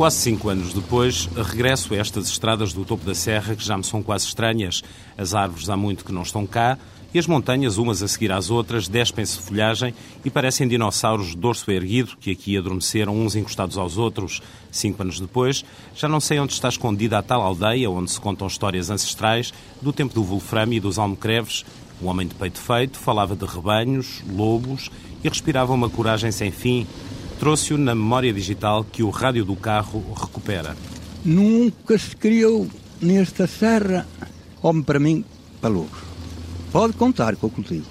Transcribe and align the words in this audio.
Quase 0.00 0.16
cinco 0.16 0.48
anos 0.48 0.72
depois, 0.72 1.28
regresso 1.36 1.92
a 1.92 1.98
estas 1.98 2.26
estradas 2.28 2.72
do 2.72 2.86
topo 2.86 3.04
da 3.04 3.14
serra 3.14 3.54
que 3.54 3.62
já 3.62 3.76
me 3.76 3.84
são 3.84 4.02
quase 4.02 4.24
estranhas. 4.24 4.82
As 5.14 5.34
árvores 5.34 5.68
há 5.68 5.76
muito 5.76 6.06
que 6.06 6.10
não 6.10 6.22
estão 6.22 6.46
cá 6.46 6.78
e 7.12 7.18
as 7.18 7.26
montanhas, 7.26 7.76
umas 7.76 8.02
a 8.02 8.08
seguir 8.08 8.32
às 8.32 8.48
outras, 8.48 8.88
despem-se 8.88 9.36
folhagem 9.36 9.92
e 10.24 10.30
parecem 10.30 10.66
dinossauros 10.66 11.32
de 11.32 11.36
dorso 11.36 11.70
erguido 11.70 12.16
que 12.18 12.30
aqui 12.30 12.56
adormeceram 12.56 13.14
uns 13.14 13.36
encostados 13.36 13.76
aos 13.76 13.98
outros. 13.98 14.40
Cinco 14.70 15.02
anos 15.02 15.20
depois, 15.20 15.66
já 15.94 16.08
não 16.08 16.18
sei 16.18 16.40
onde 16.40 16.54
está 16.54 16.70
escondida 16.70 17.18
a 17.18 17.22
tal 17.22 17.42
aldeia 17.42 17.90
onde 17.90 18.10
se 18.10 18.18
contam 18.18 18.46
histórias 18.46 18.88
ancestrais 18.88 19.52
do 19.82 19.92
tempo 19.92 20.14
do 20.14 20.24
Wolfram 20.24 20.72
e 20.72 20.80
dos 20.80 20.98
almocreves. 20.98 21.62
Um 22.00 22.06
homem 22.06 22.26
de 22.26 22.34
peito 22.34 22.58
feito 22.58 22.98
falava 22.98 23.36
de 23.36 23.44
rebanhos, 23.44 24.22
lobos 24.26 24.90
e 25.22 25.28
respirava 25.28 25.74
uma 25.74 25.90
coragem 25.90 26.32
sem 26.32 26.50
fim. 26.50 26.86
Trouxe-o 27.40 27.78
na 27.78 27.94
memória 27.94 28.34
digital 28.34 28.84
que 28.84 29.02
o 29.02 29.08
rádio 29.08 29.46
do 29.46 29.56
carro 29.56 30.04
recupera. 30.14 30.76
Nunca 31.24 31.96
se 31.96 32.14
criou 32.14 32.68
nesta 33.00 33.46
serra 33.46 34.06
homem 34.62 34.82
para 34.82 35.00
mim, 35.00 35.24
para 35.58 35.70
lobos. 35.70 35.98
Pode 36.70 36.92
contar 36.92 37.34
com 37.36 37.46
o 37.46 37.50
cultivo. 37.50 37.86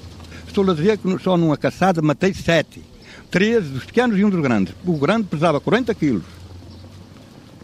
Estou 0.48 0.70
a 0.70 0.74
dizer 0.76 1.00
que 1.00 1.18
só 1.18 1.36
numa 1.36 1.58
caçada 1.58 2.00
matei 2.00 2.32
sete. 2.32 2.84
Três 3.32 3.68
dos 3.68 3.86
pequenos 3.86 4.20
e 4.20 4.24
um 4.24 4.30
dos 4.30 4.40
grandes. 4.40 4.76
O 4.86 5.00
grande 5.00 5.24
pesava 5.24 5.60
40 5.60 5.96
quilos. 5.96 6.26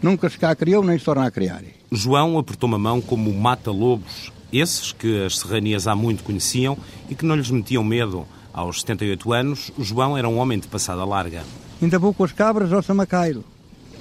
Nunca 0.02 0.28
se 0.28 0.36
cá 0.36 0.56
criou, 0.56 0.82
nem 0.82 0.98
se 0.98 1.04
torna 1.04 1.24
a 1.24 1.30
criar. 1.30 1.62
João 1.92 2.36
apertou 2.36 2.68
uma 2.68 2.80
mão 2.80 3.00
como 3.00 3.32
mata-lobos. 3.32 4.32
Esses 4.52 4.90
que 4.90 5.24
as 5.24 5.38
serranias 5.38 5.86
há 5.86 5.94
muito 5.94 6.24
conheciam 6.24 6.76
e 7.08 7.14
que 7.14 7.24
não 7.24 7.36
lhes 7.36 7.48
metiam 7.48 7.84
medo. 7.84 8.26
Aos 8.52 8.80
78 8.80 9.32
anos, 9.32 9.70
João 9.78 10.18
era 10.18 10.28
um 10.28 10.38
homem 10.38 10.58
de 10.58 10.66
passada 10.66 11.04
larga. 11.04 11.44
Ainda 11.80 11.98
vou 11.98 12.14
com 12.14 12.24
as 12.24 12.32
cabras 12.32 12.72
ao 12.72 12.82
Samacairo. 12.82 13.44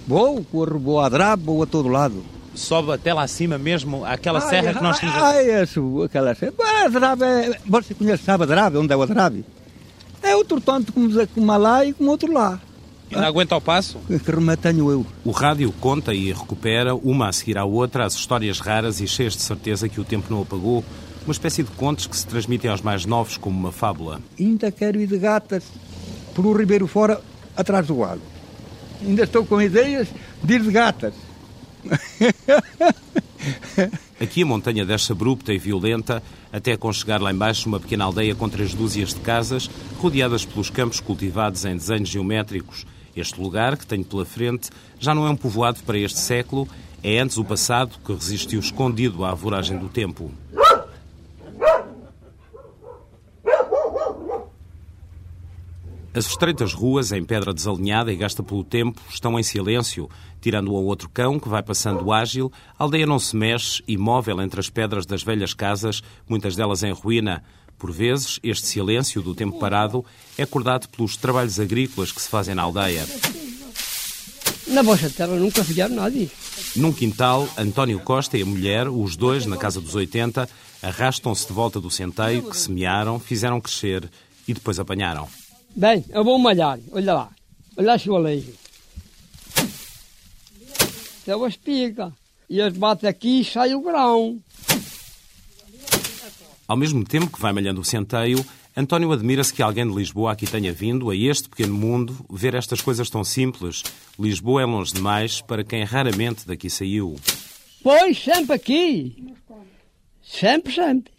Vou, 0.08 0.44
corro, 0.44 0.80
vou 0.80 1.00
a 1.00 1.10
Drabo, 1.10 1.54
vou 1.54 1.64
a 1.64 1.66
todo 1.66 1.90
lado 1.90 2.24
sobe 2.56 2.92
até 2.92 3.14
lá 3.14 3.24
acima 3.24 3.58
mesmo, 3.58 4.06
aquela 4.06 4.42
ai, 4.42 4.50
serra 4.50 4.74
que 4.74 4.82
nós 4.82 5.00
tínhamos. 5.00 5.22
Ah, 5.22 5.44
é 5.44 5.66
subo 5.66 6.04
aquela 6.04 6.34
serra. 6.34 6.54
A 6.84 6.88
Drabe, 6.88 7.24
é... 7.24 7.60
você 7.66 7.94
conhece, 7.94 8.24
sabe 8.24 8.44
a 8.44 8.48
Drabe, 8.48 8.78
onde 8.78 8.94
é 8.94 8.96
o 8.96 9.06
Drabe? 9.06 9.46
É 10.24 10.36
outro 10.36 10.60
tanto 10.60 10.92
como, 10.92 11.10
como 11.28 11.58
lá 11.58 11.86
e 11.86 11.94
como 11.94 12.10
outro 12.10 12.32
lá. 12.32 12.60
E 13.12 13.16
não 13.16 13.26
aguenta 13.26 13.56
o 13.56 13.62
passo? 13.62 14.00
Que 14.08 14.32
remédio 14.32 14.64
tenho 14.64 14.92
eu. 14.92 15.06
O 15.24 15.30
rádio 15.30 15.72
conta 15.80 16.14
e 16.14 16.34
recupera, 16.34 16.96
uma 16.96 17.30
a 17.30 17.32
seguir 17.32 17.58
à 17.58 17.64
outra, 17.64 18.06
as 18.06 18.16
histórias 18.16 18.60
raras 18.60 19.00
e 19.00 19.08
cheias 19.08 19.36
de 19.36 19.44
certeza 19.44 19.88
que 19.88 20.02
o 20.02 20.04
tempo 20.04 20.26
não 20.30 20.42
apagou. 20.42 20.84
Uma 21.24 21.32
espécie 21.32 21.62
de 21.62 21.70
contos 21.72 22.08
que 22.08 22.18
se 22.18 22.26
transmitem 22.26 22.70
aos 22.70 22.82
mais 22.82 23.06
novos 23.06 23.38
como 23.38 23.58
uma 23.58 23.72
fábula. 23.72 24.20
Ainda 24.40 24.72
quero 24.72 25.00
ir 25.00 25.08
de 25.08 25.18
gatas 25.18 25.64
por 26.34 26.46
o 26.46 26.54
Ribeiro 26.54 26.88
fora, 26.88 27.22
atrás 27.56 27.88
do 27.88 27.96
galo. 27.96 28.22
Ainda 29.02 29.24
estou 29.24 29.46
com 29.46 29.62
ideias 29.62 30.08
de 30.44 30.60
gatas. 30.72 31.14
Aqui 34.20 34.44
a 34.44 34.46
montanha 34.46 34.86
desce 34.86 35.12
abrupta 35.12 35.54
e 35.54 35.58
violenta, 35.58 36.24
até 36.52 36.72
aconchegar 36.72 37.22
lá 37.22 37.32
embaixo 37.32 37.68
uma 37.68 37.80
pequena 37.80 38.06
aldeia 38.06 38.34
com 38.34 38.50
três 38.50 38.74
dúzias 38.74 39.14
de 39.14 39.20
casas, 39.20 39.70
rodeadas 40.00 40.46
pelos 40.46 40.70
campos 40.70 41.00
cultivados 41.00 41.66
em 41.66 41.76
desenhos 41.76 42.10
geométricos. 42.10 42.86
Este 43.16 43.40
lugar, 43.40 43.78
que 43.78 43.86
tenho 43.86 44.04
pela 44.04 44.26
frente, 44.26 44.70
já 45.00 45.14
não 45.14 45.28
é 45.28 45.30
um 45.30 45.36
povoado 45.36 45.80
para 45.86 45.98
este 45.98 46.20
século, 46.20 46.68
é 47.04 47.20
antes 47.20 47.38
o 47.38 47.46
passado 47.46 48.00
que 48.04 48.14
resistiu 48.14 48.60
escondido 48.60 49.24
à 49.24 49.34
voragem 49.34 49.78
do 49.78 49.88
tempo. 49.90 50.32
As 56.16 56.28
estreitas 56.28 56.74
ruas, 56.74 57.12
em 57.12 57.26
pedra 57.26 57.54
desalinhada 57.54 58.10
e 58.10 58.16
gasta 58.16 58.42
pelo 58.42 58.64
tempo, 58.64 59.02
estão 59.10 59.38
em 59.38 59.44
silêncio, 59.44 60.10
tirando 60.40 60.72
um 60.72 60.76
outro 60.76 61.10
cão 61.10 61.38
que 61.38 61.50
vai 61.50 61.62
passando 61.62 62.10
ágil. 62.10 62.50
A 62.80 62.84
aldeia 62.86 63.06
não 63.06 63.20
se 63.20 63.36
mexe, 63.36 63.84
imóvel 63.86 64.42
entre 64.42 64.62
as 64.62 64.70
pedras 64.70 65.06
das 65.06 65.24
velhas 65.24 65.54
casas, 65.54 66.02
muitas 66.26 66.56
delas 66.56 66.84
em 66.84 66.94
ruína. 66.94 67.44
Por 67.78 67.92
vezes, 67.92 68.40
este 68.42 68.66
silêncio 68.66 69.22
do 69.22 69.36
tempo 69.36 69.60
parado 69.60 70.06
é 70.38 70.44
acordado 70.44 70.88
pelos 70.88 71.18
trabalhos 71.18 71.60
agrícolas 71.60 72.14
que 72.14 72.22
se 72.22 72.30
fazem 72.30 72.56
na 72.56 72.64
aldeia. 72.64 73.06
Na 74.68 74.84
vossa 74.84 75.10
terra 75.10 75.36
nunca 75.36 75.66
fizeram 75.66 75.96
nada. 75.96 76.28
Num 76.78 76.94
quintal, 76.94 77.46
António 77.58 78.00
Costa 78.00 78.38
e 78.38 78.42
a 78.42 78.46
mulher, 78.46 78.88
os 78.88 79.18
dois 79.18 79.46
na 79.46 79.58
casa 79.58 79.82
dos 79.82 79.96
80, 79.96 80.48
arrastam-se 80.82 81.46
de 81.46 81.52
volta 81.52 81.82
do 81.82 81.92
centeio 81.92 82.50
que 82.50 82.56
semearam, 82.56 83.20
fizeram 83.20 83.60
crescer 83.60 84.10
e 84.48 84.54
depois 84.54 84.80
apanharam. 84.80 85.28
Bem, 85.76 86.06
eu 86.10 86.24
vou 86.24 86.40
malhar. 86.40 86.80
Olha 86.92 87.14
lá. 87.14 87.30
Olha 87.76 87.88
lá 87.88 87.98
o 88.08 88.16
aleijo. 88.16 88.54
É 91.28 91.36
uma 91.36 91.50
espiga. 91.50 92.14
E 92.50 92.60
eles 92.60 92.78
batem 92.78 93.10
aqui 93.10 93.42
e 93.42 93.46
sai 93.46 93.76
o 93.76 93.82
grão. 93.82 94.40
Ao 96.68 96.78
mesmo 96.78 97.04
tempo 97.04 97.32
que 97.32 97.42
vai 97.42 97.52
malhando 97.52 97.82
o 97.82 97.86
centeio, 97.86 98.44
António 98.78 99.12
admira-se 99.12 99.54
que 99.54 99.62
alguém 99.62 99.86
de 99.86 99.96
Lisboa 99.96 100.32
aqui 100.32 100.48
tenha 100.48 100.72
vindo, 100.72 101.10
a 101.10 101.16
este 101.16 101.50
pequeno 101.50 101.74
mundo, 101.74 102.26
ver 102.30 102.56
estas 102.56 102.82
coisas 102.82 103.10
tão 103.10 103.24
simples. 103.24 103.84
Lisboa 104.18 104.62
é 104.62 104.66
longe 104.66 104.94
demais 104.94 105.42
para 105.42 105.64
quem 105.64 105.84
raramente 105.84 106.48
daqui 106.48 106.70
saiu. 106.70 107.16
Pois, 107.84 108.18
sempre 108.18 108.56
aqui. 108.56 109.34
Sempre, 110.24 110.74
sempre. 110.74 111.12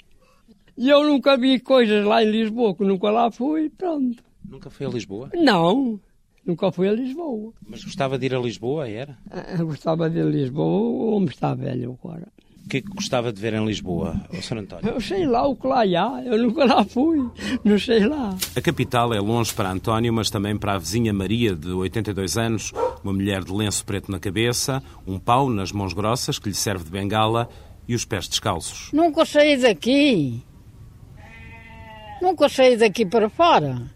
E 0.77 0.89
eu 0.89 1.05
nunca 1.05 1.37
vi 1.37 1.61
coisas 1.61 2.05
lá 2.05 2.23
em 2.23 2.31
Lisboa, 2.31 2.75
que 2.75 2.85
nunca 2.85 3.11
lá 3.11 3.31
fui, 3.31 3.71
pronto. 3.71 4.23
Nunca 4.49 4.71
foi 4.71 4.87
a 4.87 4.91
Lisboa? 4.91 5.31
Não, 5.35 6.01
nunca 6.45 6.71
fui 6.71 6.89
a 6.89 6.93
Lisboa. 6.93 7.53
Mas 7.67 7.85
gostava 7.85 8.19
de 8.19 8.27
ir 8.27 8.35
a 8.35 8.39
Lisboa, 8.39 8.89
era? 8.89 9.19
Ah, 9.31 9.63
gostava 9.63 10.09
de 10.09 10.19
ir 10.19 10.23
a 10.23 10.27
Lisboa, 10.27 10.67
o 10.67 11.15
homem 11.15 11.29
está 11.29 11.55
velho 11.55 11.99
agora. 12.01 12.29
O 12.65 12.69
que 12.69 12.79
é 12.79 12.81
que 12.81 12.89
gostava 12.89 13.33
de 13.33 13.41
ver 13.41 13.55
em 13.55 13.65
Lisboa, 13.65 14.21
o 14.29 14.43
Sr. 14.43 14.59
António? 14.59 14.89
Eu 14.91 15.01
sei 15.01 15.25
lá 15.25 15.47
o 15.47 15.55
que 15.55 15.69
lá 15.69 15.83
há, 15.83 16.25
eu 16.25 16.37
nunca 16.37 16.65
lá 16.65 16.85
fui, 16.85 17.19
não 17.63 17.79
sei 17.79 18.05
lá. 18.05 18.37
A 18.57 18.61
capital 18.61 19.15
é 19.15 19.21
longe 19.21 19.55
para 19.55 19.71
António, 19.71 20.13
mas 20.13 20.31
também 20.31 20.57
para 20.57 20.75
a 20.75 20.79
vizinha 20.79 21.13
Maria, 21.13 21.55
de 21.55 21.71
82 21.71 22.37
anos, 22.37 22.73
uma 23.05 23.13
mulher 23.13 23.45
de 23.45 23.53
lenço 23.53 23.85
preto 23.85 24.11
na 24.11 24.19
cabeça, 24.19 24.83
um 25.07 25.17
pau 25.17 25.49
nas 25.49 25.71
mãos 25.71 25.93
grossas 25.93 26.41
que 26.41 26.49
lhe 26.49 26.57
serve 26.57 26.83
de 26.83 26.91
bengala 26.91 27.49
e 27.87 27.95
os 27.95 28.05
pés 28.05 28.27
descalços. 28.27 28.91
Nunca 28.93 29.25
saí 29.25 29.57
daqui. 29.57 30.43
Nunca 32.21 32.49
saí 32.49 32.77
daqui 32.77 33.07
para 33.07 33.29
fora. 33.29 33.95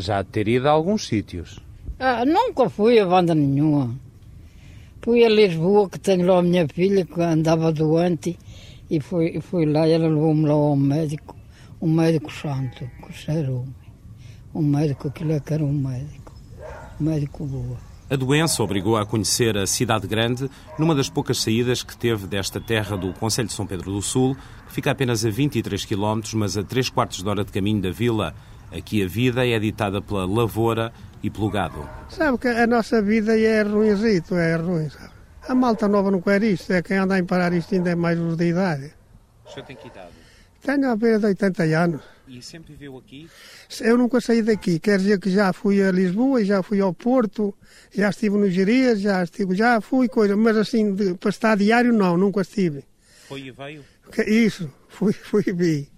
Já 0.00 0.24
ter 0.24 0.48
ido 0.48 0.68
a 0.68 0.72
alguns 0.72 1.06
sítios. 1.06 1.60
Ah, 1.98 2.24
nunca 2.24 2.68
fui 2.68 2.98
a 2.98 3.06
banda 3.06 3.34
nenhuma. 3.34 3.94
Fui 5.02 5.24
a 5.24 5.28
Lisboa, 5.28 5.88
que 5.88 5.98
tenho 5.98 6.26
lá 6.26 6.38
a 6.38 6.42
minha 6.42 6.66
filha, 6.68 7.04
que 7.04 7.20
andava 7.20 7.72
doente, 7.72 8.38
e 8.90 9.00
fui, 9.00 9.40
fui 9.40 9.64
lá 9.66 9.86
e 9.86 9.92
ela 9.92 10.08
levou-me 10.08 10.46
lá 10.46 10.54
ao 10.54 10.76
médico, 10.76 11.36
um 11.80 11.90
médico 11.90 12.32
santo, 12.32 12.90
que 13.06 13.30
era 13.30 13.50
um, 13.50 13.66
um 14.54 14.62
médico, 14.62 15.08
aquilo 15.08 15.32
é 15.32 15.40
que 15.40 15.54
era 15.54 15.64
um 15.64 15.72
médico, 15.72 16.34
um 17.00 17.04
médico 17.04 17.46
boa. 17.46 17.90
A 18.10 18.16
doença 18.16 18.60
obrigou-a 18.62 19.02
a 19.02 19.06
conhecer 19.06 19.56
a 19.56 19.68
cidade 19.68 20.08
grande 20.08 20.50
numa 20.76 20.96
das 20.96 21.08
poucas 21.08 21.38
saídas 21.38 21.84
que 21.84 21.96
teve 21.96 22.26
desta 22.26 22.60
terra 22.60 22.96
do 22.96 23.12
Conselho 23.12 23.46
de 23.46 23.54
São 23.54 23.64
Pedro 23.64 23.92
do 23.92 24.02
Sul, 24.02 24.36
que 24.66 24.72
fica 24.72 24.90
apenas 24.90 25.24
a 25.24 25.30
23 25.30 25.84
km, 25.84 26.20
mas 26.34 26.58
a 26.58 26.64
3 26.64 26.90
quartos 26.90 27.22
de 27.22 27.28
hora 27.28 27.44
de 27.44 27.52
caminho 27.52 27.80
da 27.80 27.92
vila. 27.92 28.34
Aqui 28.72 29.02
a 29.02 29.08
vida 29.08 29.46
é 29.46 29.58
ditada 29.58 30.00
pela 30.00 30.24
lavoura 30.24 30.92
e 31.22 31.30
pelo 31.30 31.50
gado. 31.50 31.88
Sabe 32.08 32.38
que 32.38 32.48
a 32.48 32.66
nossa 32.66 33.02
vida 33.02 33.38
é 33.38 33.62
ruimzito, 33.62 34.36
é 34.36 34.56
ruim, 34.56 34.88
sabe? 34.88 35.10
A 35.48 35.54
malta 35.54 35.88
nova 35.88 36.10
não 36.10 36.20
quer 36.20 36.42
isto, 36.42 36.72
é 36.72 36.82
quem 36.82 36.96
anda 36.98 37.14
a 37.14 37.18
imparar 37.18 37.52
isto 37.52 37.74
ainda 37.74 37.90
é 37.90 37.94
mais 37.94 38.18
os 38.18 38.36
de 38.36 38.50
idade. 38.50 38.92
O 39.44 39.50
senhor 39.50 39.66
tem 39.66 39.76
que 39.76 39.88
idade? 39.88 40.10
Tenho 40.62 40.90
a 40.90 40.96
beira 40.96 41.18
de 41.18 41.26
80 41.26 41.62
anos. 41.62 42.02
E 42.28 42.40
sempre 42.40 42.74
viveu 42.74 42.96
aqui? 42.96 43.28
Eu 43.80 43.98
nunca 43.98 44.20
saí 44.20 44.40
daqui, 44.42 44.78
quer 44.78 44.98
dizer 44.98 45.18
que 45.18 45.30
já 45.30 45.52
fui 45.52 45.82
a 45.82 45.90
Lisboa, 45.90 46.44
já 46.44 46.62
fui 46.62 46.80
ao 46.80 46.94
Porto, 46.94 47.52
já 47.92 48.10
estive 48.10 48.36
no 48.36 48.48
Gerias, 48.48 49.00
já 49.00 49.24
estive, 49.24 49.56
já 49.56 49.80
fui 49.80 50.08
coisa, 50.08 50.36
mas 50.36 50.56
assim, 50.56 50.94
de, 50.94 51.14
para 51.14 51.30
estar 51.30 51.56
diário 51.56 51.92
não, 51.92 52.16
nunca 52.16 52.42
estive. 52.42 52.84
Foi 53.26 53.40
e 53.40 53.50
veio? 53.50 53.84
Isso, 54.26 54.72
fui, 54.88 55.12
fui 55.12 55.42
e 55.46 55.52
vi. 55.52 55.88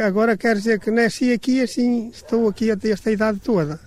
Agora 0.00 0.36
quer 0.36 0.56
dizer 0.56 0.80
que 0.80 0.90
nasci 0.90 1.32
aqui 1.32 1.60
assim, 1.60 2.08
estou 2.08 2.48
aqui 2.48 2.70
até 2.70 2.90
esta 2.90 3.10
idade 3.10 3.38
toda. 3.40 3.78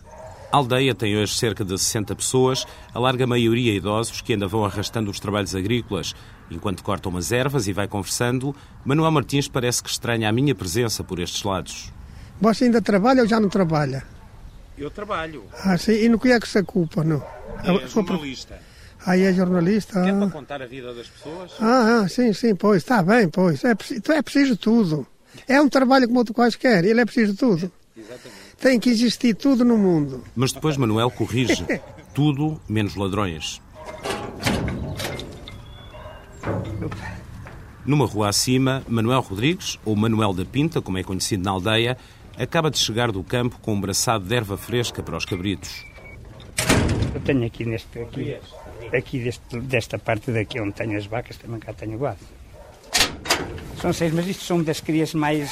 A 0.51 0.57
aldeia 0.57 0.94
tem 0.94 1.18
hoje 1.18 1.33
cerca 1.33 1.65
de 1.65 1.75
60 1.75 2.15
pessoas, 2.15 2.68
a 2.94 3.00
larga 3.00 3.25
maioria 3.25 3.74
idosos 3.74 4.21
que 4.21 4.33
ainda 4.33 4.48
vão 4.48 4.63
arrastando 4.63 5.10
os 5.10 5.19
trabalhos 5.19 5.56
agrícolas. 5.56 6.13
Enquanto 6.51 6.83
cortam 6.83 7.12
umas 7.12 7.31
ervas 7.31 7.68
e 7.68 7.74
vai 7.74 7.88
conversando, 7.88 8.56
Manuel 8.86 9.10
Martins 9.10 9.48
parece 9.48 9.81
que 9.81 9.89
estranha 9.89 10.30
a 10.30 10.31
minha 10.31 10.54
presença 10.54 11.04
por 11.04 11.19
estes 11.19 11.42
lados. 11.42 11.92
Você 12.39 12.66
ainda 12.66 12.83
trabalha 12.83 13.24
ou 13.24 13.27
já 13.27 13.39
não 13.39 13.50
trabalha? 13.50 14.04
Eu 14.77 14.92
trabalho. 14.92 15.45
Ah, 15.63 15.75
sim. 15.75 15.94
E 15.94 16.07
no 16.07 16.19
que 16.19 16.31
é 16.31 16.39
que 16.39 16.48
se 16.48 16.59
ocupa, 16.59 17.04
não? 17.04 17.24
É 17.63 17.88
jornalista. 17.88 18.59
Ah, 19.06 19.18
é 19.18 19.33
jornalista? 19.33 20.04
Quer 20.04 20.13
ah. 20.13 20.18
para 20.18 20.30
contar 20.30 20.62
a 20.62 20.68
vida 20.68 20.94
das 20.94 21.07
pessoas? 21.07 21.51
Ah, 21.59 22.01
ah 22.04 22.07
sim, 22.07 22.31
sim, 22.31 22.56
pois, 22.56 22.83
está 22.83 23.01
bem, 23.01 23.27
pois. 23.27 23.63
É, 23.63 23.71
é 23.71 24.21
preciso 24.21 24.56
tudo. 24.56 25.07
É 25.47 25.62
um 25.62 25.69
trabalho 25.69 26.07
como 26.07 26.19
outro 26.19 26.33
quaisquer, 26.33 26.85
ele 26.85 27.01
é 27.01 27.06
preciso 27.06 27.33
de 27.33 27.38
tudo. 27.38 27.71
Exatamente. 27.95 28.44
Tem 28.59 28.80
que 28.80 28.89
existir 28.89 29.35
tudo 29.35 29.65
no 29.65 29.77
mundo. 29.77 30.24
Mas 30.35 30.51
depois 30.51 30.77
Manuel 30.77 31.12
corrige. 31.12 31.65
Tudo 32.13 32.62
menos 32.69 32.95
ladrões. 32.95 33.59
Numa 37.85 38.06
rua 38.06 38.30
acima, 38.30 38.83
Manuel 38.88 39.21
Rodrigues, 39.21 39.80
ou 39.83 39.95
Manuel 39.95 40.31
da 40.31 40.45
Pinta, 40.45 40.80
como 40.80 40.97
é 40.97 41.03
conhecido 41.03 41.44
na 41.44 41.51
aldeia, 41.51 41.97
acaba 42.38 42.69
de 42.69 42.77
chegar 42.77 43.12
do 43.12 43.24
campo 43.24 43.57
com 43.62 43.74
um 43.74 43.81
braçado 43.81 44.25
de 44.25 44.35
erva 44.35 44.57
fresca 44.57 45.01
para 45.01 45.18
os 45.18 45.25
cabritos. 45.25 45.83
Eu 47.13 47.21
tenho 47.21 47.45
aqui 47.45 47.65
neste 47.65 48.00
aqui, 48.00 48.38
aqui 48.95 49.19
deste, 49.19 49.59
desta 49.59 50.00
parte 50.00 50.31
daqui 50.31 50.62
onde 50.62 50.74
tenho 50.74 50.97
as 50.97 51.06
vacas, 51.06 51.35
também 51.38 51.59
cá 51.59 51.74
tenho 51.74 51.97
gado. 51.97 52.19
São 53.83 53.91
seis, 53.91 54.13
mas 54.13 54.25
isto 54.25 54.45
são 54.45 54.63
das 54.63 54.80
crias 54.80 55.13
mais, 55.13 55.51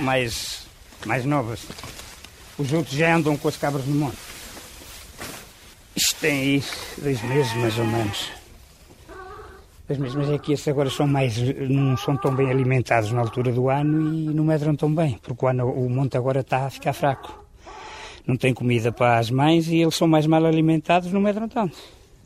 mais, 0.00 0.66
mais 1.04 1.26
novas. 1.26 1.60
Os 2.56 2.72
outros 2.72 2.96
já 2.96 3.14
andam 3.14 3.36
com 3.36 3.48
as 3.48 3.58
cabras 3.58 3.84
no 3.84 3.94
monte. 3.96 4.16
Isto 5.94 6.16
tem 6.18 6.40
aí 6.40 6.64
dois 6.96 7.20
meses, 7.20 7.54
mais 7.56 7.78
ou 7.78 7.84
menos. 7.84 8.30
Dois 9.86 10.00
meses, 10.00 10.16
mas 10.16 10.30
é 10.30 10.38
que 10.38 10.54
estes 10.54 10.68
agora 10.68 10.88
são 10.88 11.06
mais, 11.06 11.36
não 11.68 11.98
são 11.98 12.16
tão 12.16 12.34
bem 12.34 12.50
alimentados 12.50 13.12
na 13.12 13.20
altura 13.20 13.52
do 13.52 13.68
ano 13.68 14.08
e 14.08 14.32
não 14.32 14.44
medram 14.44 14.74
tão 14.74 14.90
bem, 14.94 15.20
porque 15.22 15.44
o, 15.44 15.46
ano, 15.46 15.70
o 15.70 15.90
monte 15.90 16.16
agora 16.16 16.40
está 16.40 16.64
a 16.64 16.70
ficar 16.70 16.94
fraco. 16.94 17.44
Não 18.26 18.38
tem 18.38 18.54
comida 18.54 18.90
para 18.90 19.18
as 19.18 19.30
mães 19.30 19.68
e 19.68 19.82
eles 19.82 19.94
são 19.94 20.08
mais 20.08 20.26
mal 20.26 20.46
alimentados, 20.46 21.12
não 21.12 21.20
medram 21.20 21.46
tanto. 21.46 21.76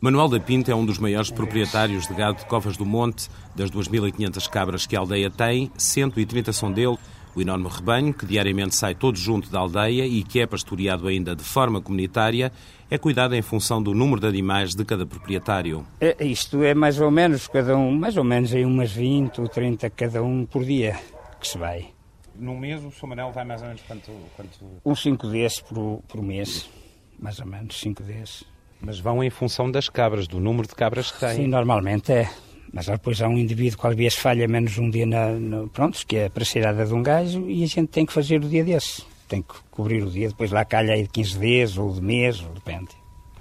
Manuel 0.03 0.29
da 0.29 0.41
Pinta 0.41 0.73
é 0.73 0.75
um 0.75 0.87
dos 0.87 0.99
maiores 0.99 1.31
proprietários 1.31 2.07
de 2.07 2.15
gado 2.15 2.39
de 2.39 2.47
Covas 2.47 2.75
do 2.75 2.87
Monte. 2.87 3.29
Das 3.55 3.71
2.500 3.71 4.49
cabras 4.49 4.87
que 4.87 4.97
a 4.97 5.01
aldeia 5.01 5.31
tem, 5.31 5.71
130 5.77 6.55
são 6.55 6.73
dele. 6.73 6.97
O 7.37 7.43
enorme 7.43 7.69
rebanho, 7.69 8.15
que 8.15 8.25
diariamente 8.25 8.75
sai 8.75 8.95
todo 8.95 9.19
junto 9.19 9.51
da 9.51 9.59
aldeia 9.59 10.07
e 10.07 10.23
que 10.23 10.41
é 10.41 10.47
pastoreado 10.47 11.07
ainda 11.07 11.37
de 11.37 11.45
forma 11.45 11.83
comunitária, 11.83 12.51
é 12.91 12.97
cuidado 12.97 13.35
em 13.35 13.43
função 13.43 13.83
do 13.83 13.93
número 13.93 14.23
de 14.23 14.27
animais 14.27 14.75
de 14.75 14.87
cada 14.87 15.05
proprietário. 15.05 15.87
É, 16.01 16.17
isto 16.25 16.63
é 16.63 16.73
mais 16.73 16.99
ou 16.99 17.11
menos, 17.11 17.47
cada 17.47 17.77
um, 17.77 17.95
mais 17.95 18.17
ou 18.17 18.25
menos 18.25 18.55
aí 18.55 18.65
umas 18.65 18.91
20 18.91 19.43
ou 19.43 19.49
30 19.49 19.91
cada 19.91 20.23
um 20.23 20.47
por 20.47 20.65
dia 20.65 20.99
que 21.39 21.47
se 21.47 21.59
vai. 21.59 21.89
No 22.35 22.57
mês 22.57 22.83
o 22.83 22.91
Sr. 22.91 23.07
Manel 23.07 23.33
vai 23.33 23.45
mais 23.45 23.61
ou 23.61 23.67
menos 23.69 23.83
quanto... 23.83 24.11
quanto... 24.35 24.81
Uns 24.83 25.03
5 25.03 25.29
desses 25.29 25.61
por, 25.61 26.03
por 26.09 26.23
mês, 26.23 26.71
mais 27.19 27.39
ou 27.39 27.45
menos 27.45 27.79
5 27.79 28.03
desses. 28.03 28.47
Mas 28.81 28.99
vão 28.99 29.23
em 29.23 29.31
função 29.31 29.71
das 29.71 29.89
cabras, 29.89 30.27
do 30.27 30.41
número 30.41 30.67
de 30.67 30.75
cabras 30.75 31.11
que 31.11 31.21
têm. 31.21 31.37
Sim, 31.37 31.47
normalmente 31.47 32.13
é. 32.13 32.31
Mas 32.73 32.87
depois 32.87 33.21
há 33.21 33.29
um 33.29 33.37
indivíduo 33.37 33.79
que 33.81 33.87
às 33.87 33.97
vezes 33.97 34.15
falha 34.15 34.47
menos 34.47 34.79
um 34.79 34.89
dia, 34.89 35.05
na, 35.05 35.33
na, 35.33 35.67
pronto, 35.69 36.07
que 36.07 36.17
é 36.17 36.27
a 36.27 36.31
precisada 36.31 36.87
de 36.87 36.95
um 36.95 37.03
gajo, 37.03 37.49
e 37.49 37.65
a 37.65 37.67
gente 37.67 37.89
tem 37.89 38.07
que 38.07 38.13
fazer 38.13 38.43
o 38.43 38.49
dia 38.49 38.65
desse. 38.65 39.03
Tem 39.29 39.43
que 39.43 39.55
cobrir 39.71 40.03
o 40.03 40.11
dia, 40.11 40.29
depois 40.29 40.51
lá 40.51 40.65
calha 40.65 40.95
aí 40.95 41.03
de 41.03 41.09
15 41.09 41.39
dias, 41.39 41.77
ou 41.77 41.93
de 41.93 42.01
mês, 42.01 42.41
ou 42.41 42.53
depende. 42.55 42.89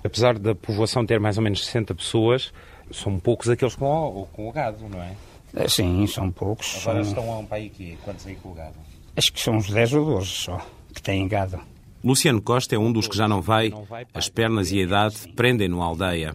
Apesar 0.03 0.37
da 0.39 0.55
povoação 0.55 1.05
ter 1.05 1.19
mais 1.19 1.37
ou 1.37 1.43
menos 1.43 1.65
60 1.65 1.93
pessoas, 1.93 2.51
são 2.91 3.19
poucos 3.19 3.49
aqueles 3.49 3.75
com 3.75 3.85
o, 3.85 4.25
com 4.27 4.49
o 4.49 4.51
gado, 4.51 4.87
não 4.89 5.01
é? 5.01 5.15
é 5.55 5.67
sim, 5.67 6.07
são 6.07 6.31
poucos. 6.31 6.77
Agora 6.81 7.03
são... 7.03 7.13
estão 7.13 7.31
a 7.31 7.39
um 7.39 7.45
pai 7.45 7.67
aqui, 7.67 7.97
quantos 8.03 8.25
aí 8.25 8.35
com 8.35 8.49
o 8.49 8.53
gado? 8.53 8.75
Acho 9.15 9.33
que 9.33 9.39
são 9.39 9.55
uns 9.55 9.69
10 9.69 9.93
ou 9.93 10.05
12 10.05 10.27
só, 10.27 10.65
que 10.93 11.01
têm 11.01 11.27
gado. 11.27 11.59
Luciano 12.03 12.41
Costa 12.41 12.75
é 12.75 12.79
um 12.79 12.91
dos 12.91 13.07
que 13.07 13.17
já 13.17 13.27
não 13.27 13.41
vai. 13.41 13.73
As 14.13 14.29
pernas 14.29 14.71
e 14.71 14.79
a 14.79 14.83
idade 14.83 15.15
prendem-no 15.35 15.81
à 15.81 15.85
aldeia. 15.85 16.33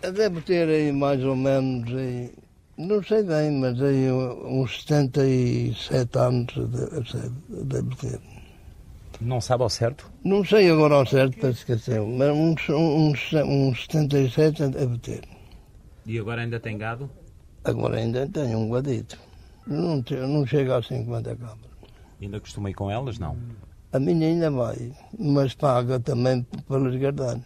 Deve 0.00 0.40
ter 0.42 0.68
aí 0.68 0.92
mais 0.92 1.22
ou 1.22 1.36
menos, 1.36 1.92
aí, 1.94 2.32
não 2.78 3.02
sei 3.02 3.22
bem, 3.22 3.50
mas 3.58 3.80
aí 3.82 4.10
uns 4.10 4.82
77 4.84 6.18
anos 6.18 6.54
deve 7.48 7.94
ter. 7.96 8.20
Não 9.20 9.40
sabe 9.40 9.64
ao 9.64 9.68
certo? 9.68 10.10
Não 10.24 10.42
sei 10.42 10.70
agora 10.70 10.94
ao 10.94 11.04
certo, 11.04 11.38
para 11.38 11.50
esquecer, 11.50 12.00
mas 12.00 12.30
uns, 12.30 12.68
uns, 12.70 13.32
uns 13.34 13.82
77 13.84 14.68
deve 14.68 14.98
ter. 14.98 15.22
E 16.06 16.18
agora 16.18 16.40
ainda 16.40 16.58
tem 16.58 16.78
gado? 16.78 17.10
Agora 17.62 17.98
ainda 17.98 18.26
tenho 18.26 18.58
um 18.58 18.68
guadito. 18.68 19.18
Não, 19.66 20.02
não 20.26 20.46
chega 20.46 20.78
a 20.78 20.82
50 20.82 21.36
cabras. 21.36 21.70
Ainda 22.22 22.40
costuma 22.40 22.70
ir 22.70 22.74
com 22.74 22.90
elas, 22.90 23.18
não? 23.18 23.36
A 23.92 23.98
minha 23.98 24.28
ainda 24.28 24.50
vai, 24.50 24.92
mas 25.18 25.54
paga 25.54 25.98
também 25.98 26.46
pelas 26.68 26.94
gardanas. 26.96 27.44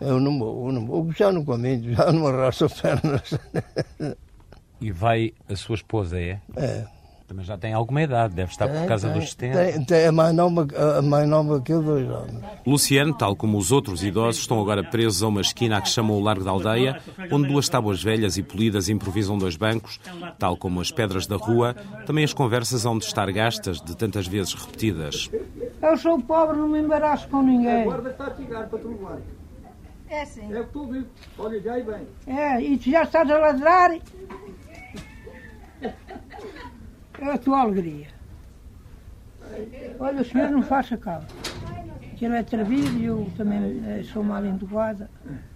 Eu 0.00 0.20
não 0.20 0.38
vou, 0.38 0.66
eu 0.66 0.72
não 0.72 0.86
vou, 0.86 1.12
já 1.12 1.32
não 1.32 1.44
comi, 1.44 1.94
já 1.94 2.12
não 2.12 2.26
arrasto 2.26 2.68
pernas. 2.68 3.38
E 4.80 4.90
vai 4.90 5.32
a 5.48 5.54
sua 5.54 5.76
esposa, 5.76 6.20
é? 6.20 6.40
É. 6.56 6.84
Também 7.32 7.46
já 7.46 7.56
tem 7.56 7.72
alguma 7.72 8.02
idade, 8.02 8.34
deve 8.34 8.52
estar 8.52 8.68
por 8.68 8.76
Tem, 8.76 8.86
causa 8.86 9.08
tem, 9.08 9.18
dos 9.18 9.30
70. 9.30 9.56
Tem, 9.56 9.84
tem, 9.86 9.98
é 10.02 10.10
mais 10.10 10.34
nova, 10.34 10.68
a 10.98 11.00
mais 11.00 11.26
nova 11.26 11.62
que 11.62 11.72
eu, 11.72 11.82
dois 11.82 12.06
anos. 12.06 12.44
Luciano, 12.66 13.14
tal 13.16 13.34
como 13.34 13.56
os 13.56 13.72
outros 13.72 14.04
idosos, 14.04 14.42
estão 14.42 14.60
agora 14.60 14.84
presos 14.84 15.22
a 15.22 15.28
uma 15.28 15.40
esquina 15.40 15.78
a 15.78 15.80
que 15.80 15.88
chamam 15.88 16.14
o 16.18 16.20
Largo 16.20 16.44
da 16.44 16.50
Aldeia, 16.50 17.00
onde 17.30 17.48
duas 17.48 17.70
tábuas 17.70 18.02
velhas 18.02 18.36
e 18.36 18.42
polidas 18.42 18.90
improvisam 18.90 19.38
dois 19.38 19.56
bancos, 19.56 19.98
tal 20.38 20.58
como 20.58 20.78
as 20.78 20.90
pedras 20.90 21.26
da 21.26 21.36
rua, 21.36 21.74
também 22.04 22.22
as 22.22 22.34
conversas 22.34 22.84
hão 22.84 22.98
de 22.98 23.06
estar 23.06 23.32
gastas 23.32 23.80
de 23.80 23.96
tantas 23.96 24.26
vezes 24.26 24.52
repetidas. 24.52 25.30
Eu 25.80 25.96
sou 25.96 26.20
pobre, 26.20 26.58
não 26.58 26.68
me 26.68 26.80
embaraço 26.80 27.26
com 27.28 27.40
ninguém. 27.40 27.88
está 27.88 28.26
a 28.26 28.36
chegar 28.36 28.68
para 28.68 28.78
tu 28.78 28.88
levar. 28.88 29.16
É 30.10 30.26
sim. 30.26 30.52
É 30.52 30.60
o 30.60 30.66
que 30.66 30.72
tu 30.74 30.86
viu. 30.86 31.06
Olha, 31.38 31.58
já 31.62 31.78
e 31.78 31.82
bem. 31.82 32.06
É, 32.26 32.60
e 32.60 32.76
tu 32.76 32.90
já 32.90 33.04
estás 33.04 33.30
a 33.30 33.38
ladrar. 33.38 33.92
É 37.22 37.30
a 37.34 37.38
tua 37.38 37.60
alegria. 37.60 38.08
Olha, 40.00 40.22
o 40.22 40.24
senhor 40.24 40.50
não 40.50 40.60
faça 40.60 40.96
cabo. 40.96 41.24
Que 42.16 42.24
ele 42.24 42.34
é 42.34 42.40
atrevido 42.40 42.98
e 42.98 43.04
eu 43.04 43.30
também 43.36 43.80
eh, 43.86 44.02
sou 44.12 44.24
mal 44.24 44.44
educada. 44.44 45.08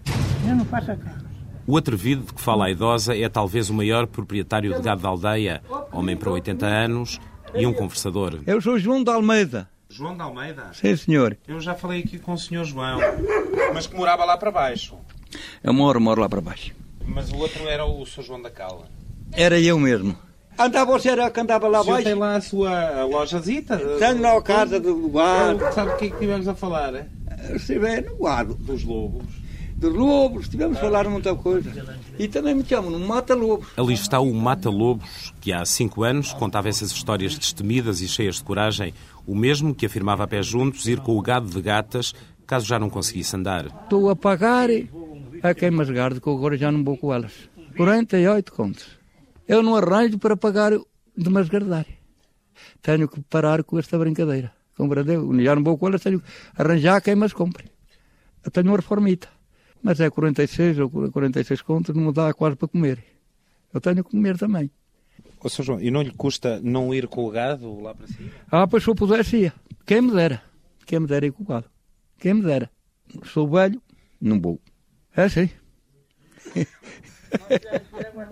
O 0.07 0.43
senhor 0.43 0.57
não 0.57 0.65
faça 0.65 0.95
cabo. 0.95 1.25
O 1.67 1.77
atrevido 1.77 2.23
de 2.23 2.33
que 2.35 2.41
fala 2.41 2.67
a 2.67 2.71
idosa 2.71 3.17
é 3.17 3.29
talvez 3.29 3.69
o 3.69 3.75
maior 3.75 4.07
proprietário 4.07 4.73
de 4.73 4.81
gado 4.81 5.03
da 5.03 5.09
aldeia, 5.09 5.61
homem 5.91 6.17
para 6.17 6.31
80 6.31 6.65
anos 6.65 7.19
e 7.53 7.67
um 7.67 7.73
conversador. 7.73 8.39
Eu 8.47 8.61
sou 8.61 8.79
João 8.79 9.03
de 9.03 9.11
Almeida. 9.11 9.69
João 9.89 10.15
de 10.15 10.23
Almeida? 10.23 10.71
Sim, 10.73 10.95
senhor. 10.95 11.37
Eu 11.49 11.61
já 11.61 11.75
falei 11.75 12.05
aqui 12.05 12.17
com 12.21 12.35
o 12.35 12.39
senhor 12.39 12.65
João, 12.65 13.01
mas 13.75 13.89
que 13.89 13.97
morava 13.97 14.25
lá 14.25 14.37
para 14.37 14.53
baixo. 14.53 14.97
Eu 15.65 15.75
moro, 15.75 16.01
moro 16.01 16.21
lá 16.21 16.29
para 16.29 16.41
baixo. 16.41 16.73
Mas 17.05 17.33
o 17.33 17.37
outro 17.37 17.69
era 17.69 17.85
o 17.85 18.07
Sr. 18.07 18.23
João 18.23 18.41
da 18.43 18.51
Cala. 18.51 18.85
Era 19.33 19.59
eu 19.59 19.81
mesmo. 19.81 20.17
Andava, 20.59 20.93
você 20.93 21.11
era 21.11 21.31
que 21.31 21.41
andava 21.41 21.69
lá 21.69 21.81
abaixo? 21.81 22.05
tem 22.05 22.15
lá 22.15 22.37
a 22.37 22.41
sua 22.41 23.05
lojazita? 23.05 23.77
Tenho 23.99 24.23
lá 24.23 24.37
a 24.37 24.43
casa 24.43 24.81
do 24.81 25.09
gado. 25.09 25.61
Sabe 25.75 25.91
o 25.91 25.97
que 25.97 26.05
é 26.07 26.09
que 26.09 26.15
estivemos 26.15 26.49
a 26.49 26.55
falar? 26.55 26.95
é? 26.95 27.07
Estive 27.55 28.01
no 28.01 28.17
gado. 28.17 28.55
Dos 28.55 28.83
lobos. 28.83 29.27
De 29.77 29.89
lobos, 29.89 30.45
estivemos 30.45 30.79
a 30.79 30.81
falar 30.81 31.07
muita 31.07 31.35
coisa. 31.35 31.71
E 32.19 32.27
também 32.27 32.55
me 32.55 32.65
chamam 32.65 32.91
no 32.91 32.99
Mata-Lobos. 32.99 33.69
Ali 33.77 33.93
está 33.93 34.19
o 34.19 34.33
Mata-Lobos, 34.33 35.35
que 35.39 35.53
há 35.53 35.67
cinco 35.67 36.03
anos 36.03 36.33
contava 36.33 36.71
essas 36.71 36.91
histórias 36.91 37.37
destemidas 37.37 38.01
e 38.01 38.09
cheias 38.09 38.37
de 38.37 38.43
coragem, 38.43 38.95
o 39.27 39.35
mesmo 39.35 39.75
que 39.75 39.85
afirmava 39.85 40.25
a 40.25 40.27
pé 40.27 40.43
juntos 40.43 40.87
ir 40.87 41.01
com 41.01 41.15
o 41.15 41.21
gado 41.21 41.51
de 41.51 41.61
gatas, 41.61 42.15
caso 42.47 42.65
já 42.65 42.79
não 42.79 42.89
conseguisse 42.89 43.37
andar. 43.37 43.67
Estou 43.67 44.09
a 44.09 44.17
pagar 44.17 44.71
a 45.43 45.55
quem 45.55 45.71
mais 45.71 45.91
garde, 45.91 46.23
que 46.23 46.31
agora 46.31 46.57
já 46.57 46.73
não 46.73 46.83
vou 46.83 46.97
com 46.97 47.13
elas. 47.13 47.33
48 47.77 48.53
contos. 48.53 48.87
Eu 49.47 49.63
não 49.63 49.77
arranjo 49.77 50.19
para 50.19 50.37
pagar 50.37 50.73
de 50.73 51.31
masgardar. 51.31 51.87
Tenho 52.83 53.09
que 53.09 53.21
parar 53.23 53.63
com 53.65 53.79
esta 53.79 53.99
brincadeira. 53.99 54.53
Compreendeu? 54.77 55.33
Já 55.43 55.55
não 55.55 55.65
vou 55.65 55.79
com 55.79 55.89
elas, 55.89 56.03
tenho 56.03 56.21
que 56.21 56.27
arranjar 56.57 57.01
quem 57.01 57.15
mais 57.15 57.33
compre. 57.33 57.71
Eu 58.45 58.51
tenho 58.51 58.67
uma 58.69 58.77
reformita. 58.77 59.29
Mas 59.83 60.01
é 60.01 60.11
46 60.11 60.79
ou 60.81 60.91
46 60.91 61.63
contos, 61.63 61.95
não 61.95 62.07
me 62.07 62.13
dá 62.13 62.33
quase 62.35 62.57
para 62.57 62.69
comer. 62.69 63.03
Eu 63.73 63.81
tenho 63.81 64.05
que 64.05 64.11
comer 64.11 64.37
também. 64.37 64.71
Ô, 65.41 65.49
Sr. 65.49 65.63
João, 65.63 65.81
e 65.81 65.91
não 65.91 66.03
lhe 66.03 66.11
custa 66.11 66.61
não 66.63 66.95
ir 66.95 67.07
com 67.07 67.25
o 67.25 67.31
gado 67.31 67.81
lá 67.81 67.95
para 67.95 68.07
cima? 68.07 68.31
Ah, 68.51 68.67
pois 68.67 68.83
se 68.83 68.91
eu 68.91 68.95
pudesse 68.95 69.37
ia. 69.37 69.53
Quem 69.85 70.01
me 70.01 70.13
dera. 70.13 70.43
Quem 70.87 71.01
me 71.01 71.07
dera 71.07 71.27
ir 71.27 71.33
com 71.33 71.43
o 71.43 71.47
gado. 71.47 71.71
Quem 72.19 72.35
me 72.35 72.43
dera. 72.43 72.71
Sou 73.25 73.49
velho, 73.49 73.81
não 74.21 74.41
vou. 74.41 74.61
É 75.15 75.25
assim. 75.25 75.49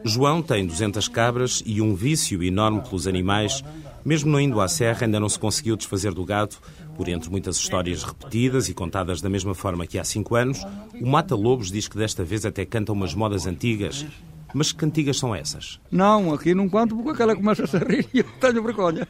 João 0.05 0.43
tem 0.43 0.67
200 0.67 1.09
cabras 1.09 1.63
e 1.65 1.81
um 1.81 1.95
vício 1.95 2.43
enorme 2.43 2.81
pelos 2.83 3.07
animais. 3.07 3.63
Mesmo 4.05 4.31
não 4.31 4.41
indo 4.41 4.61
à 4.61 4.69
serra, 4.69 5.07
ainda 5.07 5.19
não 5.19 5.29
se 5.29 5.39
conseguiu 5.39 5.77
desfazer 5.77 6.13
do 6.13 6.25
gado. 6.25 6.57
Por 6.97 7.09
entre 7.09 7.31
muitas 7.31 7.57
histórias 7.57 8.03
repetidas 8.05 8.69
e 8.69 8.75
contadas 8.75 9.21
da 9.21 9.29
mesma 9.31 9.55
forma 9.55 9.87
que 9.87 9.99
há 9.99 10.05
cinco 10.05 10.37
anos, 10.37 10.63
o 11.01 11.07
Mata-Lobos 11.07 11.71
diz 11.73 11.89
que 11.89 11.97
desta 11.97 12.23
vez 12.23 12.45
até 12.47 12.65
canta 12.65 12.93
umas 12.93 13.15
modas 13.15 13.47
antigas. 13.47 14.07
Mas 14.55 14.71
que 14.71 14.79
cantigas 14.79 15.19
são 15.19 15.35
essas? 15.35 15.81
Não, 15.91 16.33
aqui 16.33 16.55
não 16.55 16.69
conto 16.69 16.95
porque 16.95 17.11
aquela 17.11 17.35
começa 17.35 17.65
a 17.65 17.81
rir 17.81 18.07
e 18.15 18.21
eu 18.21 18.25
tenho 18.41 18.63
vergonha. 18.63 19.09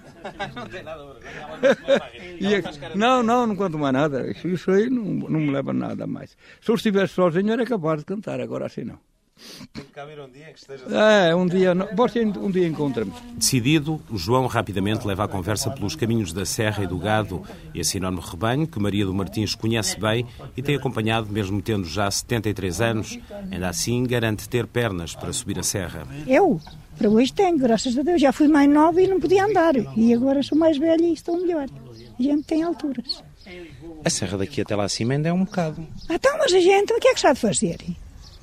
É- 2.40 2.96
não, 2.96 3.22
não, 3.22 3.46
não 3.46 3.54
conto 3.56 3.78
mais 3.78 3.92
nada. 3.92 4.30
Isso, 4.30 4.48
isso 4.48 4.70
aí 4.70 4.88
não, 4.88 5.04
não 5.04 5.40
me 5.40 5.50
leva 5.50 5.70
a 5.72 5.74
nada 5.74 6.06
mais. 6.06 6.34
Se 6.62 6.70
eu 6.70 6.74
estivesse 6.74 7.12
sozinho 7.12 7.52
era 7.52 7.66
capaz 7.66 7.98
de 8.00 8.06
cantar, 8.06 8.40
agora 8.40 8.64
assim 8.64 8.84
não. 8.84 8.98
Tem 9.72 9.84
que 9.84 10.20
um 10.20 10.28
dia 10.28 10.48
em 10.48 10.52
que 10.52 10.58
esteja... 10.58 10.84
É, 10.86 11.34
um 11.34 11.46
dia, 11.46 11.74
você 11.94 12.24
um 12.24 12.50
dia 12.50 12.66
encontra-me. 12.66 13.12
Decidido, 13.36 14.00
João 14.12 14.46
rapidamente 14.46 15.06
leva 15.06 15.24
a 15.24 15.28
conversa 15.28 15.70
pelos 15.70 15.96
caminhos 15.96 16.32
da 16.32 16.46
Serra 16.46 16.84
e 16.84 16.86
do 16.86 16.96
Gado, 16.98 17.42
esse 17.74 17.96
enorme 17.96 18.20
rebanho 18.20 18.66
que 18.66 18.78
Maria 18.78 19.04
do 19.04 19.12
Martins 19.12 19.54
conhece 19.54 19.98
bem 19.98 20.26
e 20.56 20.62
tem 20.62 20.76
acompanhado 20.76 21.30
mesmo 21.30 21.60
tendo 21.60 21.84
já 21.86 22.10
73 22.10 22.80
anos. 22.80 23.18
Ainda 23.50 23.68
assim, 23.68 24.04
garante 24.04 24.48
ter 24.48 24.66
pernas 24.66 25.14
para 25.14 25.32
subir 25.32 25.58
a 25.58 25.62
serra. 25.62 26.06
Eu, 26.26 26.60
para 26.96 27.08
hoje 27.10 27.32
tenho, 27.32 27.58
graças 27.58 27.96
a 27.98 28.02
Deus. 28.02 28.20
Já 28.20 28.32
fui 28.32 28.48
mais 28.48 28.68
nova 28.70 29.02
e 29.02 29.06
não 29.06 29.20
podia 29.20 29.44
andar. 29.44 29.74
E 29.96 30.14
agora 30.14 30.42
sou 30.42 30.56
mais 30.56 30.78
velha 30.78 31.04
e 31.04 31.12
estou 31.12 31.40
melhor. 31.40 31.68
A 32.18 32.22
gente 32.22 32.44
tem 32.44 32.62
alturas. 32.62 33.22
A 34.04 34.10
serra 34.10 34.38
daqui 34.38 34.60
até 34.60 34.76
lá 34.76 34.84
acima 34.84 35.14
ainda 35.14 35.28
é 35.28 35.32
um 35.32 35.44
bocado. 35.44 35.84
Então, 36.08 36.38
mas 36.38 36.52
a 36.52 36.60
gente, 36.60 36.92
o 36.92 37.00
que 37.00 37.08
é 37.08 37.12
que 37.12 37.18
está 37.18 37.32
de 37.32 37.40
fazer? 37.40 37.78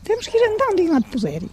Temos 0.03 0.27
que 0.27 0.37
ir 0.37 0.43
andando 0.43 0.81
enquanto 0.81 1.07
puder. 1.09 1.43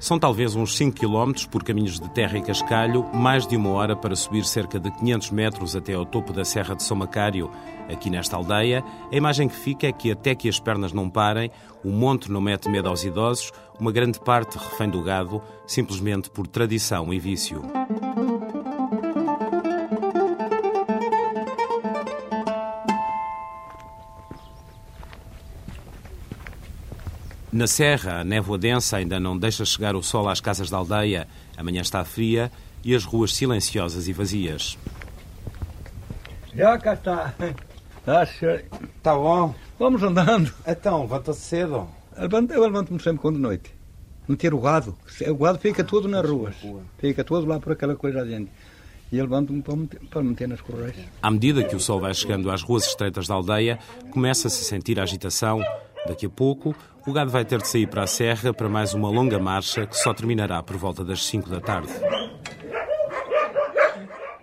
São 0.00 0.16
talvez 0.16 0.54
uns 0.54 0.76
5 0.76 0.96
km 0.96 1.32
por 1.50 1.64
caminhos 1.64 1.98
de 1.98 2.08
terra 2.10 2.38
e 2.38 2.42
cascalho, 2.42 3.04
mais 3.12 3.46
de 3.46 3.56
uma 3.56 3.70
hora 3.70 3.96
para 3.96 4.14
subir 4.14 4.44
cerca 4.44 4.78
de 4.78 4.90
500 4.92 5.30
metros 5.32 5.74
até 5.74 5.92
ao 5.94 6.06
topo 6.06 6.32
da 6.32 6.44
Serra 6.44 6.76
de 6.76 6.84
São 6.84 6.96
Macário. 6.96 7.50
Aqui 7.92 8.08
nesta 8.08 8.36
aldeia, 8.36 8.84
a 9.10 9.16
imagem 9.16 9.48
que 9.48 9.56
fica 9.56 9.88
é 9.88 9.92
que 9.92 10.12
até 10.12 10.36
que 10.36 10.48
as 10.48 10.60
pernas 10.60 10.92
não 10.92 11.10
parem, 11.10 11.50
o 11.84 11.90
monte 11.90 12.30
não 12.30 12.40
mete 12.40 12.68
medo 12.68 12.88
aos 12.88 13.02
idosos, 13.02 13.52
uma 13.78 13.90
grande 13.90 14.20
parte 14.20 14.56
refém 14.56 14.88
do 14.88 15.02
gado, 15.02 15.42
simplesmente 15.66 16.30
por 16.30 16.46
tradição 16.46 17.12
e 17.12 17.18
vício. 17.18 17.62
Na 27.58 27.66
serra, 27.66 28.20
a 28.20 28.24
névoa 28.24 28.56
densa 28.56 28.98
ainda 28.98 29.18
não 29.18 29.36
deixa 29.36 29.64
chegar 29.64 29.96
o 29.96 30.00
sol 30.00 30.28
às 30.28 30.40
casas 30.40 30.70
da 30.70 30.76
aldeia. 30.76 31.26
A 31.56 31.64
manhã 31.64 31.80
está 31.80 32.04
fria 32.04 32.52
e 32.84 32.94
as 32.94 33.04
ruas 33.04 33.34
silenciosas 33.34 34.06
e 34.06 34.12
vazias. 34.12 34.78
Já 36.54 36.78
cá 36.78 36.94
está. 36.94 37.34
Acha? 38.06 38.64
Tá 39.02 39.12
bom. 39.16 39.52
Vamos 39.76 40.00
andando. 40.04 40.54
Então, 40.64 41.00
levanta-se 41.00 41.40
cedo. 41.40 41.88
Eu 42.16 42.62
levanto-me 42.62 43.02
sempre 43.02 43.20
quando 43.20 43.34
de 43.34 43.42
noite. 43.42 43.74
Meter 44.28 44.54
o 44.54 44.60
gado. 44.60 44.96
O 45.26 45.34
gado 45.34 45.58
fica 45.58 45.82
todo 45.82 46.06
nas 46.06 46.24
ruas. 46.24 46.54
Fica 46.98 47.24
todo 47.24 47.44
lá 47.44 47.58
por 47.58 47.72
aquela 47.72 47.96
coisa 47.96 48.24
gente. 48.24 48.52
E 49.10 49.18
eu 49.18 49.24
levanto-me 49.24 49.62
para, 49.62 49.74
para 50.08 50.22
meter 50.22 50.46
nas 50.46 50.60
correias. 50.60 50.94
À 51.20 51.28
medida 51.28 51.64
que 51.64 51.74
o 51.74 51.80
sol 51.80 51.98
vai 51.98 52.14
chegando 52.14 52.50
às 52.52 52.62
ruas 52.62 52.86
estreitas 52.86 53.26
da 53.26 53.34
aldeia, 53.34 53.80
começa-se 54.12 54.62
a 54.62 54.64
sentir 54.64 55.00
a 55.00 55.02
agitação. 55.02 55.60
Daqui 56.08 56.24
a 56.24 56.30
pouco, 56.30 56.74
o 57.06 57.12
gado 57.12 57.30
vai 57.30 57.44
ter 57.44 57.60
de 57.60 57.68
sair 57.68 57.86
para 57.86 58.02
a 58.02 58.06
serra 58.06 58.54
para 58.54 58.68
mais 58.68 58.94
uma 58.94 59.10
longa 59.10 59.38
marcha 59.38 59.86
que 59.86 59.96
só 59.96 60.14
terminará 60.14 60.62
por 60.62 60.76
volta 60.78 61.04
das 61.04 61.24
5 61.26 61.50
da 61.50 61.60
tarde. 61.60 61.92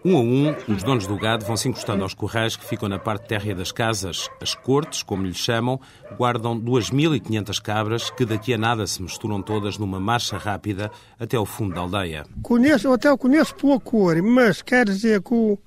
Um 0.08 0.18
a 0.18 0.20
um, 0.20 0.56
os 0.72 0.84
donos 0.84 1.08
do 1.08 1.18
gado 1.18 1.44
vão 1.44 1.58
se 1.58 1.68
encostando 1.68 2.04
aos 2.04 2.14
corrais 2.14 2.56
que 2.56 2.64
ficam 2.64 2.88
na 2.88 3.00
parte 3.00 3.28
térrea 3.28 3.56
das 3.56 3.72
casas. 3.72 4.30
As 4.40 4.54
cortes, 4.54 5.02
como 5.02 5.26
lhes 5.26 5.38
chamam, 5.38 5.80
guardam 6.16 6.62
2.500 6.62 7.60
cabras 7.60 8.12
que 8.12 8.24
daqui 8.24 8.54
a 8.54 8.58
nada 8.60 8.86
se 8.86 9.02
misturam 9.02 9.42
todas 9.42 9.80
numa 9.80 10.00
marcha 10.00 10.38
rápida 10.38 10.92
até 11.20 11.36
ao 11.38 11.46
fundo 11.48 11.74
da 11.74 11.82
aldeia. 11.82 12.24
Conheço, 12.44 12.94
até 12.94 13.10
eu 13.10 13.18
conheço 13.18 13.56
pouco 13.56 13.90
cor, 13.90 14.22
mas 14.22 14.62
quer 14.62 14.86
dizer 14.86 15.24
que 15.24 15.34
o, 15.34 15.58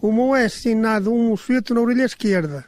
o 0.00 0.12
meu 0.12 0.36
é 0.36 0.44
assinado 0.44 1.12
um 1.12 1.36
feito 1.36 1.74
na 1.74 1.80
orelha 1.80 2.04
esquerda. 2.04 2.64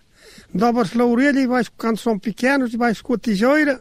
Dobra-se 0.53 1.01
a 1.01 1.05
orelha 1.05 1.41
e 1.41 1.47
vais, 1.47 1.69
quando 1.69 1.99
são 1.99 2.19
pequenos, 2.19 2.75
vais 2.75 3.01
com 3.01 3.15
a 3.15 3.19
tijoura. 3.19 3.81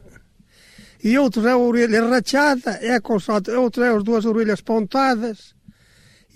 E 1.04 1.18
outros 1.18 1.46
é 1.46 1.52
a 1.52 1.58
orelha 1.58 2.06
rachada, 2.08 2.72
é 2.82 3.00
com 3.00 3.14
outros 3.14 3.86
é 3.86 3.90
as 3.90 4.04
duas 4.04 4.26
orelhas 4.26 4.62
pontadas. 4.62 5.56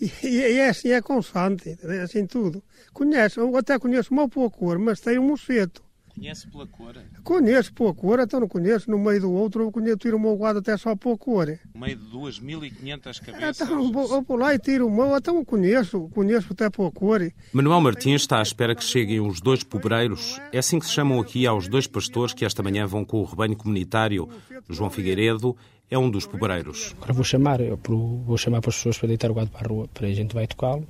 E, 0.01 0.11
e, 0.23 0.57
é 0.57 0.69
assim, 0.69 0.89
é 0.89 1.01
constante, 1.01 1.77
é 1.83 2.01
assim 2.01 2.25
tudo. 2.25 2.63
Conheço, 2.93 3.55
até 3.55 3.77
conheço 3.77 4.13
uma 4.13 4.27
pouca 4.27 4.57
cor, 4.57 4.79
mas 4.79 4.99
tem 4.99 5.19
um 5.19 5.27
mosfeto. 5.27 5.83
Conhece 6.15 6.47
pela 6.47 6.67
cor? 6.67 6.95
Conheço 7.23 7.73
pela 7.73 7.93
cor, 7.93 8.19
então 8.19 8.39
não 8.39 8.47
conheço. 8.47 8.89
No 8.89 8.99
meio 8.99 9.21
do 9.21 9.31
outro, 9.31 9.63
eu 9.63 9.71
conheço, 9.71 9.97
tiro 9.97 10.17
o 10.17 10.19
meu 10.19 10.35
guarda 10.35 10.59
até 10.59 10.77
só 10.77 10.95
pela 10.95 11.17
cor. 11.17 11.59
No 11.73 11.81
meio 11.81 11.95
de 11.97 12.05
2.500 12.05 13.19
cabeças? 13.19 13.61
Então, 13.61 13.83
eu 13.83 14.21
vou 14.21 14.37
lá 14.37 14.53
e 14.53 14.59
tiro 14.59 14.87
o 14.87 14.91
meu, 14.91 15.17
então 15.17 15.37
eu 15.37 15.45
conheço, 15.45 16.09
conheço 16.13 16.53
até 16.53 16.69
pela 16.69 16.91
cor. 16.91 17.19
Manuel 17.51 17.81
Martins 17.81 18.21
está 18.21 18.39
à 18.39 18.41
espera 18.43 18.75
que 18.75 18.83
cheguem 18.83 19.19
os 19.19 19.41
dois 19.41 19.63
pobreiros. 19.63 20.39
É 20.51 20.59
assim 20.59 20.79
que 20.79 20.85
se 20.85 20.91
chamam 20.91 21.19
aqui 21.19 21.47
aos 21.47 21.67
dois 21.67 21.87
pastores 21.87 22.33
que 22.33 22.45
esta 22.45 22.61
manhã 22.61 22.85
vão 22.85 23.03
com 23.03 23.19
o 23.19 23.25
rebanho 23.25 23.55
comunitário. 23.55 24.29
João 24.69 24.91
Figueiredo 24.91 25.57
é 25.89 25.97
um 25.97 26.09
dos 26.09 26.27
pobreiros. 26.27 26.93
Agora 26.97 27.13
vou 27.13 27.23
chamar, 27.23 27.59
eu 27.59 27.79
vou 28.25 28.37
chamar 28.37 28.61
para 28.61 28.69
as 28.69 28.75
pessoas 28.75 28.97
para 28.97 29.07
deitar 29.07 29.31
o 29.31 29.33
gado 29.33 29.49
para 29.49 29.65
a 29.65 29.69
rua, 29.69 29.87
para 29.91 30.07
a 30.07 30.13
gente 30.13 30.33
vai 30.33 30.45
tocá-lo, 30.47 30.87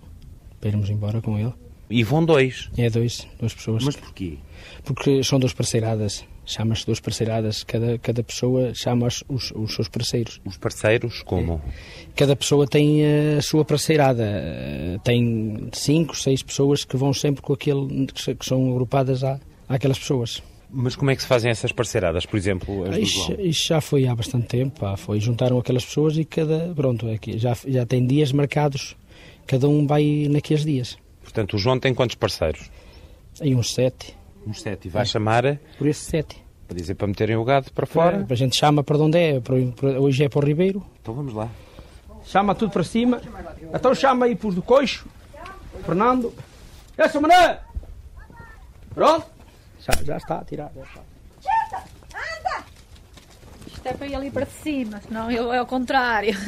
para 0.59 0.69
irmos 0.69 0.89
embora 0.89 1.21
com 1.21 1.39
ele. 1.39 1.53
E 1.89 2.03
vão 2.03 2.23
dois? 2.25 2.69
É 2.77 2.89
dois, 2.89 3.27
duas 3.39 3.53
pessoas. 3.53 3.83
Mas 3.83 3.95
porquê? 3.95 4.37
Porque 4.83 5.23
são 5.23 5.39
duas 5.39 5.53
parceiradas. 5.53 6.25
Chama-se 6.45 6.85
duas 6.85 6.99
parceiradas. 6.99 7.63
Cada, 7.63 7.97
cada 7.99 8.23
pessoa 8.23 8.73
chama 8.73 9.07
os, 9.07 9.23
os, 9.29 9.51
os 9.55 9.75
seus 9.75 9.87
parceiros. 9.87 10.41
Os 10.45 10.57
parceiros 10.57 11.21
como? 11.23 11.61
É. 11.67 12.07
Cada 12.15 12.35
pessoa 12.35 12.67
tem 12.67 13.01
a 13.37 13.41
sua 13.41 13.63
parceirada. 13.63 14.25
Tem 15.03 15.69
cinco, 15.71 16.17
seis 16.17 16.41
pessoas 16.41 16.83
que 16.83 16.97
vão 16.97 17.13
sempre 17.13 17.41
com 17.41 17.53
aquele 17.53 18.07
que 18.07 18.45
são 18.45 18.71
agrupadas 18.71 19.23
à, 19.23 19.39
àquelas 19.69 19.99
pessoas. 19.99 20.41
Mas 20.75 20.95
como 20.95 21.11
é 21.11 21.15
que 21.15 21.21
se 21.21 21.27
fazem 21.27 21.51
essas 21.51 21.71
parceiradas, 21.71 22.25
por 22.25 22.35
exemplo, 22.35 22.83
as 22.89 22.97
isso, 22.97 23.31
isso 23.39 23.67
já 23.67 23.79
foi 23.79 24.07
há 24.07 24.15
bastante 24.15 24.47
tempo, 24.47 24.79
pá, 24.79 24.97
foi 24.97 25.19
juntaram 25.19 25.59
aquelas 25.59 25.85
pessoas 25.85 26.17
e 26.17 26.25
cada, 26.25 26.73
pronto, 26.75 27.07
aqui, 27.11 27.37
já, 27.37 27.55
já 27.67 27.85
tem 27.85 28.07
dias 28.07 28.31
marcados, 28.31 28.95
cada 29.45 29.69
um 29.69 29.85
vai 29.85 30.27
naqueles 30.31 30.65
dias. 30.65 30.97
Portanto, 31.33 31.55
o 31.55 31.57
João 31.57 31.79
tem 31.79 31.95
quantos 31.95 32.15
parceiros? 32.15 32.69
Tem 33.39 33.55
uns 33.55 33.73
sete. 33.73 34.15
Uns 34.45 34.61
sete. 34.61 34.87
E 34.87 34.91
vai 34.91 35.01
é. 35.01 35.05
chamar? 35.05 35.57
Por 35.79 35.87
esses 35.87 36.05
sete. 36.05 36.39
Para 36.67 36.77
dizer 36.77 36.93
para 36.93 37.07
meterem 37.07 37.35
o 37.35 37.43
gado 37.43 37.71
para 37.71 37.87
fora? 37.87 38.23
É, 38.29 38.33
a 38.33 38.35
gente 38.35 38.55
chama 38.55 38.83
para 38.83 38.99
onde 38.99 39.17
é, 39.17 39.39
para, 39.39 39.55
para, 39.75 39.99
hoje 39.99 40.23
é 40.23 40.29
para 40.29 40.45
o 40.45 40.47
Ribeiro. 40.47 40.85
Então 41.01 41.15
vamos 41.15 41.33
lá. 41.33 41.49
Chama 42.23 42.53
tudo 42.53 42.71
para 42.71 42.83
cima. 42.83 43.19
Então 43.73 43.95
chama 43.95 44.27
aí 44.27 44.35
para 44.35 44.47
os 44.47 44.53
do 44.53 44.61
coixo. 44.61 45.07
Fernando. 45.83 46.31
Essa 46.95 47.19
mané! 47.19 47.61
Pronto? 48.93 49.25
Já, 49.79 50.03
já 50.03 50.17
está 50.17 50.37
a 50.37 50.45
tirar. 50.45 50.71
Já 50.75 50.83
está. 51.63 51.83
anda! 52.13 52.63
Isto 53.65 53.87
é 53.87 53.93
para 53.93 54.05
ir 54.05 54.13
ali 54.13 54.29
para 54.29 54.45
cima, 54.45 55.01
senão 55.01 55.31
eu, 55.31 55.51
é 55.51 55.59
o 55.59 55.65
contrário. 55.65 56.35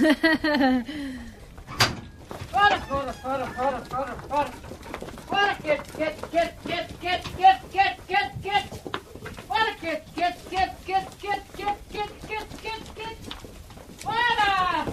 fora, 2.51 2.79
fora, 2.81 3.13
fora, 3.13 3.47
fora, 3.47 3.81
fora, 3.89 4.15
fora. 4.29 4.74
Fora, 5.27 5.55
quieto, 5.55 5.91
quieto, 5.95 6.27
quieto, 6.29 6.55
quieto, 6.61 6.93
quieto, 6.99 7.29
quieto, 7.37 7.67
quieto, 7.71 8.01
quieto, 8.07 8.41
quieto. 8.41 8.75
Fora, 9.47 9.75
quieto, 9.75 10.11
quieto, 10.13 10.39
quieto, 10.49 10.75
quieto, 10.85 11.17
quieto, 11.19 11.43
quieto, 11.55 11.81
quieto, 11.89 12.27
quieto, 12.27 12.57
quieto, 12.61 12.93
quieto. 12.93 13.35
Fora! 13.99 14.85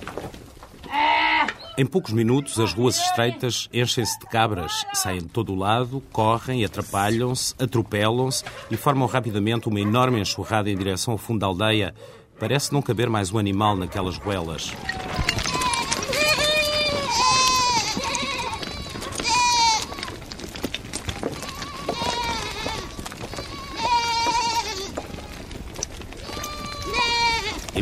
É... 0.91 1.81
Em 1.81 1.87
poucos 1.87 2.13
minutos, 2.13 2.59
as 2.59 2.73
ruas 2.73 2.97
estreitas 2.99 3.69
enchem-se 3.73 4.19
de 4.19 4.27
cabras, 4.27 4.85
saem 4.95 5.21
de 5.21 5.29
todo 5.29 5.53
o 5.53 5.57
lado, 5.57 6.03
correm, 6.13 6.65
atrapalham-se, 6.65 7.55
atropelam-se 7.59 8.45
e 8.71 8.77
formam 8.77 9.07
rapidamente 9.07 9.69
uma 9.69 9.81
enorme 9.81 10.21
enxurrada 10.21 10.71
em 10.71 10.77
direção 10.77 11.13
ao 11.13 11.19
fundo 11.19 11.41
da 11.41 11.47
aldeia. 11.47 11.95
Parece 12.39 12.73
não 12.73 12.83
caber 12.83 13.09
mais 13.09 13.33
um 13.33 13.39
animal 13.39 13.77
naquelas 13.77 14.19
goelas. 14.19 14.73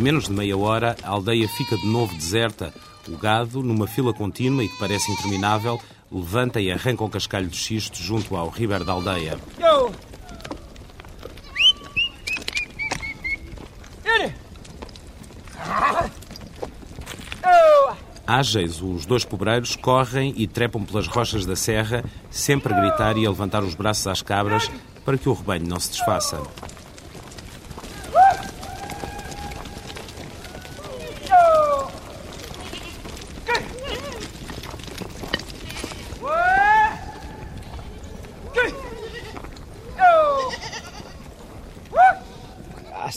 Em 0.00 0.02
menos 0.02 0.28
de 0.28 0.32
meia 0.32 0.56
hora, 0.56 0.96
a 1.02 1.10
aldeia 1.10 1.46
fica 1.46 1.76
de 1.76 1.86
novo 1.86 2.14
deserta. 2.14 2.72
O 3.06 3.18
gado, 3.18 3.62
numa 3.62 3.86
fila 3.86 4.14
contínua 4.14 4.64
e 4.64 4.68
que 4.70 4.78
parece 4.78 5.12
interminável, 5.12 5.78
levanta 6.10 6.58
e 6.58 6.72
arranca 6.72 7.04
o 7.04 7.10
cascalho 7.10 7.48
de 7.48 7.56
xisto 7.58 7.98
junto 7.98 8.34
ao 8.34 8.48
ribeiro 8.48 8.82
da 8.82 8.94
aldeia. 8.94 9.38
Yo! 9.58 9.92
Ágeis, 18.26 18.80
os 18.80 19.04
dois 19.04 19.26
pobreiros 19.26 19.76
correm 19.76 20.32
e 20.34 20.46
trepam 20.46 20.82
pelas 20.82 21.08
rochas 21.08 21.44
da 21.44 21.54
serra, 21.54 22.02
sempre 22.30 22.72
a 22.72 22.80
gritar 22.80 23.18
e 23.18 23.26
a 23.26 23.28
levantar 23.28 23.62
os 23.62 23.74
braços 23.74 24.06
às 24.06 24.22
cabras 24.22 24.70
para 25.04 25.18
que 25.18 25.28
o 25.28 25.34
rebanho 25.34 25.68
não 25.68 25.78
se 25.78 25.90
desfaça. 25.90 26.40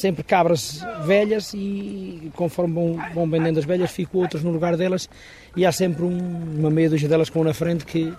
Sempre 0.04 0.22
cabras 0.22 0.86
velhas 1.06 1.54
e 1.54 2.30
conforme 2.36 2.74
vão, 2.74 3.00
vão 3.14 3.30
vendendo 3.30 3.58
as 3.58 3.64
velhas, 3.64 3.90
ficam 3.90 4.20
outras 4.20 4.44
no 4.44 4.52
lugar 4.52 4.76
delas 4.76 5.10
e 5.56 5.66
há 5.66 5.72
sempre 5.72 6.04
um, 6.04 6.60
uma 6.60 6.70
meia 6.70 6.90
dúzia 6.90 7.08
delas 7.08 7.30
com 7.30 7.42
na 7.42 7.54
frente 7.54 7.86
que, 7.86 8.14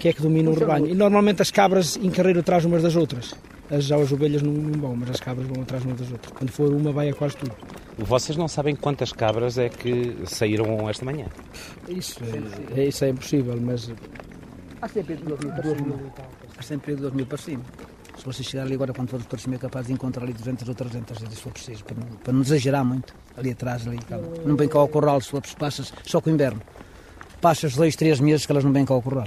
que 0.00 0.08
é 0.08 0.12
que 0.12 0.20
domina 0.20 0.50
o 0.50 0.54
rebanho. 0.54 0.88
E 0.88 0.94
normalmente 0.94 1.40
as 1.40 1.52
cabras 1.52 1.96
em 1.96 2.10
carreira 2.10 2.40
atrás 2.40 2.64
umas 2.64 2.82
das 2.82 2.96
outras. 2.96 3.34
As, 3.70 3.84
já 3.84 3.96
as 3.96 4.10
ovelhas 4.10 4.42
não, 4.42 4.52
não 4.52 4.80
vão, 4.80 4.96
mas 4.96 5.10
as 5.10 5.20
cabras 5.20 5.46
vão 5.46 5.62
atrás 5.62 5.84
umas 5.84 6.00
das 6.00 6.10
outras. 6.10 6.32
Quando 6.36 6.50
for 6.50 6.72
uma, 6.72 6.90
vai 6.90 7.08
a 7.08 7.14
quase 7.14 7.36
tudo. 7.36 7.54
Vocês 7.98 8.36
não 8.36 8.48
sabem 8.48 8.74
quantas 8.74 9.12
cabras 9.12 9.58
é 9.58 9.68
que 9.68 10.16
saíram 10.26 10.90
esta 10.90 11.04
manhã? 11.04 11.26
Isso 11.88 12.18
é, 12.74 12.84
isso 12.84 13.04
é 13.04 13.10
impossível, 13.10 13.56
mas 13.60 13.88
Há 14.82 14.88
sempre 14.88 15.14
duas 15.14 15.38
mil 15.38 15.52
para 15.52 15.62
cima. 15.62 16.12
Há 16.58 16.62
sempre 16.62 16.96
duas 16.96 17.12
mil 17.12 17.26
para 17.26 17.38
cima. 17.38 17.62
Se 18.22 18.26
você 18.26 18.44
chegar 18.44 18.62
ali 18.62 18.74
agora, 18.74 18.92
quando 18.92 19.08
for 19.08 19.20
para 19.24 19.36
cima, 19.36 19.56
é 19.56 19.58
capaz 19.58 19.88
de 19.88 19.92
encontrar 19.92 20.22
ali 20.22 20.32
200 20.32 20.68
ou 20.68 20.74
300, 20.76 21.18
se 21.18 21.36
for 21.40 21.52
preciso, 21.52 21.82
para 21.82 21.96
não, 21.96 22.06
para 22.18 22.32
não 22.32 22.40
exagerar 22.42 22.84
muito. 22.84 23.12
Ali 23.36 23.50
atrás, 23.50 23.84
ali, 23.84 23.98
calma. 23.98 24.28
Não 24.46 24.54
vem 24.54 24.68
cá 24.68 24.78
ao 24.78 24.86
corral, 24.86 25.20
se 25.20 25.28
for 25.28 25.42
passas, 25.58 25.92
só 26.04 26.20
com 26.20 26.30
o 26.30 26.32
inverno. 26.32 26.62
Passas 27.40 27.74
dois, 27.74 27.96
três 27.96 28.20
meses 28.20 28.46
que 28.46 28.52
elas 28.52 28.62
não 28.62 28.72
vêm 28.72 28.84
cá 28.84 28.94
ao 28.94 29.02
corral. 29.02 29.26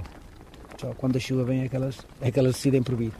Só 0.80 0.94
quando 0.94 1.18
a 1.18 1.20
chuva 1.20 1.44
vem 1.44 1.64
é 1.64 1.68
que 1.68 1.76
elas, 1.76 1.98
é 2.22 2.32
que 2.32 2.40
elas 2.40 2.54
decidem 2.54 2.82
por 2.82 2.96
vir. 2.96 3.12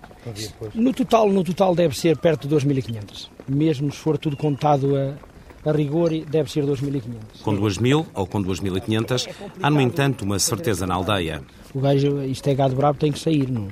no 0.74 0.94
total, 0.94 1.30
no 1.30 1.44
total 1.44 1.76
deve 1.76 2.00
ser 2.00 2.18
perto 2.20 2.48
de 2.48 2.56
2.500. 2.56 3.28
Mesmo 3.46 3.92
se 3.92 3.98
for 3.98 4.18
tudo 4.18 4.38
contado 4.38 4.96
a, 4.96 5.70
a 5.70 5.74
rigor, 5.74 6.10
deve 6.26 6.50
ser 6.50 6.64
2.500. 6.64 7.42
Com 7.44 7.54
2.000 7.54 8.06
ou 8.14 8.26
com 8.26 8.42
2.500, 8.42 9.30
há, 9.62 9.70
no 9.70 9.82
entanto, 9.82 10.24
uma 10.24 10.40
certeza 10.40 10.88
na 10.88 10.96
aldeia. 10.96 11.44
O 11.74 11.82
gajo, 11.82 12.22
isto 12.24 12.48
é 12.48 12.56
gado 12.56 12.78
bravo, 12.78 12.98
tem 12.98 13.12
que 13.12 13.20
sair. 13.20 13.52
Não? 13.52 13.68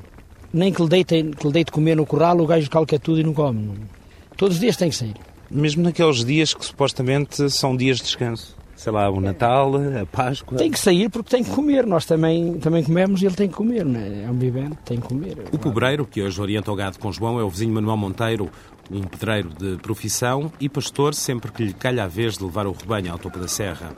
Nem 0.53 0.71
que 0.71 0.81
lhe, 0.81 0.89
deite, 0.89 1.23
que 1.37 1.47
lhe 1.47 1.53
deite 1.53 1.71
comer 1.71 1.97
no 1.97 2.05
corral, 2.05 2.39
o 2.39 2.45
gajo 2.45 2.69
calca 2.69 2.99
tudo 2.99 3.19
e 3.19 3.23
não 3.23 3.33
come. 3.33 3.71
Todos 4.37 4.55
os 4.55 4.61
dias 4.61 4.77
tem 4.77 4.89
que 4.89 4.95
sair. 4.95 5.15
Mesmo 5.49 5.83
naqueles 5.83 6.23
dias 6.23 6.53
que 6.53 6.65
supostamente 6.65 7.49
são 7.49 7.75
dias 7.75 7.97
de 7.97 8.03
descanso. 8.03 8.55
Sei 8.75 8.91
lá, 8.91 9.09
o 9.09 9.21
Natal, 9.21 9.71
a 10.01 10.05
Páscoa. 10.05 10.57
Tem 10.57 10.69
que 10.69 10.77
sair 10.77 11.09
porque 11.09 11.29
tem 11.29 11.43
que 11.43 11.51
comer. 11.51 11.85
Nós 11.85 12.05
também, 12.05 12.55
também 12.55 12.83
comemos 12.83 13.21
e 13.21 13.25
ele 13.25 13.35
tem 13.35 13.47
que 13.47 13.53
comer. 13.55 13.85
Não 13.85 13.99
é? 13.99 14.23
é 14.25 14.29
um 14.29 14.37
vivente, 14.37 14.77
tem 14.83 14.99
que 14.99 15.07
comer. 15.07 15.37
O 15.51 15.57
pobreiro, 15.57 16.05
que 16.05 16.21
hoje 16.21 16.41
orienta 16.41 16.71
o 16.71 16.75
gado 16.75 16.99
com 16.99 17.11
João, 17.11 17.39
é 17.39 17.43
o 17.43 17.49
vizinho 17.49 17.73
Manuel 17.73 17.97
Monteiro, 17.97 18.49
um 18.91 19.01
pedreiro 19.01 19.49
de 19.49 19.77
profissão 19.77 20.51
e 20.59 20.67
pastor 20.67 21.13
sempre 21.13 21.51
que 21.51 21.63
lhe 21.63 21.73
calha 21.73 22.03
a 22.03 22.07
vez 22.07 22.37
de 22.37 22.43
levar 22.43 22.67
o 22.67 22.73
rebanho 22.73 23.11
ao 23.11 23.17
topo 23.17 23.39
da 23.39 23.47
serra. 23.47 23.95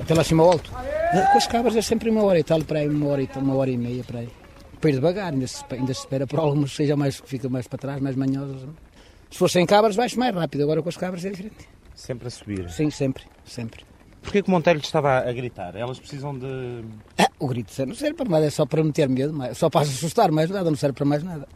Até 0.00 0.14
lá 0.14 0.22
acima 0.22 0.42
ao 0.42 0.52
alto. 0.52 0.70
Com 1.12 1.38
as 1.38 1.46
cabras 1.46 1.76
é 1.76 1.82
sempre 1.82 2.08
uma 2.08 2.22
hora 2.22 2.38
e 2.38 2.42
tal, 2.42 2.62
para 2.64 2.78
aí, 2.78 2.88
uma 2.88 3.06
hora 3.08 3.22
e, 3.22 3.26
tal, 3.26 3.42
uma 3.42 3.54
hora 3.54 3.70
e 3.70 3.76
meia, 3.76 4.02
para 4.02 4.20
aí. 4.20 4.30
Depois 4.72 4.94
devagar, 4.94 5.32
ainda 5.32 5.46
se, 5.46 5.62
ainda 5.70 5.92
se 5.92 6.00
espera 6.00 6.26
por 6.26 6.40
algumas, 6.40 6.72
seja 6.72 6.96
mais, 6.96 7.22
fica 7.24 7.50
mais 7.50 7.68
para 7.68 7.78
trás, 7.78 8.00
mais 8.00 8.16
manhosas. 8.16 8.62
Se 9.30 9.38
fossem 9.38 9.66
cabras, 9.66 9.94
vai 9.94 10.08
mais 10.16 10.34
rápido, 10.34 10.62
agora 10.62 10.82
com 10.82 10.88
as 10.88 10.96
cabras 10.96 11.22
é 11.24 11.30
diferente. 11.30 11.68
Sempre 11.94 12.28
a 12.28 12.30
subir. 12.30 12.70
Sim, 12.70 12.90
sempre, 12.90 13.24
sempre. 13.44 13.84
Porquê 14.22 14.42
que 14.42 14.48
o 14.48 14.50
Monteiro 14.50 14.78
estava 14.78 15.18
a 15.18 15.32
gritar? 15.32 15.76
Elas 15.76 15.98
precisam 15.98 16.38
de. 16.38 16.84
Ah, 17.18 17.28
o 17.38 17.46
grito 17.46 17.72
não 17.86 17.94
serve 17.94 18.14
para 18.14 18.28
mais, 18.28 18.44
é 18.44 18.50
só 18.50 18.64
para 18.64 18.82
meter 18.82 19.08
medo, 19.08 19.34
só 19.54 19.68
para 19.68 19.82
assustar, 19.82 20.30
mais 20.30 20.48
nada, 20.48 20.70
não 20.70 20.76
serve 20.76 20.96
para 20.96 21.04
mais 21.04 21.22
nada. 21.22 21.46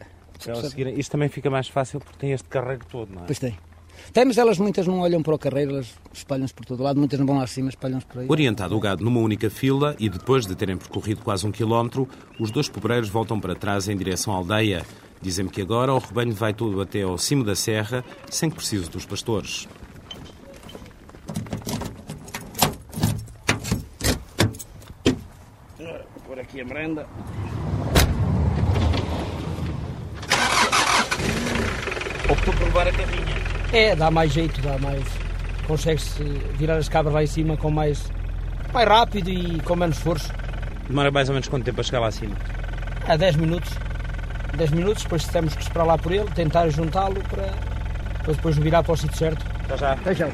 Elas 0.45 0.69
seguirem. 0.69 0.99
Isto 0.99 1.11
também 1.11 1.29
fica 1.29 1.49
mais 1.49 1.67
fácil 1.67 1.99
porque 1.99 2.19
tem 2.19 2.31
este 2.31 2.47
carrego 2.47 2.85
todo, 2.85 3.13
não 3.13 3.23
é? 3.23 3.25
Pois 3.25 3.39
tem. 3.39 3.57
Tem, 4.13 4.25
mas 4.25 4.37
elas 4.37 4.57
muitas 4.57 4.87
não 4.87 4.99
olham 4.99 5.21
para 5.21 5.35
o 5.35 5.37
carreiro, 5.37 5.73
elas 5.73 5.93
espalham-se 6.13 6.53
por 6.53 6.65
todo 6.65 6.81
lado, 6.81 6.97
muitas 6.97 7.19
não 7.19 7.25
vão 7.25 7.37
lá 7.37 7.43
acima, 7.43 7.69
espalham-se 7.69 8.05
por 8.05 8.19
aí. 8.19 8.25
Orientado 8.29 8.75
o 8.75 8.79
gado 8.79 9.03
numa 9.03 9.19
única 9.19 9.49
fila 9.49 9.95
e 9.99 10.09
depois 10.09 10.45
de 10.45 10.55
terem 10.55 10.77
percorrido 10.77 11.21
quase 11.21 11.45
um 11.45 11.51
quilómetro, 11.51 12.07
os 12.39 12.49
dois 12.49 12.67
pobreiros 12.67 13.09
voltam 13.09 13.39
para 13.39 13.55
trás 13.55 13.87
em 13.87 13.95
direção 13.95 14.33
à 14.33 14.37
aldeia. 14.37 14.83
Dizem-me 15.21 15.49
que 15.49 15.61
agora 15.61 15.93
o 15.93 15.99
rebanho 15.99 16.33
vai 16.33 16.53
todo 16.53 16.79
até 16.81 17.01
ao 17.01 17.17
cimo 17.17 17.43
da 17.43 17.55
serra, 17.55 18.03
sem 18.29 18.49
que 18.49 18.55
precise 18.55 18.89
dos 18.89 19.05
pastores. 19.05 19.67
Por 26.25 26.39
aqui 26.39 26.61
a 26.61 26.65
merenda. 26.65 27.07
Optou 32.29 32.53
por 32.53 32.63
levar 32.63 32.87
a 32.87 32.91
carrinha. 32.91 33.46
É, 33.71 33.95
dá 33.95 34.09
mais 34.09 34.31
jeito, 34.31 34.61
dá 34.61 34.77
mais. 34.77 35.03
Consegue-se 35.67 36.23
virar 36.57 36.77
as 36.77 36.87
cabras 36.87 37.13
lá 37.13 37.23
em 37.23 37.27
cima 37.27 37.57
com 37.57 37.69
mais. 37.69 38.11
mais 38.73 38.87
rápido 38.87 39.29
e 39.29 39.59
com 39.61 39.75
menos 39.75 39.97
esforço. 39.97 40.31
Demora 40.87 41.11
mais 41.11 41.27
ou 41.29 41.33
menos 41.33 41.47
quanto 41.47 41.65
tempo 41.65 41.81
a 41.81 41.83
chegar 41.83 41.99
lá 41.99 42.07
acima? 42.07 42.35
Há 43.07 43.17
10 43.17 43.35
minutos. 43.35 43.71
10 44.55 44.71
minutos, 44.71 45.03
depois 45.03 45.25
temos 45.27 45.55
que 45.55 45.61
esperar 45.61 45.83
lá 45.83 45.97
por 45.97 46.11
ele, 46.11 46.25
tentar 46.33 46.67
juntá-lo 46.69 47.21
para, 47.29 47.53
para 48.23 48.33
depois 48.33 48.57
virar 48.57 48.81
para 48.81 48.93
o 48.93 48.97
sítio 48.97 49.17
certo. 49.17 49.45
Até 49.65 49.77
já. 49.77 49.91
Até 49.93 50.15
já. 50.15 50.27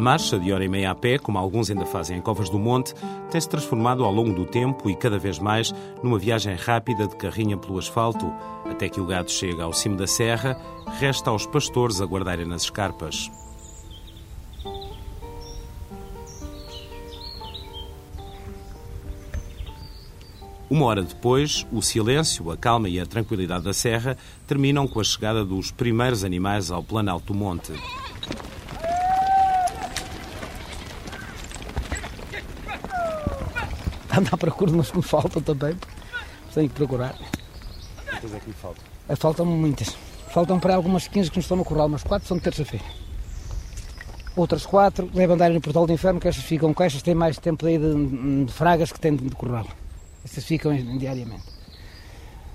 A 0.00 0.02
marcha 0.02 0.38
de 0.38 0.50
hora 0.50 0.64
e 0.64 0.68
meia 0.68 0.92
a 0.92 0.94
pé, 0.94 1.18
como 1.18 1.36
alguns 1.36 1.68
ainda 1.68 1.84
fazem 1.84 2.16
em 2.16 2.22
Covas 2.22 2.48
do 2.48 2.58
Monte, 2.58 2.94
tem-se 3.30 3.46
transformado 3.46 4.02
ao 4.02 4.10
longo 4.10 4.32
do 4.32 4.46
tempo 4.46 4.88
e 4.88 4.96
cada 4.96 5.18
vez 5.18 5.38
mais 5.38 5.74
numa 6.02 6.18
viagem 6.18 6.56
rápida 6.56 7.06
de 7.06 7.14
carrinha 7.16 7.58
pelo 7.58 7.78
asfalto, 7.78 8.32
até 8.64 8.88
que 8.88 8.98
o 8.98 9.04
gado 9.04 9.30
chega 9.30 9.62
ao 9.62 9.74
cimo 9.74 9.98
da 9.98 10.06
serra, 10.06 10.58
resta 10.98 11.28
aos 11.28 11.44
pastores 11.44 12.00
aguardarem 12.00 12.46
nas 12.46 12.62
escarpas. 12.62 13.30
Uma 20.70 20.86
hora 20.86 21.02
depois, 21.02 21.66
o 21.70 21.82
silêncio, 21.82 22.50
a 22.50 22.56
calma 22.56 22.88
e 22.88 22.98
a 22.98 23.04
tranquilidade 23.04 23.64
da 23.64 23.74
serra 23.74 24.16
terminam 24.46 24.88
com 24.88 24.98
a 24.98 25.04
chegada 25.04 25.44
dos 25.44 25.70
primeiros 25.70 26.24
animais 26.24 26.70
ao 26.70 26.82
Planalto 26.82 27.34
do 27.34 27.38
Monte. 27.38 27.74
Anda 34.20 34.30
à 34.32 34.36
procura, 34.36 34.70
mas 34.72 34.92
me 34.92 35.02
faltam 35.02 35.40
também. 35.42 35.76
Tenho 36.52 36.68
que 36.68 36.74
procurar. 36.74 37.16
Quantas 38.08 38.34
é 38.34 38.40
que 38.40 38.46
lhe 38.48 38.52
faltam? 38.52 38.84
Faltam 39.16 39.46
muitas. 39.46 39.96
Faltam 40.28 40.60
para 40.60 40.74
algumas 40.74 41.08
15 41.08 41.30
que 41.30 41.38
não 41.38 41.40
estão 41.40 41.56
no 41.56 41.64
corral, 41.64 41.88
mas 41.88 42.02
4 42.02 42.28
são 42.28 42.36
de 42.36 42.42
terça-feira. 42.42 42.84
Outras 44.36 44.64
4 44.64 45.06
devem 45.06 45.34
andar 45.34 45.50
no 45.50 45.60
portal 45.60 45.86
do 45.86 45.92
inferno, 45.92 46.20
que 46.20 46.28
estas 46.28 46.44
ficam 46.44 46.72
com 46.72 46.82
estas, 46.84 47.02
têm 47.02 47.14
mais 47.14 47.38
tempo 47.38 47.66
aí 47.66 47.78
de, 47.78 48.44
de 48.44 48.52
fragas 48.52 48.92
que 48.92 49.00
têm 49.00 49.16
de 49.16 49.30
corral. 49.30 49.66
Estas 50.24 50.44
ficam 50.44 50.74
diariamente. 50.98 51.42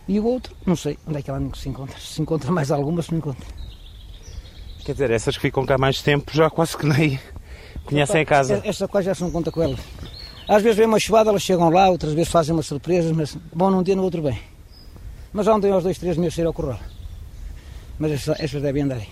E 0.08 0.20
o 0.20 0.26
outro, 0.26 0.56
não 0.66 0.76
sei 0.76 0.98
onde 1.06 1.18
é 1.18 1.22
que 1.22 1.30
ela 1.30 1.42
se 1.56 1.68
encontra. 1.68 2.00
Se 2.00 2.22
encontra 2.22 2.52
mais 2.52 2.72
alguma, 2.72 3.02
se 3.02 3.12
não 3.12 3.18
encontra. 3.18 3.46
Quer 4.86 4.92
dizer, 4.94 5.12
essas 5.12 5.36
que 5.36 5.42
ficam 5.42 5.66
cá 5.66 5.78
mais 5.78 6.02
tempo 6.02 6.32
já 6.32 6.50
quase 6.50 6.78
que 6.78 6.86
nem 6.86 7.20
conhecem 7.84 8.22
a 8.22 8.26
casa. 8.26 8.62
Esta 8.64 8.88
quase 8.88 9.08
já 9.08 9.16
se 9.16 9.24
não 9.24 9.32
conta 9.32 9.52
com 9.52 9.64
elas. 9.64 9.80
Às 10.48 10.62
vezes 10.62 10.78
vem 10.78 10.86
uma 10.86 11.00
chuvada, 11.00 11.30
elas 11.32 11.42
chegam 11.42 11.70
lá, 11.70 11.90
outras 11.90 12.14
vezes 12.14 12.32
fazem 12.32 12.54
umas 12.54 12.68
surpresas, 12.68 13.12
mas 13.12 13.36
bom 13.54 13.72
num 13.72 13.82
dia, 13.82 13.96
no 13.96 14.04
outro 14.04 14.22
bem. 14.22 14.40
Mas 15.34 15.48
ontem 15.48 15.72
aos 15.72 15.84
dois, 15.84 15.98
três 15.98 16.18
meses 16.18 16.36
sair 16.36 16.46
ao 16.46 16.54
corral. 16.54 16.80
Mas 17.98 18.12
estas, 18.12 18.40
estas 18.40 18.62
devem 18.62 18.84
andar 18.84 18.98
aí. 18.98 19.08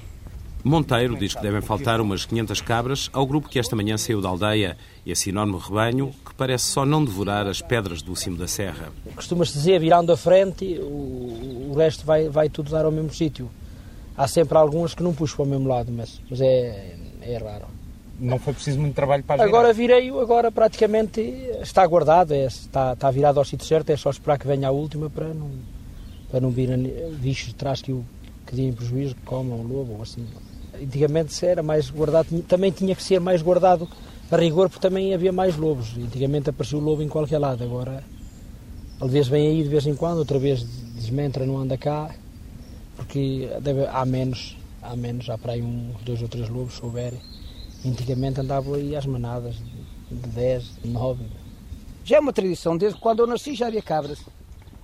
Monteiro 0.63 1.17
diz 1.17 1.33
que 1.33 1.41
devem 1.41 1.61
faltar 1.61 1.99
umas 1.99 2.25
500 2.25 2.61
cabras 2.61 3.09
ao 3.11 3.25
grupo 3.25 3.49
que 3.49 3.59
esta 3.59 3.75
manhã 3.75 3.97
saiu 3.97 4.21
da 4.21 4.29
aldeia, 4.29 4.77
esse 5.05 5.29
enorme 5.29 5.57
rebanho 5.57 6.13
que 6.25 6.33
parece 6.35 6.65
só 6.65 6.85
não 6.85 7.03
devorar 7.03 7.47
as 7.47 7.61
pedras 7.61 8.01
do 8.01 8.15
cimo 8.15 8.37
da 8.37 8.47
serra. 8.47 8.93
Costuma-se 9.13 9.51
dizer, 9.51 9.79
virando 9.81 10.13
a 10.13 10.15
frente, 10.15 10.79
o, 10.79 11.71
o 11.71 11.75
resto 11.75 12.05
vai, 12.05 12.29
vai 12.29 12.47
tudo 12.47 12.71
dar 12.71 12.85
ao 12.85 12.91
mesmo 12.91 13.13
sítio. 13.13 13.49
Há 14.15 14.25
sempre 14.25 14.57
algumas 14.57 14.95
que 14.95 15.03
não 15.03 15.13
puxam 15.13 15.37
para 15.37 15.45
o 15.45 15.49
mesmo 15.49 15.67
lado, 15.67 15.91
mas, 15.91 16.21
mas 16.29 16.39
é, 16.39 16.95
é 17.21 17.37
raro. 17.37 17.65
Não 18.19 18.37
foi 18.37 18.53
preciso 18.53 18.79
muito 18.79 18.93
trabalho 18.93 19.23
para 19.23 19.43
Agora 19.43 19.73
virei-o, 19.73 20.19
agora 20.19 20.51
praticamente 20.51 21.19
está 21.61 21.85
guardado, 21.85 22.33
é, 22.33 22.45
está, 22.45 22.93
está 22.93 23.09
virado 23.09 23.39
ao 23.39 23.45
sítio 23.45 23.65
certo, 23.65 23.89
é 23.89 23.97
só 23.97 24.09
esperar 24.09 24.37
que 24.37 24.47
venha 24.47 24.67
a 24.67 24.71
última 24.71 25.09
para 25.09 25.33
não, 25.33 25.51
para 26.29 26.39
não 26.39 26.49
vir 26.49 26.69
bichos 27.19 27.47
de 27.47 27.55
trás 27.55 27.81
que, 27.81 27.91
o, 27.91 28.05
que 28.45 28.55
deem 28.55 28.71
prejuízo, 28.71 29.15
que 29.15 29.21
comam 29.21 29.59
um 29.59 29.63
lobo 29.63 29.93
ou 29.93 30.01
assim. 30.03 30.25
Antigamente 30.81 31.45
era 31.45 31.63
mais 31.63 31.89
guardado, 31.89 32.27
também 32.43 32.71
tinha 32.71 32.95
que 32.95 33.03
ser 33.03 33.19
mais 33.19 33.41
guardado 33.41 33.87
a 34.31 34.37
rigor, 34.37 34.69
porque 34.69 34.87
também 34.87 35.13
havia 35.13 35.31
mais 35.31 35.57
lobos. 35.57 35.95
Antigamente 35.97 36.49
apareceu 36.49 36.79
o 36.79 36.81
lobo 36.81 37.01
em 37.01 37.09
qualquer 37.09 37.39
lado, 37.39 37.63
agora 37.63 38.03
às 39.01 39.11
vezes 39.11 39.27
vem 39.27 39.47
aí 39.47 39.63
de 39.63 39.69
vez 39.69 39.85
em 39.85 39.95
quando, 39.95 40.19
outra 40.19 40.39
vez 40.39 40.63
desmentra, 40.95 41.45
não 41.45 41.57
anda 41.57 41.77
cá, 41.77 42.09
porque 42.95 43.49
deve, 43.61 43.85
há 43.85 44.05
menos, 44.05 44.55
há 44.81 44.95
menos, 44.95 45.29
há 45.29 45.37
para 45.37 45.53
aí 45.53 45.61
uns 45.61 46.01
dois 46.03 46.21
ou 46.21 46.27
três 46.27 46.47
lobos, 46.47 46.75
se 46.75 46.85
houver. 46.85 47.13
Antigamente 47.85 48.39
andavam 48.39 48.75
aí 48.75 48.95
às 48.95 49.05
manadas, 49.05 49.55
de 50.09 50.29
10, 50.29 50.63
de 50.83 50.89
9. 50.89 51.25
Já 52.05 52.17
é 52.17 52.19
uma 52.19 52.33
tradição, 52.33 52.77
desde 52.77 52.99
quando 52.99 53.19
eu 53.19 53.27
nasci 53.27 53.55
já 53.55 53.67
havia 53.67 53.81
cabras. 53.81 54.19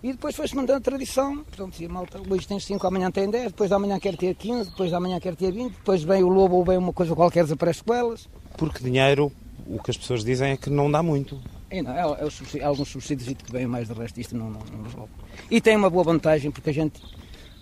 E 0.01 0.13
depois 0.13 0.35
foi-se 0.35 0.55
mantendo 0.55 0.77
a 0.77 0.81
tradição. 0.81 1.43
Portanto, 1.43 1.71
dizia, 1.71 1.89
malta, 1.89 2.21
hoje 2.29 2.47
tem 2.47 2.59
5, 2.59 2.87
amanhã 2.87 3.11
tem 3.11 3.29
10, 3.29 3.47
depois 3.47 3.71
amanhã 3.71 3.99
quer 3.99 4.15
ter 4.15 4.33
15, 4.33 4.69
depois 4.69 4.93
amanhã 4.93 5.19
quer 5.19 5.35
ter 5.35 5.51
20, 5.51 5.73
depois 5.73 6.03
vem 6.03 6.23
o 6.23 6.29
lobo 6.29 6.55
ou 6.55 6.63
vem 6.63 6.77
uma 6.77 6.93
coisa 6.93 7.13
qualquer, 7.13 7.43
desaparece 7.43 7.83
com 7.83 7.93
elas. 7.93 8.29
Porque 8.57 8.81
dinheiro, 8.81 9.31
o 9.67 9.81
que 9.81 9.91
as 9.91 9.97
pessoas 9.97 10.23
dizem 10.23 10.51
é 10.51 10.57
que 10.57 10.69
não 10.69 10.89
dá 10.89 11.03
muito. 11.03 11.39
E 11.69 11.81
não, 11.81 11.91
é, 11.91 12.25
é 12.25 12.29
subsídio, 12.29 12.65
alguns 12.65 12.87
subsídios 12.87 13.27
que 13.27 13.51
vêm 13.51 13.67
mais 13.67 13.87
de 13.87 13.93
resto, 13.93 14.19
isto 14.19 14.37
não, 14.37 14.49
não, 14.49 14.61
não 14.71 14.83
resolve. 14.83 15.11
E 15.51 15.59
tem 15.59 15.75
uma 15.75 15.89
boa 15.89 16.03
vantagem, 16.03 16.49
porque 16.49 16.69
a 16.69 16.73
gente, 16.73 17.01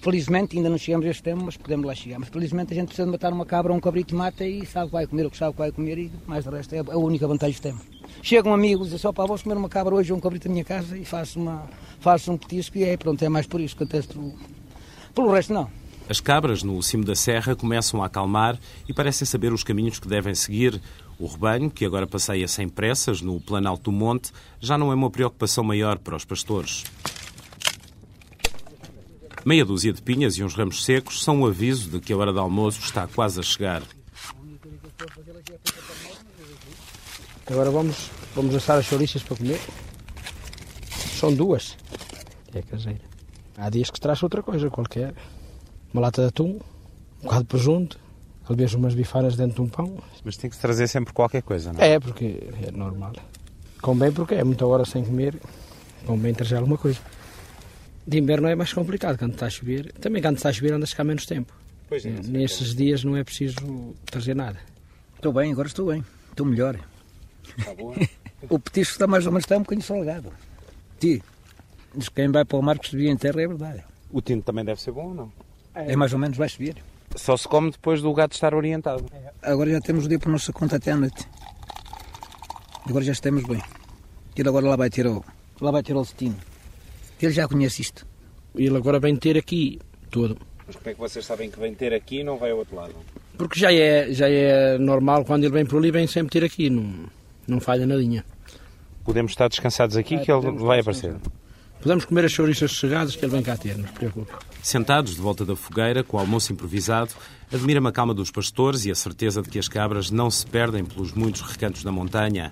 felizmente, 0.01 0.57
ainda 0.57 0.69
não 0.69 0.77
chegamos 0.77 1.05
a 1.05 1.09
este 1.09 1.23
tema, 1.23 1.43
mas 1.43 1.57
podemos 1.57 1.85
lá 1.85 1.95
chegar. 1.95 2.19
Mas 2.19 2.29
felizmente 2.29 2.73
a 2.73 2.75
gente 2.75 2.87
precisa 2.87 3.05
de 3.05 3.11
matar 3.11 3.33
uma 3.33 3.45
cabra 3.45 3.71
ou 3.71 3.77
um 3.77 3.81
cabrito 3.81 4.15
mata 4.15 4.45
e 4.45 4.65
sabe 4.65 4.87
que 4.87 4.93
vai 4.93 5.07
comer 5.07 5.25
o 5.25 5.31
que 5.31 5.37
sabe 5.37 5.53
que 5.53 5.59
vai 5.59 5.71
comer 5.71 5.97
e 5.97 6.11
mais 6.25 6.43
de 6.45 6.49
resto 6.49 6.73
é 6.75 6.79
a 6.79 6.97
única 6.97 7.27
vantagem 7.27 7.55
que 7.55 7.61
temos. 7.61 7.81
Chegam 8.21 8.53
amigos 8.53 8.87
e 8.87 8.89
dizem 8.89 8.99
só, 8.99 9.11
pá, 9.11 9.25
vou 9.25 9.37
comer 9.37 9.55
uma 9.55 9.69
cabra 9.69 9.95
hoje 9.95 10.11
ou 10.11 10.17
um 10.17 10.21
cabrito 10.21 10.47
na 10.47 10.53
minha 10.53 10.65
casa 10.65 10.97
e 10.97 11.05
faço, 11.05 11.39
uma, 11.39 11.67
faço 11.99 12.31
um 12.31 12.37
petisco 12.37 12.77
e 12.77 12.83
é 12.83 12.97
pronto, 12.97 13.23
é 13.23 13.29
mais 13.29 13.47
por 13.47 13.59
isso 13.61 13.75
que 13.75 13.83
acontece. 13.83 14.07
Pelo, 14.07 14.33
pelo 15.13 15.31
resto, 15.31 15.53
não. 15.53 15.69
As 16.09 16.21
cabras 16.21 16.63
no 16.63 16.81
cimo 16.81 17.03
da 17.03 17.15
serra 17.15 17.53
começam 17.53 18.01
a 18.01 18.05
acalmar 18.05 18.57
e 18.87 18.93
parecem 18.93 19.25
saber 19.25 19.51
os 19.51 19.63
caminhos 19.63 19.99
que 19.99 20.07
devem 20.07 20.33
seguir. 20.33 20.81
O 21.19 21.27
rebanho, 21.27 21.69
que 21.69 21.83
agora 21.83 22.07
passeia 22.07 22.47
sem 22.47 22.69
pressas 22.69 23.21
no 23.21 23.41
planalto 23.41 23.91
do 23.91 23.91
monte, 23.91 24.31
já 24.61 24.77
não 24.77 24.91
é 24.91 24.95
uma 24.95 25.09
preocupação 25.09 25.63
maior 25.63 25.97
para 25.97 26.15
os 26.15 26.23
pastores. 26.23 26.85
Meia 29.47 29.63
dúzia 29.63 29.93
de 29.93 30.01
pinhas 30.01 30.37
e 30.37 30.43
uns 30.43 30.53
ramos 30.55 30.83
secos 30.83 31.23
são 31.23 31.37
um 31.37 31.45
aviso 31.45 31.89
de 31.89 32.01
que 32.01 32.11
a 32.11 32.17
hora 32.17 32.33
de 32.33 32.37
almoço 32.37 32.81
está 32.81 33.07
quase 33.07 33.39
a 33.39 33.43
chegar. 33.43 33.81
Agora 37.49 37.71
vamos, 37.71 38.11
vamos 38.35 38.53
assar 38.53 38.77
as 38.77 38.85
chouriças 38.85 39.23
para 39.23 39.37
comer. 39.37 39.57
São 41.17 41.33
duas. 41.33 41.77
É 42.53 42.61
caseira. 42.61 42.99
Há 43.55 43.69
dias 43.69 43.89
que 43.89 43.95
se 43.95 44.01
traz 44.01 44.21
outra 44.21 44.43
coisa 44.43 44.69
qualquer. 44.69 45.13
Uma 45.93 46.01
lata 46.01 46.23
de 46.23 46.27
atum, 46.27 46.59
um 47.21 47.23
bocado 47.23 47.43
de 47.43 47.47
presunto, 47.47 47.97
talvez 48.45 48.73
umas 48.73 48.93
bifanas 48.93 49.37
dentro 49.37 49.55
de 49.55 49.61
um 49.61 49.69
pão. 49.69 49.97
Mas 50.25 50.35
tem 50.35 50.49
que 50.49 50.57
se 50.57 50.61
trazer 50.61 50.89
sempre 50.89 51.13
qualquer 51.13 51.41
coisa, 51.41 51.71
não 51.71 51.79
é? 51.79 51.91
É, 51.91 51.99
porque 52.01 52.49
é 52.63 52.69
normal. 52.69 53.13
Convém 53.81 54.11
porque 54.11 54.35
é 54.35 54.43
muita 54.43 54.67
hora 54.67 54.83
sem 54.83 55.05
comer, 55.05 55.39
convém 56.05 56.33
trazer 56.33 56.57
alguma 56.57 56.77
coisa. 56.77 56.99
De 58.07 58.17
inverno 58.17 58.47
é 58.47 58.55
mais 58.55 58.71
complicado, 58.71 59.17
quando 59.19 59.33
está 59.33 59.47
a 59.47 59.49
chover. 59.49 59.91
Também 59.93 60.21
quando 60.21 60.37
está 60.37 60.47
a 60.47 60.53
chover 60.53 60.73
andas 60.73 60.93
cá 60.93 61.03
menos 61.03 61.25
tempo. 61.25 61.53
Pois 61.89 62.05
é, 62.05 62.09
Nesses 62.09 62.73
dias 62.73 63.03
não 63.03 63.17
é 63.17 63.23
preciso 63.23 63.93
trazer 64.05 64.33
nada. 64.33 64.59
Estou 65.15 65.33
bem, 65.33 65.51
agora 65.51 65.67
estou 65.67 65.87
bem. 65.87 66.05
Estou 66.29 66.45
melhor. 66.45 66.79
Está 67.57 67.73
boa. 67.75 67.95
O 68.49 68.59
petisco 68.59 68.93
está 68.93 69.07
mais 69.07 69.25
ou 69.25 69.31
menos 69.31 69.45
está 69.45 69.57
um 69.57 69.61
bocadinho 69.61 69.83
salgado. 69.83 70.31
Ti, 70.99 71.23
diz 71.95 72.07
que 72.07 72.15
quem 72.15 72.31
vai 72.31 72.45
para 72.45 72.59
o 72.59 72.61
mar 72.61 72.77
que 72.77 72.87
subir 72.87 73.07
em 73.07 73.17
terra 73.17 73.41
é 73.41 73.47
verdade. 73.47 73.83
O 74.11 74.21
tinto 74.21 74.43
também 74.43 74.63
deve 74.63 74.79
ser 74.79 74.91
bom 74.91 75.07
ou 75.07 75.13
não? 75.15 75.33
É 75.73 75.95
mais 75.95 76.13
ou 76.13 76.19
menos 76.19 76.37
vai 76.37 76.47
subir. 76.47 76.75
Só 77.15 77.35
se 77.35 77.47
come 77.47 77.71
depois 77.71 77.99
do 77.99 78.13
gato 78.13 78.33
estar 78.33 78.53
orientado. 78.53 79.03
Agora 79.41 79.71
já 79.71 79.81
temos 79.81 80.05
o 80.05 80.07
dia 80.07 80.19
por 80.19 80.29
nossa 80.29 80.53
conta 80.53 80.75
até 80.75 80.91
à 80.91 80.95
noite. 80.95 81.27
Agora 82.87 83.03
já 83.03 83.11
estamos 83.11 83.43
bem. 83.43 83.61
Ele 84.35 84.47
agora 84.47 84.67
lá 84.67 84.75
vai 84.75 84.89
ter 84.91 85.07
o, 85.07 85.25
lá 85.59 85.71
vai 85.71 85.81
ter 85.81 85.95
o 85.95 86.01
destino. 86.03 86.37
Ele 87.21 87.31
já 87.31 87.47
conhece 87.47 87.81
isto. 87.81 88.05
Ele 88.55 88.75
agora 88.75 88.99
vem 88.99 89.15
ter 89.15 89.37
aqui 89.37 89.79
tudo. 90.09 90.37
Mas 90.65 90.75
como 90.75 90.89
é 90.89 90.93
que 90.93 90.99
vocês 90.99 91.25
sabem 91.25 91.49
que 91.49 91.59
vem 91.59 91.73
ter 91.73 91.93
aqui 91.93 92.19
e 92.19 92.23
não 92.23 92.37
vai 92.37 92.51
ao 92.51 92.57
outro 92.57 92.75
lado? 92.75 92.93
Porque 93.37 93.59
já 93.59 93.71
é, 93.71 94.11
já 94.11 94.27
é 94.29 94.77
normal, 94.77 95.23
quando 95.23 95.43
ele 95.43 95.53
vem 95.53 95.65
por 95.65 95.77
ali, 95.77 95.91
vem 95.91 96.07
sempre 96.07 96.31
ter 96.31 96.43
aqui. 96.45 96.69
Não, 96.69 97.05
não 97.47 97.59
falha 97.59 97.85
nadinha. 97.85 98.25
Podemos 99.05 99.31
estar 99.31 99.47
descansados 99.47 99.95
aqui 99.95 100.15
É, 100.15 100.19
que 100.19 100.31
ele 100.31 100.51
vai 100.51 100.79
aparecer. 100.79 101.15
Podemos 101.79 102.03
comer 102.05 102.25
as 102.25 102.31
chouriças 102.31 102.71
chegadas 102.71 103.15
que 103.15 103.23
ele 103.23 103.31
vem 103.31 103.43
cá 103.43 103.55
ter, 103.55 103.77
não 103.77 103.85
se 103.87 103.93
preocupe. 103.93 104.31
Sentados 104.63 105.15
de 105.15 105.21
volta 105.21 105.45
da 105.45 105.55
fogueira, 105.55 106.03
com 106.03 106.17
o 106.17 106.19
almoço 106.19 106.51
improvisado, 106.51 107.11
admira-me 107.53 107.87
a 107.87 107.91
calma 107.91 108.13
dos 108.13 108.31
pastores 108.31 108.83
e 108.85 108.91
a 108.91 108.95
certeza 108.95 109.41
de 109.41 109.49
que 109.49 109.59
as 109.59 109.67
cabras 109.67 110.09
não 110.09 110.29
se 110.29 110.45
perdem 110.45 110.83
pelos 110.83 111.13
muitos 111.13 111.41
recantos 111.41 111.83
da 111.83 111.91
montanha. 111.91 112.49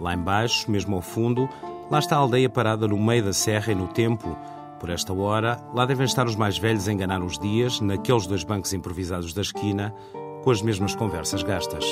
Lá 0.00 0.12
embaixo, 0.12 0.68
mesmo 0.70 0.96
ao 0.96 1.00
fundo, 1.00 1.48
lá 1.90 1.98
está 1.98 2.16
a 2.16 2.18
aldeia 2.18 2.48
parada 2.48 2.86
no 2.88 2.98
meio 2.98 3.24
da 3.24 3.32
serra 3.32 3.72
e 3.72 3.74
no 3.74 3.88
tempo. 3.88 4.36
Por 4.80 4.90
esta 4.90 5.12
hora, 5.12 5.58
lá 5.74 5.86
devem 5.86 6.04
estar 6.04 6.26
os 6.26 6.36
mais 6.36 6.58
velhos 6.58 6.88
a 6.88 6.92
enganar 6.92 7.22
os 7.22 7.38
dias, 7.38 7.80
naqueles 7.80 8.26
dois 8.26 8.44
bancos 8.44 8.72
improvisados 8.72 9.32
da 9.32 9.40
esquina, 9.42 9.94
com 10.42 10.50
as 10.50 10.60
mesmas 10.60 10.94
conversas 10.94 11.42
gastas. 11.42 11.84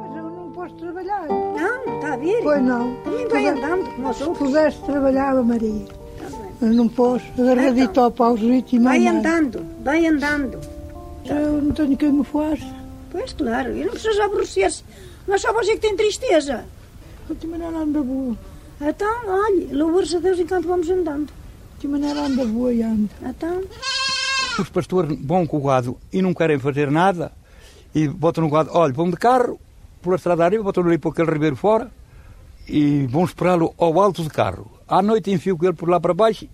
Mas 0.00 0.16
eu 0.16 0.30
não 0.30 0.50
posso 0.52 0.74
trabalhar. 0.76 1.26
Não, 1.28 1.94
está 1.96 2.14
a 2.14 2.16
ver? 2.16 2.42
Pois 2.42 2.62
não. 2.62 2.94
Também 3.04 3.28
vai 3.28 3.46
andando 3.48 3.94
como 3.94 4.10
os 4.10 4.16
Se 4.16 4.24
outros. 4.24 4.48
pudesse, 4.48 4.78
trabalhava, 4.82 5.42
Maria. 5.42 5.86
Mas 6.60 6.74
não 6.76 6.88
posso. 6.88 7.24
Agarradito 7.38 8.00
ao 8.00 8.10
pauzito 8.10 8.76
e 8.76 8.78
Vai 8.78 8.98
nada. 9.00 9.18
andando, 9.18 9.66
vai 9.82 10.06
andando. 10.06 10.60
Eu 11.24 11.62
não 11.62 11.72
tenho 11.72 11.96
quem 11.96 12.12
me 12.12 12.24
faça. 12.24 12.66
Pois 13.10 13.32
claro, 13.32 13.76
e 13.76 13.84
não 13.84 13.92
precisa 13.92 14.24
aborrecer-se. 14.24 14.84
Mas 15.26 15.40
só 15.42 15.52
você 15.52 15.72
que 15.74 15.80
tem 15.80 15.96
tristeza. 15.96 16.64
De 17.28 17.34
que 17.36 17.46
maneira 17.46 17.76
anda 17.78 18.02
boa. 18.02 18.36
Então, 18.80 19.20
olhe, 19.26 19.68
louvores 19.72 20.14
a 20.14 20.18
Deus 20.18 20.38
enquanto 20.38 20.66
vamos 20.68 20.88
andando. 20.90 21.32
De 21.78 21.88
maneira 21.88 22.20
anda 22.20 22.44
boa 22.44 22.72
e 22.72 22.82
anda. 22.82 23.08
Então, 23.22 23.62
Os 24.58 24.68
pastores 24.68 25.16
vão 25.22 25.46
com 25.46 25.58
o 25.58 25.62
gado 25.62 25.96
e 26.12 26.20
não 26.20 26.34
querem 26.34 26.58
fazer 26.58 26.90
nada 26.90 27.32
e 27.94 28.06
botam 28.08 28.44
no 28.44 28.50
gado, 28.50 28.70
olha, 28.72 28.92
vão 28.92 29.10
de 29.10 29.16
carro 29.16 29.58
pela 30.02 30.16
estrada 30.16 30.44
arriba, 30.44 30.62
botam 30.64 30.84
ali 30.84 30.98
por 30.98 31.12
aquele 31.12 31.30
ribeiro 31.30 31.56
fora 31.56 31.90
e 32.68 33.06
vão 33.06 33.24
esperá-lo 33.24 33.74
ao 33.78 33.98
alto 34.00 34.22
de 34.22 34.30
carro. 34.30 34.70
À 34.90 35.00
noite 35.00 35.30
enfio 35.30 35.56
com 35.56 35.64
ele 35.66 35.74
por 35.74 35.88
lá 35.88 36.00
para 36.00 36.12
baixo 36.12 36.48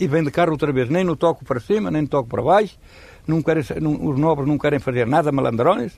e 0.00 0.06
vem 0.06 0.22
de 0.22 0.30
carro 0.30 0.52
outra 0.52 0.72
vez. 0.72 0.88
Nem 0.88 1.02
no 1.04 1.16
toco 1.16 1.44
para 1.44 1.58
cima, 1.60 1.90
nem 1.90 2.02
no 2.02 2.08
toco 2.08 2.28
para 2.28 2.40
baixo. 2.42 2.78
Não 3.26 3.42
querem, 3.42 3.62
não- 3.80 4.06
os 4.08 4.18
nobres 4.18 4.46
não 4.48 4.56
querem 4.56 4.78
fazer 4.78 5.06
nada, 5.06 5.32
malandrões. 5.32 5.92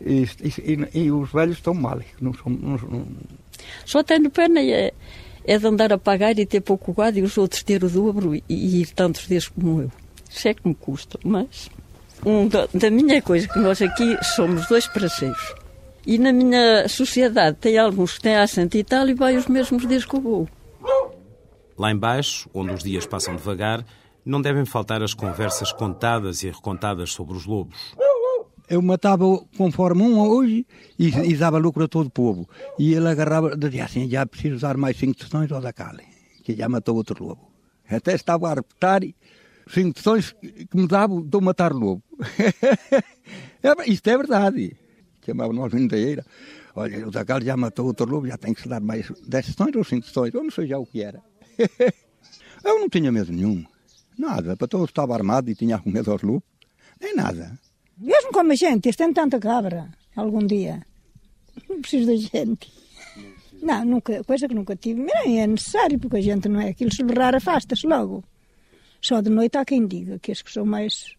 E, 0.00 0.28
e- 0.42 0.88
e- 1.06 1.10
os 1.10 1.32
velhos 1.32 1.56
estão 1.56 1.72
mal. 1.72 1.98
Não 2.20 2.34
são, 2.34 2.52
não- 2.52 2.76
não- 2.76 3.06
Só 3.86 4.02
tenho 4.02 4.28
pena 4.28 4.60
é, 4.60 4.92
é 5.44 5.58
de 5.58 5.66
andar 5.66 5.90
a 5.92 5.96
pagar 5.98 6.38
e 6.38 6.44
ter 6.44 6.60
pouco 6.60 6.92
gado 6.92 7.18
e 7.18 7.22
os 7.22 7.38
outros 7.38 7.62
ter 7.62 7.82
o 7.82 7.88
dobro 7.88 8.34
e, 8.34 8.44
e 8.48 8.82
ir 8.82 8.88
tantos 8.90 9.26
dias 9.26 9.48
como 9.48 9.80
eu. 9.80 9.90
Isso 10.30 10.48
é 10.48 10.52
que 10.54 10.68
me 10.68 10.74
custa, 10.74 11.18
mas 11.24 11.70
um 12.26 12.46
da, 12.46 12.90
minha 12.90 13.22
coisa, 13.22 13.48
que 13.48 13.58
nós 13.58 13.80
aqui 13.80 14.18
somos 14.34 14.66
dois 14.68 14.86
parceiros. 14.86 15.54
E 16.06 16.18
na 16.18 16.30
minha 16.32 16.86
sociedade 16.88 17.56
tem 17.58 17.78
alguns 17.78 18.16
que 18.18 18.22
têm 18.22 18.36
assento 18.36 18.76
e 18.76 18.84
tal 18.84 19.08
e 19.08 19.14
vai 19.14 19.36
os 19.36 19.46
mesmos 19.46 19.88
dias 19.88 20.04
que 20.04 20.14
eu 20.14 20.20
vou. 20.20 20.48
Lá 21.78 21.90
embaixo, 21.90 22.48
onde 22.54 22.72
os 22.72 22.82
dias 22.82 23.06
passam 23.06 23.36
devagar, 23.36 23.84
não 24.24 24.40
devem 24.40 24.64
faltar 24.64 25.02
as 25.02 25.14
conversas 25.14 25.72
contadas 25.72 26.42
e 26.42 26.46
recontadas 26.50 27.12
sobre 27.12 27.36
os 27.36 27.46
lobos. 27.46 27.94
Eu 28.68 28.82
matava 28.82 29.24
conforme 29.56 30.02
um 30.02 30.18
hoje 30.18 30.66
e, 30.98 31.08
e 31.08 31.36
dava 31.36 31.58
lucro 31.58 31.84
a 31.84 31.88
todo 31.88 32.06
o 32.06 32.10
povo. 32.10 32.48
E 32.78 32.94
ele 32.94 33.08
agarrava, 33.08 33.56
dizia 33.56 33.84
assim, 33.84 34.08
já 34.08 34.26
preciso 34.26 34.56
usar 34.56 34.76
mais 34.76 34.96
cinco 34.96 35.16
tostões 35.16 35.52
ao 35.52 35.60
da 35.60 35.72
Cali, 35.72 36.02
que 36.42 36.56
já 36.56 36.68
matou 36.68 36.96
outro 36.96 37.24
lobo. 37.24 37.48
Até 37.88 38.14
estava 38.14 38.50
a 38.50 38.54
repetir 38.54 39.14
cinco 39.68 39.94
tostões 39.94 40.32
que 40.32 40.76
me 40.76 40.88
davam 40.88 41.22
de 41.22 41.40
matar 41.40 41.72
lobo. 41.72 42.02
É, 43.62 43.90
Isto 43.90 44.08
é 44.10 44.16
verdade. 44.16 44.76
Chamava 45.24 45.52
nós 45.52 45.74
inteira. 45.74 46.24
Olha, 46.76 47.08
o 47.08 47.10
da 47.10 47.24
Cali 47.24 47.46
já 47.46 47.56
matou 47.56 47.86
outro 47.86 48.08
lobo, 48.08 48.28
já 48.28 48.36
tem 48.36 48.54
que 48.54 48.62
se 48.62 48.68
dar 48.68 48.80
mais 48.80 49.10
dez 49.26 49.46
tostões 49.46 49.74
ou 49.74 49.82
cinco 49.82 50.02
tostões. 50.02 50.32
Eu 50.32 50.44
não 50.44 50.50
sei 50.52 50.68
já 50.68 50.78
o 50.78 50.86
que 50.86 51.02
era. 51.02 51.20
Eu 52.64 52.80
não 52.80 52.88
tinha 52.88 53.12
medo 53.12 53.32
nenhum. 53.32 53.64
Nada. 54.18 54.56
Para 54.56 54.66
todos 54.66 54.88
estava 54.88 55.14
armado 55.14 55.50
e 55.50 55.54
tinha 55.54 55.78
com 55.78 55.90
medo 55.90 56.10
aos 56.10 56.22
lobos. 56.22 56.42
Nem 57.00 57.14
nada. 57.14 57.58
Mesmo 57.96 58.32
como 58.32 58.52
a 58.52 58.54
gente, 58.54 58.86
eles 58.86 58.96
têm 58.96 59.12
tanta 59.12 59.38
cabra, 59.38 59.90
algum 60.14 60.44
dia. 60.46 60.84
Não 61.68 61.80
preciso 61.80 62.06
da 62.06 62.16
gente. 62.16 62.70
Não, 63.62 63.84
nunca, 63.84 64.22
coisa 64.24 64.46
que 64.46 64.54
nunca 64.54 64.76
tive. 64.76 65.00
Nem 65.00 65.40
é 65.40 65.46
necessário, 65.46 65.98
porque 65.98 66.18
a 66.18 66.20
gente 66.20 66.48
não 66.48 66.60
é 66.60 66.68
aquilo. 66.68 66.94
Se 66.94 67.02
berrar, 67.02 67.34
afasta-se 67.34 67.86
logo. 67.86 68.22
Só 69.00 69.20
de 69.20 69.30
noite 69.30 69.56
há 69.56 69.64
quem 69.64 69.86
diga 69.86 70.18
que 70.18 70.30
esses 70.30 70.42
que 70.42 70.52
são 70.52 70.66
mais 70.66 71.14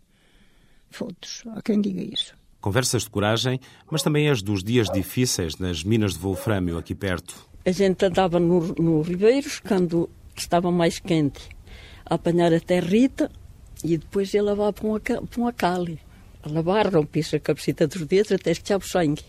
fotos. 0.89 1.43
Há 1.47 1.62
quem 1.62 1.82
diga 1.82 2.02
isso. 2.02 2.36
Conversas 2.62 3.04
de 3.04 3.10
coragem, 3.10 3.60
mas 3.89 4.04
também 4.04 4.30
as 4.30 4.41
dos 4.41 4.63
dias 4.63 4.88
difíceis 4.89 5.58
nas 5.58 5.84
minas 5.84 6.13
de 6.13 6.19
Wolframio 6.19 6.78
aqui 6.78 6.93
perto. 6.93 7.36
A 7.65 7.71
gente 7.71 8.06
andava 8.06 8.39
no, 8.39 8.73
no 8.76 9.02
Ribeiros 9.02 9.60
quando 9.60 10.10
estava 10.41 10.71
mais 10.71 11.00
quente 11.00 11.41
a 12.06 12.15
apanhar 12.15 12.54
a 12.54 12.60
territa 12.60 13.30
e 13.84 13.97
depois 13.97 14.34
ia 14.34 14.41
lavar 14.41 14.73
para 14.73 14.88
uma, 14.88 15.00
para 15.00 15.21
uma 15.38 15.54
cali. 15.54 16.00
A 16.43 16.50
lavar, 16.50 16.93
rompia-se 16.93 17.36
a 17.36 17.39
cabecita 17.39 17.88
dos 17.88 18.06
dedos 18.06 18.32
até 18.32 18.52
esquecer 18.52 18.78
o 18.78 18.82
sangue. 18.82 19.23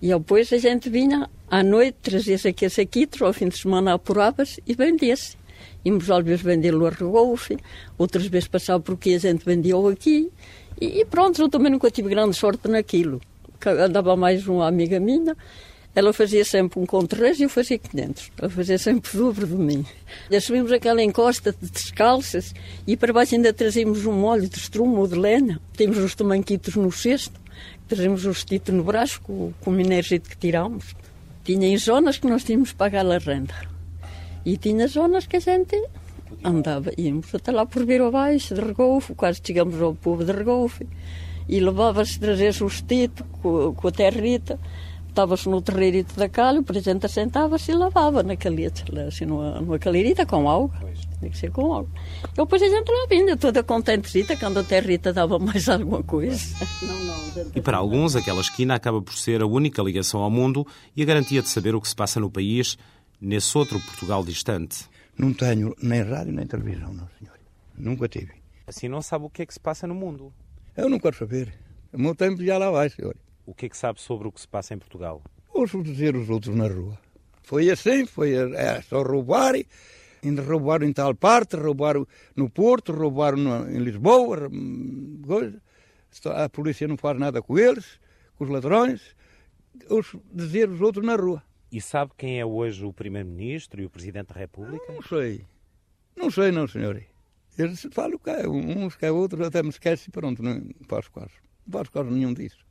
E 0.00 0.08
depois 0.08 0.52
a 0.52 0.58
gente 0.58 0.90
vinha 0.90 1.28
à 1.50 1.62
noite, 1.62 1.96
trazia-se 2.02 2.48
aqui 2.48 2.64
esse 2.66 2.80
aqui, 2.80 3.08
ao 3.20 3.32
fim 3.32 3.48
de 3.48 3.58
semana 3.58 3.94
apurava-se 3.94 4.62
e 4.66 4.74
vendia-se. 4.74 5.36
Íamos 5.84 6.10
às 6.10 6.24
vezes 6.24 6.42
vendê-lo 6.42 6.86
a 6.86 6.90
Regoufe, 6.90 7.56
outras 7.96 8.26
vezes 8.26 8.48
passava 8.48 8.80
por 8.80 8.94
aqui 8.94 9.14
a 9.14 9.18
gente 9.18 9.44
vendia-o 9.44 9.88
aqui 9.88 10.30
E, 10.80 11.00
e 11.00 11.04
pronto, 11.04 11.40
eu 11.40 11.48
também 11.48 11.70
nunca 11.70 11.90
tive 11.90 12.10
grande 12.10 12.36
sorte 12.36 12.68
naquilo. 12.68 13.20
Andava 13.64 14.14
mais 14.16 14.46
uma 14.46 14.68
amiga 14.68 15.00
minha, 15.00 15.34
ela 15.96 16.12
fazia 16.12 16.44
sempre 16.44 16.78
um 16.78 16.84
com 16.84 17.00
e 17.00 17.42
eu 17.42 17.48
fazia 17.48 17.78
500. 17.78 18.30
Ela 18.36 18.50
fazia 18.50 18.76
sempre 18.76 19.16
o 19.16 19.18
dobro 19.18 19.46
de 19.46 19.54
mim. 19.54 19.82
Já 20.30 20.42
subimos 20.42 20.70
aquela 20.70 21.02
encosta 21.02 21.56
de 21.58 21.70
descalças 21.70 22.54
e 22.86 22.98
para 22.98 23.14
baixo 23.14 23.34
ainda 23.34 23.50
trazíamos 23.50 24.04
um 24.04 24.12
molho 24.12 24.46
de 24.46 24.58
estrumo 24.58 24.98
ou 24.98 25.08
de 25.08 25.14
lenha. 25.14 25.58
Tínhamos 25.74 25.96
os 25.96 26.14
tamanquitos 26.14 26.76
no 26.76 26.92
cesto, 26.92 27.40
trazíamos 27.88 28.26
o 28.26 28.32
vestido 28.32 28.72
no 28.72 28.84
braço 28.84 29.22
com, 29.22 29.54
com 29.58 29.70
o 29.70 29.72
minergito 29.72 30.28
que 30.28 30.36
tirámos. 30.36 30.94
Tinha 31.42 31.66
em 31.66 31.78
zonas 31.78 32.18
que 32.18 32.26
nós 32.26 32.44
tínhamos 32.44 32.72
que 32.72 32.76
pagar 32.76 33.06
a 33.06 33.16
renda. 33.16 33.54
E 34.44 34.58
tinha 34.58 34.86
zonas 34.88 35.26
que 35.26 35.38
a 35.38 35.40
gente 35.40 35.82
andava, 36.44 36.92
íamos 36.98 37.34
até 37.34 37.50
lá 37.50 37.64
por 37.64 37.86
vir 37.86 38.02
abaixo 38.02 38.54
de 38.54 38.60
Regolfo, 38.60 39.14
quase 39.14 39.40
chegamos 39.42 39.80
ao 39.80 39.94
povo 39.94 40.22
de 40.22 40.32
Regolfo, 40.32 40.84
e 41.48 41.58
levava-se, 41.58 42.20
trazia-se 42.20 42.62
o 42.62 42.68
vestido 42.68 43.24
com, 43.40 43.72
com 43.72 43.88
a 43.88 43.90
territa, 43.90 44.60
estava-se 45.16 45.48
no 45.48 45.62
terreirito 45.62 46.14
da 46.14 46.28
calha, 46.28 46.60
o 46.60 46.62
presidente 46.62 47.08
sentava-se 47.08 47.72
e 47.72 47.74
lavava 47.74 48.22
na 48.22 48.36
calheta, 48.36 48.84
assim, 49.08 49.24
numa, 49.24 49.58
numa 49.62 49.78
calheirita 49.78 50.26
com 50.26 50.48
água. 50.48 50.70
Tinha 51.18 51.30
que 51.30 51.38
ser 51.38 51.50
com 51.50 51.72
água. 51.72 51.88
Eu 52.36 52.44
depois 52.44 52.60
a 52.60 52.68
gente 52.68 52.86
lá 52.86 53.06
vinha, 53.08 53.34
toda 53.34 53.62
contentezita, 53.62 54.36
quando 54.36 54.58
a 54.58 54.62
territa 54.62 55.14
dava 55.14 55.38
mais 55.38 55.66
alguma 55.70 56.02
coisa. 56.02 56.38
Não, 56.82 57.04
não, 57.04 57.16
e 57.54 57.62
para 57.62 57.78
alguns, 57.78 58.14
aquela 58.14 58.42
esquina 58.42 58.74
acaba 58.74 59.00
por 59.00 59.14
ser 59.14 59.40
a 59.40 59.46
única 59.46 59.82
ligação 59.82 60.20
ao 60.20 60.30
mundo 60.30 60.66
e 60.94 61.02
a 61.02 61.06
garantia 61.06 61.40
de 61.40 61.48
saber 61.48 61.74
o 61.74 61.80
que 61.80 61.88
se 61.88 61.96
passa 61.96 62.20
no 62.20 62.30
país, 62.30 62.76
nesse 63.18 63.56
outro 63.56 63.80
Portugal 63.80 64.22
distante. 64.22 64.84
Não 65.16 65.32
tenho 65.32 65.74
nem 65.82 66.02
rádio 66.02 66.34
nem 66.34 66.46
televisão, 66.46 66.92
não, 66.92 67.08
senhor. 67.18 67.38
Nunca 67.74 68.06
tive. 68.06 68.32
Assim 68.66 68.86
não 68.86 69.00
sabe 69.00 69.24
o 69.24 69.30
que 69.30 69.40
é 69.40 69.46
que 69.46 69.54
se 69.54 69.60
passa 69.60 69.86
no 69.86 69.94
mundo? 69.94 70.30
Eu 70.76 70.90
não 70.90 70.98
quero 70.98 71.16
saber. 71.16 71.54
O 71.90 71.98
meu 71.98 72.14
tempo 72.14 72.44
já 72.44 72.58
lá 72.58 72.70
vai, 72.70 72.90
senhor. 72.90 73.16
O 73.46 73.54
que 73.54 73.66
é 73.66 73.68
que 73.68 73.76
sabe 73.76 74.00
sobre 74.00 74.26
o 74.26 74.32
que 74.32 74.40
se 74.40 74.48
passa 74.48 74.74
em 74.74 74.78
Portugal? 74.78 75.22
Ouço 75.54 75.80
dizer 75.80 76.16
os 76.16 76.28
outros 76.28 76.54
na 76.54 76.66
rua. 76.66 76.98
Foi 77.44 77.70
assim, 77.70 78.04
foi 78.04 78.34
é, 78.34 78.82
só 78.82 79.02
roubar, 79.02 79.54
ainda 80.22 80.42
roubaram 80.42 80.84
em 80.84 80.92
tal 80.92 81.14
parte, 81.14 81.54
roubaram 81.54 82.04
no 82.34 82.50
Porto, 82.50 82.92
roubaram 82.92 83.38
no, 83.38 83.70
em 83.70 83.78
Lisboa, 83.78 84.50
coisa. 85.24 85.62
A 86.34 86.48
polícia 86.48 86.88
não 86.88 86.96
faz 86.96 87.16
nada 87.20 87.40
com 87.40 87.56
eles, 87.56 88.00
com 88.34 88.42
os 88.42 88.50
ladrões. 88.50 89.14
Ouço 89.88 90.20
dizer 90.32 90.68
os 90.68 90.80
outros 90.80 91.06
na 91.06 91.14
rua. 91.14 91.40
E 91.70 91.80
sabe 91.80 92.10
quem 92.18 92.40
é 92.40 92.44
hoje 92.44 92.84
o 92.84 92.92
Primeiro-Ministro 92.92 93.80
e 93.80 93.86
o 93.86 93.90
Presidente 93.90 94.34
da 94.34 94.40
República? 94.40 94.92
Não 94.92 95.02
sei. 95.02 95.44
Não 96.16 96.30
sei, 96.32 96.50
não, 96.50 96.66
senhor. 96.66 97.00
Eles 97.56 97.86
falam 97.92 98.18
que 98.18 98.28
é, 98.28 98.48
uns 98.48 98.96
que 98.96 99.06
é 99.06 99.12
outro, 99.12 99.44
até 99.44 99.62
me 99.62 99.68
esquece 99.68 100.08
e 100.08 100.10
pronto, 100.10 100.42
não 100.42 100.60
faço 100.88 101.12
caso. 101.12 101.34
Não 101.64 101.78
faço 101.78 101.92
caso 101.92 102.10
nenhum 102.10 102.34
disso 102.34 102.66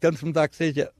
tanto 0.00 0.18
se 0.18 0.24
me 0.24 0.32
dá 0.32 0.48
que 0.48 0.56
seja 0.56 0.92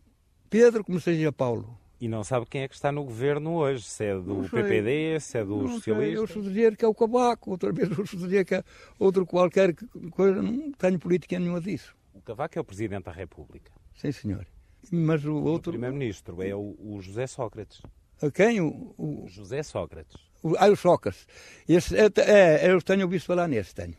Pedro 0.48 0.84
como 0.84 1.00
seja 1.00 1.32
Paulo. 1.32 1.78
E 1.98 2.08
não 2.08 2.22
sabe 2.22 2.44
quem 2.46 2.62
é 2.62 2.68
que 2.68 2.74
está 2.74 2.92
no 2.92 3.04
governo 3.04 3.54
hoje, 3.54 3.82
se 3.82 4.04
é 4.04 4.14
do 4.14 4.46
PPD, 4.50 5.18
se 5.18 5.38
é 5.38 5.44
dos 5.44 5.70
socialistas? 5.76 6.20
Eu 6.20 6.26
sou 6.26 6.42
dizer 6.42 6.76
que 6.76 6.84
é 6.84 6.88
o 6.88 6.94
Cavaco, 6.94 7.50
outra 7.50 7.72
vez 7.72 7.90
eu 7.90 8.06
sou 8.06 8.20
dizer 8.20 8.44
que 8.44 8.56
é 8.56 8.64
outro 8.98 9.24
qualquer 9.24 9.74
coisa, 10.10 10.42
não 10.42 10.72
tenho 10.72 10.98
política 10.98 11.38
nenhuma 11.38 11.60
disso. 11.60 11.96
O 12.12 12.20
Cavaco 12.20 12.58
é 12.58 12.60
o 12.60 12.64
Presidente 12.64 13.04
da 13.04 13.12
República. 13.12 13.72
Sim, 13.94 14.12
senhor. 14.12 14.46
Mas 14.92 15.24
o 15.24 15.36
outro... 15.36 15.70
O 15.70 15.72
Primeiro-Ministro 15.72 16.42
é 16.42 16.54
o, 16.54 16.76
o, 16.78 17.00
José 17.00 17.26
Sócrates. 17.26 17.80
A 18.20 18.30
quem? 18.30 18.60
O, 18.60 18.94
o... 18.98 19.24
José 19.26 19.62
Sócrates. 19.62 20.16
O, 20.42 20.54
ah, 20.58 20.68
o 20.68 20.76
Sócrates. 20.76 21.26
Esse, 21.66 21.96
é, 21.96 22.10
é, 22.18 22.70
eu 22.70 22.80
tenho 22.82 23.04
ouvido 23.04 23.22
falar 23.22 23.48
nesse, 23.48 23.74
tenho. 23.74 23.94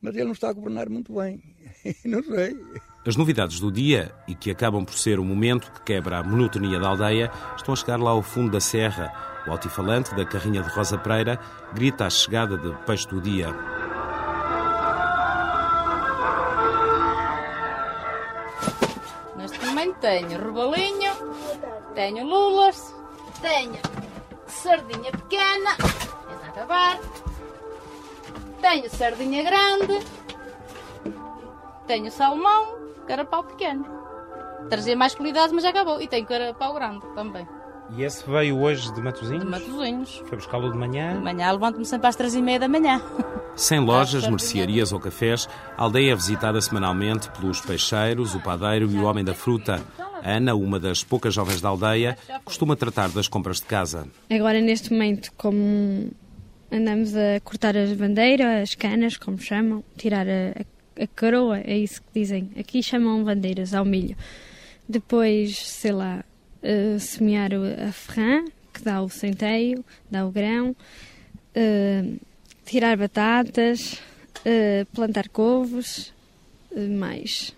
Mas 0.00 0.16
ele 0.16 0.24
não 0.24 0.32
está 0.32 0.48
a 0.48 0.52
governar 0.52 0.88
muito 0.88 1.14
bem. 1.14 1.42
não 2.04 2.22
sei. 2.24 2.56
As 3.06 3.16
novidades 3.16 3.58
do 3.58 3.72
dia, 3.72 4.14
e 4.28 4.34
que 4.34 4.50
acabam 4.50 4.84
por 4.84 4.92
ser 4.92 5.18
o 5.18 5.24
momento 5.24 5.72
que 5.72 5.80
quebra 5.80 6.18
a 6.18 6.22
monotonia 6.22 6.78
da 6.78 6.88
aldeia, 6.88 7.30
estão 7.56 7.72
a 7.72 7.76
chegar 7.76 7.98
lá 7.98 8.10
ao 8.10 8.20
fundo 8.20 8.50
da 8.50 8.60
serra. 8.60 9.10
O 9.46 9.50
altifalante 9.50 10.14
da 10.14 10.26
carrinha 10.26 10.62
de 10.62 10.68
Rosa 10.68 10.98
Pereira 10.98 11.40
grita 11.72 12.04
a 12.04 12.10
chegada 12.10 12.58
de 12.58 12.70
peixe 12.84 13.08
do 13.08 13.18
dia. 13.18 13.56
Neste 19.34 19.64
momento 19.64 19.96
tenho 20.00 20.38
robalinho, 20.38 21.12
tenho 21.94 22.26
lulas, 22.26 22.94
tenho 23.40 23.80
sardinha 24.46 25.10
pequena, 25.10 25.70
a 26.42 26.48
acabar, 26.48 27.00
tenho 28.60 28.90
sardinha 28.90 29.42
grande, 29.42 30.06
tenho 31.86 32.10
salmão, 32.10 32.79
carapau 33.10 33.42
pequeno. 33.42 33.84
Trazia 34.68 34.96
mais 34.96 35.16
qualidade, 35.16 35.52
mas 35.52 35.64
já 35.64 35.70
acabou. 35.70 36.00
E 36.00 36.06
tem 36.06 36.24
carapau 36.24 36.74
grande 36.74 37.04
também. 37.14 37.44
E 37.96 38.04
esse 38.04 38.24
veio 38.30 38.56
hoje 38.60 38.94
de 38.94 39.02
Matosinhos? 39.02 39.42
De 39.42 39.50
Matosinhos. 39.50 40.22
Foi 40.28 40.38
buscá-lo 40.38 40.70
de 40.70 40.78
manhã? 40.78 41.14
De 41.14 41.24
manhã, 41.24 41.50
levanto-me 41.50 41.84
sempre 41.84 42.06
às 42.06 42.14
três 42.14 42.36
e 42.36 42.40
meia 42.40 42.60
da 42.60 42.68
manhã. 42.68 43.02
Sem 43.56 43.80
lojas, 43.80 44.28
mercearias 44.28 44.92
ou 44.92 45.00
cafés, 45.00 45.48
a 45.76 45.82
aldeia 45.82 46.12
é 46.12 46.14
visitada 46.14 46.60
semanalmente 46.60 47.28
pelos 47.32 47.60
peixeiros, 47.60 48.32
o 48.36 48.40
padeiro 48.40 48.88
e 48.88 48.96
o 48.96 49.04
homem 49.04 49.24
da 49.24 49.34
fruta. 49.34 49.82
Ana, 50.22 50.54
uma 50.54 50.78
das 50.78 51.02
poucas 51.02 51.34
jovens 51.34 51.60
da 51.60 51.68
aldeia, 51.68 52.16
costuma 52.44 52.76
tratar 52.76 53.08
das 53.08 53.26
compras 53.26 53.56
de 53.56 53.66
casa. 53.66 54.06
Agora, 54.30 54.60
neste 54.60 54.92
momento, 54.92 55.32
como 55.36 56.10
andamos 56.70 57.16
a 57.16 57.40
cortar 57.42 57.76
as 57.76 57.92
bandeiras, 57.92 58.62
as 58.62 58.74
canas, 58.76 59.16
como 59.16 59.36
chamam, 59.36 59.82
tirar 59.96 60.26
a, 60.28 60.64
a 61.00 61.06
caroa, 61.06 61.60
é 61.60 61.78
isso 61.78 62.02
que 62.02 62.20
dizem. 62.20 62.50
Aqui 62.58 62.82
chamam 62.82 63.24
bandeiras 63.24 63.72
ao 63.74 63.84
milho. 63.84 64.16
Depois, 64.88 65.56
sei 65.56 65.92
lá, 65.92 66.24
uh, 66.62 66.98
semear 66.98 67.50
a 67.54 67.92
ferrã, 67.92 68.44
que 68.72 68.82
dá 68.82 69.00
o 69.00 69.08
centeio, 69.08 69.84
dá 70.10 70.26
o 70.26 70.30
grão, 70.30 70.70
uh, 70.70 72.20
tirar 72.66 72.96
batatas, 72.96 73.94
uh, 74.40 74.84
plantar 74.92 75.28
couves, 75.28 76.12
mais. 76.98 77.54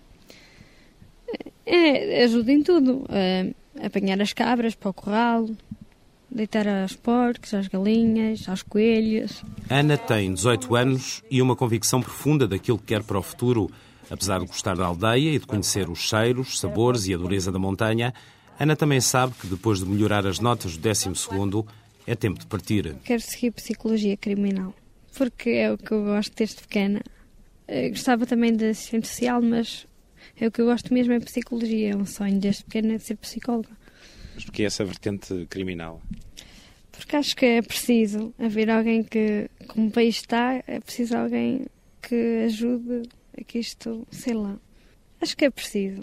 É, 1.65 2.23
ajuda 2.23 2.51
em 2.51 2.63
tudo. 2.63 3.05
apanhar 3.83 4.19
as 4.21 4.33
cabras 4.33 4.73
para 4.73 4.89
o 4.89 4.93
corral, 4.93 5.49
deitar 6.33 6.67
aos 6.67 6.95
porcos, 6.95 7.53
às 7.53 7.67
galinhas, 7.67 8.47
aos 8.49 8.63
coelhos. 8.63 9.43
Ana 9.69 9.97
tem 9.97 10.33
18 10.33 10.75
anos 10.75 11.23
e 11.29 11.41
uma 11.41 11.55
convicção 11.55 12.01
profunda 12.01 12.47
daquilo 12.47 12.79
que 12.79 12.85
quer 12.85 13.03
para 13.03 13.19
o 13.19 13.23
futuro. 13.23 13.69
Apesar 14.09 14.39
de 14.39 14.47
gostar 14.47 14.75
da 14.75 14.85
aldeia 14.85 15.31
e 15.31 15.39
de 15.39 15.45
conhecer 15.45 15.89
os 15.89 15.99
cheiros, 15.99 16.59
sabores 16.59 17.07
e 17.07 17.13
a 17.13 17.17
dureza 17.17 17.51
da 17.51 17.59
montanha, 17.59 18.13
Ana 18.59 18.75
também 18.75 18.99
sabe 18.99 19.33
que 19.39 19.47
depois 19.47 19.79
de 19.79 19.85
melhorar 19.85 20.27
as 20.27 20.39
notas 20.39 20.77
do 20.77 20.81
12 20.81 21.09
é 22.05 22.15
tempo 22.15 22.39
de 22.39 22.45
partir. 22.45 22.95
Quero 23.03 23.21
seguir 23.21 23.51
psicologia 23.51 24.17
criminal, 24.17 24.73
porque 25.17 25.51
é 25.51 25.71
o 25.71 25.77
que 25.77 25.91
eu 25.91 26.03
gosto 26.03 26.35
desde 26.35 26.61
pequena. 26.61 27.01
Eu 27.67 27.89
gostava 27.89 28.25
também 28.25 28.55
de 28.55 28.65
assistente 28.65 29.07
social, 29.07 29.41
mas 29.41 29.87
é 30.39 30.47
o 30.47 30.51
que 30.51 30.61
eu 30.61 30.65
gosto 30.65 30.93
mesmo 30.93 31.13
é 31.13 31.19
psicologia. 31.19 31.91
É 31.91 31.95
um 31.95 32.05
sonho 32.05 32.39
desde 32.39 32.63
pequena 32.65 32.97
de 32.97 33.03
ser 33.03 33.15
psicóloga. 33.15 33.69
Mas 34.35 34.45
porquê 34.45 34.63
essa 34.63 34.83
vertente 34.83 35.45
criminal? 35.49 36.01
Porque 37.03 37.17
acho 37.17 37.35
que 37.35 37.45
é 37.45 37.61
preciso 37.61 38.33
haver 38.39 38.69
alguém 38.69 39.03
que, 39.03 39.49
como 39.67 39.87
o 39.87 39.91
país 39.91 40.15
está, 40.15 40.63
é 40.65 40.79
preciso 40.79 41.17
alguém 41.17 41.65
que 42.01 42.43
ajude 42.45 43.03
a 43.37 43.43
que 43.43 43.59
isto, 43.59 44.07
sei 44.09 44.33
lá. 44.33 44.57
Acho 45.19 45.35
que 45.35 45.43
é 45.43 45.49
preciso. 45.49 46.01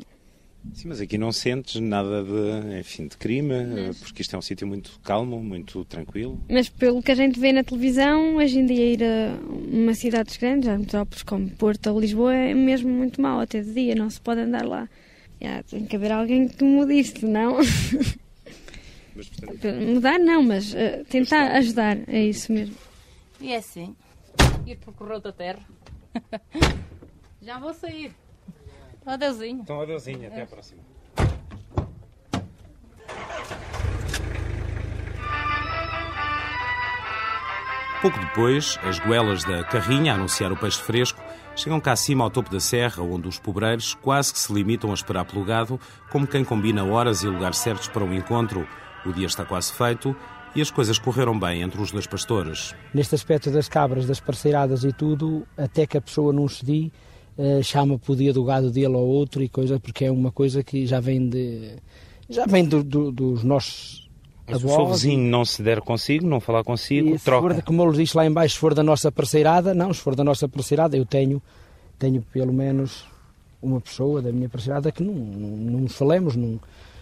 Sim, 0.75 0.89
mas 0.89 1.01
aqui 1.01 1.17
não 1.17 1.33
sentes 1.33 1.81
nada 1.81 2.23
de, 2.23 2.79
enfim, 2.79 3.07
de 3.07 3.17
crime, 3.17 3.65
mas... 3.65 3.99
porque 3.99 4.21
isto 4.21 4.37
é 4.37 4.39
um 4.39 4.43
sítio 4.43 4.67
muito 4.67 5.01
calmo, 5.03 5.43
muito 5.43 5.87
tranquilo. 5.87 6.39
Mas 6.51 6.69
pelo 6.69 7.03
que 7.03 7.11
a 7.11 7.15
gente 7.15 7.41
vê 7.41 7.51
na 7.51 7.65
televisão, 7.65 8.37
hoje 8.37 8.59
em 8.59 8.67
dia 8.67 8.93
ir 8.93 9.03
a 9.03 9.39
uma 9.73 9.95
cidades 9.95 10.37
grandes, 10.37 10.69
a 10.69 10.77
metrópoles 10.77 11.23
como 11.23 11.49
Porto 11.49 11.87
ou 11.91 11.99
Lisboa, 11.99 12.35
é 12.35 12.53
mesmo 12.53 12.91
muito 12.91 13.23
mau 13.23 13.41
até 13.41 13.63
de 13.63 13.73
dia, 13.73 13.95
não 13.95 14.11
se 14.11 14.21
pode 14.21 14.43
andar 14.43 14.67
lá. 14.67 14.87
Yeah, 15.41 15.63
tem 15.63 15.87
que 15.87 15.97
haver 15.97 16.13
alguém 16.13 16.47
que 16.47 16.63
mude 16.63 16.93
isto, 16.93 17.27
não? 17.27 17.57
Mas, 19.21 19.29
portanto... 19.29 19.69
Mudar 19.75 20.19
não, 20.19 20.43
mas 20.43 20.73
uh, 20.73 21.05
tentar 21.11 21.53
ajudar, 21.57 21.99
é 22.09 22.23
isso 22.23 22.51
mesmo. 22.51 22.75
E 23.39 23.53
é 23.53 23.59
assim, 23.59 23.95
ir 24.67 24.77
para 24.79 24.91
o 24.91 24.95
correio 24.95 25.21
da 25.21 25.31
terra. 25.31 25.61
Já 27.43 27.59
vou 27.59 27.75
sair. 27.75 28.13
Adeusinho. 29.05 29.61
Então 29.61 29.81
adeusinho, 29.81 30.27
até 30.27 30.43
a 30.43 30.47
próxima. 30.47 30.81
Pouco 38.01 38.19
depois, 38.19 38.79
as 38.83 38.99
goelas 39.01 39.45
da 39.45 39.63
carrinha 39.65 40.13
a 40.13 40.15
anunciar 40.15 40.51
o 40.51 40.57
peixe 40.57 40.81
fresco 40.81 41.21
chegam 41.55 41.79
cá 41.79 41.93
acima 41.93 42.25
ao 42.25 42.31
topo 42.31 42.51
da 42.51 42.61
serra, 42.61 43.03
onde 43.03 43.29
os 43.29 43.39
pobreiros 43.39 43.93
quase 43.95 44.33
que 44.33 44.39
se 44.39 44.51
limitam 44.51 44.91
a 44.91 44.95
esperar 44.95 45.27
pelo 45.27 45.45
gado, 45.45 45.79
como 46.11 46.27
quem 46.27 46.43
combina 46.43 46.83
horas 46.83 47.23
e 47.23 47.27
lugares 47.27 47.59
certos 47.59 47.89
para 47.89 48.03
o 48.03 48.07
um 48.07 48.15
encontro. 48.15 48.67
O 49.05 49.13
dia 49.13 49.27
está 49.27 49.45
quase 49.45 49.73
feito 49.73 50.15
e 50.55 50.61
as 50.61 50.71
coisas 50.71 50.99
correram 50.99 51.39
bem 51.39 51.63
entre 51.63 51.81
os 51.81 51.93
dois 51.93 52.07
pastores. 52.07 52.75
Neste 52.93 53.15
aspecto 53.15 53.51
das 53.51 53.69
cabras, 53.69 54.07
das 54.07 54.21
parceiradas 54.21 54.85
e 54.85 54.93
tudo, 54.93 55.47
até 55.57 55.87
que 55.87 55.97
a 55.97 56.01
pessoa 56.01 56.33
não 56.33 56.49
se 56.49 56.93
uh, 57.39 57.63
chama 57.63 57.99
para 57.99 58.13
o 58.13 58.17
dia 58.17 58.33
do 58.33 58.45
gado 58.45 58.71
dele 58.71 58.95
ou 58.95 59.07
outro 59.07 59.43
e 59.43 59.49
coisa, 59.49 59.79
porque 59.79 60.05
é 60.05 60.11
uma 60.11 60.33
coisa 60.33 60.63
que 60.63 60.87
já 60.87 61.01
vem 61.01 61.29
de 61.29 61.77
já 62.29 62.47
vem 62.47 62.65
do, 62.65 62.85
do, 62.85 63.11
dos 63.11 63.43
nossos 63.43 64.09
mas 64.47 64.65
avós. 64.65 64.73
o 64.73 64.77
seu 64.77 64.87
vizinho 64.89 65.31
não 65.31 65.45
se 65.45 65.63
der 65.63 65.81
consigo, 65.81 66.27
não 66.27 66.41
falar 66.41 66.65
consigo, 66.65 67.15
e 67.15 67.19
troca. 67.19 67.55
For, 67.55 67.63
como 67.63 67.83
eu 67.83 67.89
lhes 67.89 67.99
disse 67.99 68.17
lá 68.17 68.27
embaixo, 68.27 68.55
se 68.55 68.61
for 68.61 68.75
da 68.75 68.83
nossa 68.83 69.11
parceirada, 69.13 69.75
não, 69.75 69.93
se 69.93 70.01
for 70.01 70.15
da 70.15 70.25
nossa 70.25 70.49
parceirada, 70.49 70.97
eu 70.97 71.07
tenho, 71.07 71.41
tenho 71.99 72.23
pelo 72.33 72.53
menos 72.53 73.07
uma 73.63 73.81
pessoa 73.81 74.21
da 74.21 74.33
minha 74.33 74.49
parceirada 74.49 74.91
que 74.91 75.03
não, 75.03 75.15
não, 75.15 75.81
não 75.81 75.89
falemos, 75.89 76.35
não, 76.35 76.59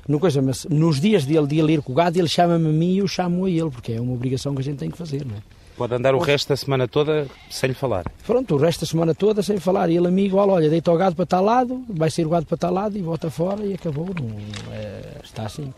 não 0.09 0.19
coisa, 0.19 0.41
mas 0.41 0.65
nos 0.65 0.99
dias 0.99 1.27
dele 1.27 1.47
de 1.47 1.59
ele 1.59 1.75
ir 1.75 1.83
com 1.83 1.93
o 1.93 1.95
gado, 1.95 2.19
ele 2.19 2.29
chama-me 2.29 2.69
a 2.69 2.73
mim 2.73 2.95
e 2.95 2.99
eu 2.99 3.07
chamo 3.07 3.45
a 3.45 3.51
ele, 3.51 3.71
porque 3.71 3.93
é 3.93 4.01
uma 4.01 4.15
obrigação 4.15 4.55
que 4.55 4.61
a 4.61 4.65
gente 4.65 4.79
tem 4.79 4.91
que 4.91 4.97
fazer, 4.97 5.25
não 5.25 5.37
é? 5.37 5.39
Pode 5.77 5.95
andar 5.95 6.13
o 6.13 6.19
resto 6.19 6.49
da 6.49 6.57
semana 6.57 6.89
toda 6.89 7.29
sem 7.49 7.69
lhe 7.69 7.75
falar. 7.75 8.05
Pronto, 8.27 8.57
o 8.57 8.59
resto 8.59 8.81
da 8.81 8.87
semana 8.87 9.15
toda 9.15 9.45
sem 9.45 9.61
falar. 9.61 9.89
E 9.91 9.97
ele, 9.97 10.09
amigo, 10.09 10.37
olha, 10.37 10.53
olha 10.53 10.69
deita 10.69 10.91
o 10.91 10.97
gado 10.97 11.15
para 11.15 11.25
tal 11.25 11.45
lado, 11.45 11.85
vai 11.89 12.11
sair 12.11 12.27
o 12.27 12.31
gado 12.31 12.47
para 12.47 12.57
tal 12.57 12.73
lado 12.73 12.99
e 12.99 13.03
volta 13.03 13.31
fora 13.31 13.65
e 13.65 13.75
acabou. 13.75 14.07
Não, 14.07 14.75
é, 14.75 15.21
está 15.23 15.45
assim. 15.45 15.73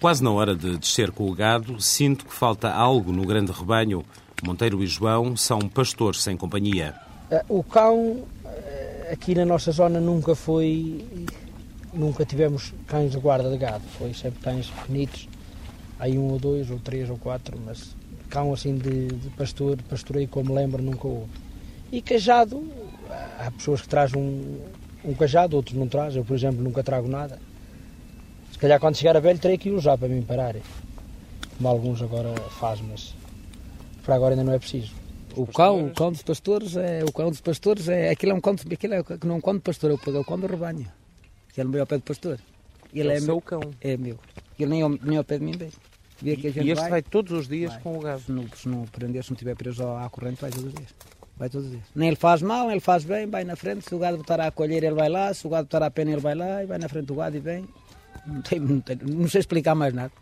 Quase 0.00 0.24
na 0.24 0.30
hora 0.30 0.56
de 0.56 0.78
descer 0.78 1.10
com 1.10 1.28
o 1.28 1.34
gado, 1.34 1.78
sinto 1.82 2.24
que 2.24 2.32
falta 2.32 2.70
algo 2.70 3.12
no 3.12 3.26
grande 3.26 3.52
rebanho. 3.52 4.02
Monteiro 4.42 4.82
e 4.82 4.86
João 4.86 5.36
são 5.36 5.58
pastores 5.60 6.22
sem 6.22 6.34
companhia. 6.34 6.94
Eh, 7.30 7.44
o 7.48 7.62
cão, 7.62 8.22
eh, 8.46 9.10
aqui 9.12 9.34
na 9.34 9.44
nossa 9.44 9.70
zona, 9.70 10.00
nunca 10.00 10.34
foi. 10.34 11.04
Nunca 11.94 12.24
tivemos 12.24 12.74
cães 12.86 13.12
de 13.12 13.18
guarda 13.18 13.48
de 13.48 13.56
gado. 13.56 13.84
Foi 13.98 14.12
sempre 14.12 14.40
cães 14.40 14.68
pequenitos. 14.68 15.28
Aí 15.98 16.18
um 16.18 16.32
ou 16.32 16.38
dois, 16.38 16.70
ou 16.70 16.78
três, 16.78 17.08
ou 17.08 17.16
quatro, 17.16 17.58
mas 17.64 17.94
cão 18.28 18.52
assim 18.52 18.76
de, 18.76 19.06
de 19.06 19.30
pastor, 19.30 19.78
pastorei 19.88 20.26
como 20.26 20.52
lembro, 20.52 20.82
nunca 20.82 21.06
houve. 21.06 21.30
E 21.92 22.02
cajado, 22.02 22.66
há 23.38 23.50
pessoas 23.52 23.82
que 23.82 23.88
trazem 23.88 24.20
um, 24.20 24.60
um 25.04 25.14
cajado, 25.14 25.56
outros 25.56 25.76
não 25.76 25.86
trazem. 25.86 26.18
Eu, 26.18 26.24
por 26.24 26.34
exemplo, 26.34 26.60
nunca 26.62 26.82
trago 26.82 27.06
nada. 27.06 27.38
Se 28.50 28.58
calhar 28.58 28.80
quando 28.80 28.96
chegar 28.96 29.16
a 29.16 29.20
velho 29.20 29.38
terei 29.38 29.56
que 29.56 29.70
usar 29.70 29.96
para 29.96 30.08
me 30.08 30.22
parar. 30.22 30.56
Como 31.56 31.68
alguns 31.68 32.02
agora 32.02 32.34
fazem, 32.58 32.84
mas 32.90 33.14
para 34.04 34.16
agora 34.16 34.34
ainda 34.34 34.42
não 34.42 34.52
é 34.52 34.58
preciso. 34.58 34.92
O 35.36 35.46
cão, 35.46 35.86
o 35.86 35.90
cão 35.90 36.12
dos 36.12 36.22
pastores 36.22 36.76
é 36.76 37.04
o 37.04 37.12
cão 37.12 37.30
dos 37.30 37.40
pastores 37.40 37.88
é 37.88 38.10
aquilo 38.10 38.32
é 38.32 38.34
um 38.34 38.40
cão, 38.40 38.54
aquilo 38.54 38.94
é 38.94 39.04
não 39.24 39.34
é 39.34 39.38
um 39.38 39.40
cão 39.40 39.54
de 39.54 39.60
pastor, 39.60 39.90
é 39.90 39.94
o 39.94 40.24
cão 40.24 40.38
do 40.38 40.46
rebanho. 40.46 40.86
Que 41.54 41.60
ele 41.60 41.70
veio 41.70 41.82
ao 41.82 41.86
pé 41.86 41.96
do 41.96 42.02
pastor. 42.02 42.38
Ele 42.92 43.08
é, 43.10 43.14
é 43.14 43.20
seu 43.20 43.40
cão. 43.40 43.60
É 43.80 43.96
meu. 43.96 44.18
Ele 44.58 44.70
nem, 44.70 44.98
nem 45.02 45.16
ao 45.16 45.24
pé 45.24 45.38
de 45.38 45.44
mim 45.44 45.52
veio. 45.56 45.72
E, 46.22 46.30
e 46.30 46.46
este 46.46 46.74
vai, 46.74 46.90
vai, 46.90 47.02
todos 47.02 47.32
os 47.32 47.48
dias 47.48 47.72
vai. 47.72 47.82
com 47.82 47.98
o 47.98 48.00
gado? 48.00 48.20
Se 48.20 48.32
não, 48.32 48.48
se 48.48 48.68
não 48.68 48.84
prender, 48.86 49.22
se 49.22 49.30
não 49.30 49.34
estiver 49.34 49.54
preso 49.54 49.86
à 49.86 50.08
corrente, 50.08 50.40
vai 50.40 50.50
todos 50.50 50.66
os 50.66 50.74
dias. 50.74 50.94
Vai 51.36 51.48
todos 51.48 51.66
os 51.66 51.72
dias. 51.72 51.84
Nem 51.94 52.08
ele 52.08 52.16
faz 52.16 52.42
mal, 52.42 52.64
nem 52.64 52.72
ele 52.72 52.80
faz 52.80 53.04
bem, 53.04 53.26
vai 53.26 53.44
na 53.44 53.56
frente. 53.56 53.84
Se 53.88 53.94
o 53.94 53.98
gado 53.98 54.16
botar 54.18 54.40
a 54.40 54.50
colher, 54.50 54.82
ele 54.82 54.94
vai 54.94 55.08
lá. 55.08 55.32
Se 55.32 55.46
o 55.46 55.50
gado 55.50 55.64
botar 55.64 55.82
a 55.84 55.90
pena, 55.90 56.12
ele 56.12 56.20
vai 56.20 56.34
lá 56.34 56.62
e 56.62 56.66
vai 56.66 56.78
na 56.78 56.88
frente 56.88 57.06
do 57.06 57.14
gado 57.14 57.36
e 57.36 57.40
vem. 57.40 57.68
Não, 58.26 58.42
tem, 58.42 58.60
não, 58.60 58.80
tem, 58.80 58.96
não 58.96 59.28
sei 59.28 59.40
explicar 59.40 59.74
mais 59.74 59.92
nada. 59.92 60.12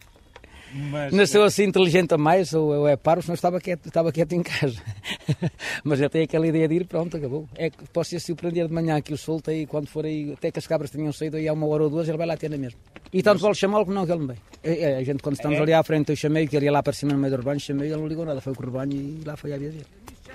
Mas, 0.75 1.13
Nasceu 1.13 1.43
assim 1.45 1.65
inteligente 1.65 2.15
a 2.15 2.19
mais, 2.19 2.55
ou, 2.55 2.69
ou 2.73 2.89
é 2.89 2.97
paro, 2.97 3.21
senão 3.21 3.35
estava 3.35 3.61
quieto, 3.61 3.87
estava 3.87 4.11
quieto 4.11 4.33
em 4.33 4.43
casa. 4.43 4.81
Mas 5.85 5.99
já 5.99 6.09
tem 6.09 6.23
aquela 6.23 6.47
ideia 6.47 6.67
de 6.67 6.75
ir, 6.77 6.87
pronto, 6.87 7.17
acabou. 7.17 7.47
É 7.55 7.69
que 7.69 7.85
posso 7.93 8.15
ir 8.15 8.21
surpreender 8.21 8.67
de 8.69 8.73
manhã 8.73 9.01
que 9.01 9.13
o 9.13 9.19
solto 9.19 9.51
aí, 9.51 9.67
quando 9.67 9.87
for 9.89 10.07
aí, 10.07 10.33
até 10.33 10.51
que 10.51 10.59
as 10.59 10.67
cabras 10.67 10.91
tenham 10.91 11.13
saído 11.13 11.37
aí 11.37 11.47
há 11.47 11.53
uma 11.53 11.67
hora 11.67 11.85
ou 11.85 11.91
duas, 11.91 12.09
ele 12.09 12.17
vai 12.17 12.27
lá 12.27 12.37
ter 12.37 12.49
na 12.49 12.57
mesma. 12.57 12.79
E 13.13 13.23
tanto 13.23 13.41
vale 13.41 13.55
chamá-lo 13.55 13.85
como 13.85 13.95
não 13.95 14.07
que 14.07 14.13
ele 14.13 14.21
não 14.21 14.27
vem. 14.29 14.37
É, 14.63 14.93
é, 14.93 14.97
a 14.97 15.03
gente, 15.03 15.23
quando 15.23 15.37
estamos 15.37 15.59
é. 15.59 15.63
ali 15.63 15.73
à 15.75 15.83
frente, 15.83 16.11
eu 16.11 16.17
chamei, 16.17 16.47
que 16.47 16.57
ele 16.57 16.67
ia 16.67 16.73
lá 16.73 16.83
para 16.83 16.95
cima 16.95 17.13
no 17.13 17.19
meio 17.19 17.33
do 17.33 17.37
rebanho, 17.37 17.61
chamei, 17.61 17.89
ele 17.89 18.01
não 18.01 18.07
ligou 18.07 18.25
nada, 18.25 18.41
foi 18.41 18.55
com 18.55 18.63
o 18.63 18.67
rebanho 18.67 18.93
e 18.93 19.23
lá 19.25 19.37
foi 19.37 19.53
a 19.53 19.59
vida 19.59 19.73
dele. 19.73 19.87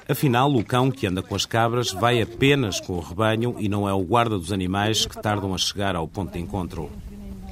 Afinal, 0.08 0.54
o 0.54 0.64
cão 0.64 0.90
que 0.90 1.08
anda 1.08 1.22
com 1.22 1.36
as 1.36 1.46
cabras 1.46 1.92
vai 1.92 2.22
apenas 2.22 2.80
com 2.80 2.94
o 2.94 3.00
rebanho 3.00 3.56
e 3.60 3.68
não 3.68 3.90
é 3.90 3.94
o 3.94 4.04
guarda 4.04 4.38
dos 4.38 4.54
animais 4.54 5.06
que 5.06 5.22
tardam 5.22 5.54
a 5.54 5.58
chegar 5.58 5.96
ao 5.96 6.08
ponto 6.08 6.32
de 6.32 6.40
encontro. 6.40 6.90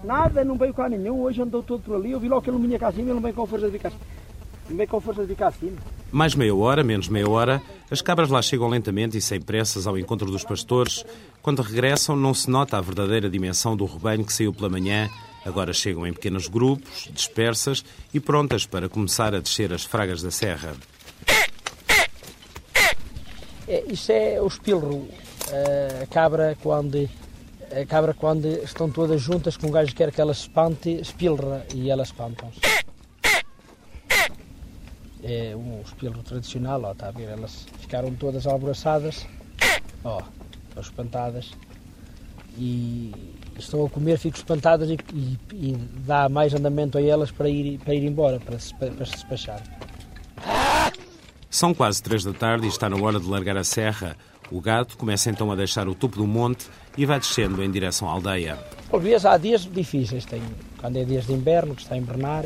Nada, 0.05 0.43
não 0.43 0.55
veio 0.55 0.73
cá 0.73 0.87
nenhum. 0.87 1.21
Hoje 1.21 1.41
andou 1.41 1.63
todo 1.63 1.81
por 1.81 1.95
ali. 1.95 2.11
Eu 2.11 2.19
vi 2.19 2.27
logo 2.27 2.41
que 2.41 2.49
ele 2.49 2.57
não 2.57 2.65
vinha 2.65 2.77
cá 2.77 2.89
acima, 2.89 3.03
ele 3.03 3.13
não 3.13 3.21
veio 3.21 3.33
com 3.33 3.45
força 3.47 3.69
de 3.69 3.79
cá 3.79 3.91
Não 4.69 4.77
veio 4.77 4.89
com 4.89 5.01
força 5.01 5.25
de 5.25 5.35
cá 5.35 5.47
acima. 5.47 5.77
Mais 6.11 6.35
meia 6.35 6.55
hora, 6.55 6.83
menos 6.83 7.09
meia 7.09 7.29
hora, 7.29 7.61
as 7.89 8.01
cabras 8.01 8.29
lá 8.29 8.41
chegam 8.41 8.69
lentamente 8.69 9.17
e 9.17 9.21
sem 9.21 9.41
pressas 9.41 9.87
ao 9.87 9.97
encontro 9.97 10.29
dos 10.29 10.43
pastores. 10.43 11.03
Quando 11.41 11.61
regressam, 11.61 12.15
não 12.15 12.33
se 12.33 12.49
nota 12.49 12.77
a 12.77 12.81
verdadeira 12.81 13.29
dimensão 13.29 13.75
do 13.75 13.85
rebanho 13.85 14.23
que 14.23 14.31
saiu 14.31 14.53
pela 14.53 14.69
manhã. 14.69 15.09
Agora 15.43 15.73
chegam 15.73 16.07
em 16.07 16.13
pequenos 16.13 16.47
grupos, 16.47 17.09
dispersas 17.11 17.83
e 18.13 18.19
prontas 18.19 18.65
para 18.65 18.87
começar 18.87 19.35
a 19.35 19.39
descer 19.39 19.73
as 19.73 19.83
fragas 19.83 20.21
da 20.21 20.31
serra. 20.31 20.73
É, 23.67 23.83
isso 23.87 24.11
é 24.11 24.39
o 24.41 24.47
espilro. 24.47 25.07
A 26.01 26.05
cabra, 26.07 26.57
quando 26.61 27.09
a 27.81 27.85
cabra 27.85 28.13
quando 28.13 28.45
estão 28.45 28.89
todas 28.89 29.21
juntas, 29.21 29.57
que 29.57 29.65
um 29.65 29.71
gajo 29.71 29.93
quer 29.93 30.11
que 30.11 30.21
ela 30.21 30.31
espante, 30.31 30.89
espilra 30.89 31.65
e 31.73 31.89
elas 31.89 32.07
espantam-se. 32.07 32.59
É 35.21 35.55
um 35.55 35.81
espilro 35.81 36.23
tradicional, 36.23 36.81
ó, 36.83 36.91
está 36.91 37.07
a 37.07 37.11
ver? 37.11 37.29
Elas 37.29 37.65
ficaram 37.79 38.13
todas 38.15 38.47
alvoroçadas, 38.47 39.25
ó, 40.03 40.21
estão 40.69 40.81
espantadas 40.81 41.51
e 42.57 43.11
estão 43.57 43.85
a 43.85 43.89
comer, 43.89 44.17
ficam 44.17 44.37
espantadas 44.37 44.89
e, 44.89 44.97
e, 45.13 45.39
e, 45.51 45.75
dá 46.05 46.29
mais 46.29 46.53
andamento 46.53 46.97
a 46.97 47.01
elas 47.01 47.31
para 47.31 47.49
ir, 47.49 47.79
para 47.79 47.93
ir 47.93 48.05
embora, 48.05 48.39
para 48.39 48.57
se, 48.59 48.73
para 48.75 49.05
se 49.05 49.11
despachar. 49.13 49.61
São 51.49 51.73
quase 51.73 52.03
três 52.03 52.23
da 52.23 52.33
tarde 52.33 52.65
e 52.65 52.69
está 52.69 52.89
na 52.89 52.97
hora 52.97 53.19
de 53.19 53.27
largar 53.27 53.57
a 53.57 53.63
serra. 53.63 54.15
O 54.51 54.61
gato 54.61 54.95
começa 54.97 55.29
então 55.29 55.51
a 55.51 55.55
deixar 55.55 55.87
o 55.87 55.95
topo 55.95 56.17
do 56.17 56.27
monte 56.27 56.67
e 56.97 57.05
vai 57.05 57.19
descendo 57.19 57.63
em 57.63 57.71
direção 57.71 58.07
à 58.07 58.11
aldeia. 58.11 58.57
Por 58.89 59.01
vezes 59.01 59.25
há 59.25 59.37
dias 59.37 59.61
difíceis, 59.63 60.23
tem, 60.25 60.41
quando 60.77 60.97
é 60.97 61.03
dias 61.03 61.25
de 61.25 61.33
inverno, 61.33 61.75
que 61.75 61.81
está 61.81 61.95
a 61.95 61.97
invernar, 61.97 62.45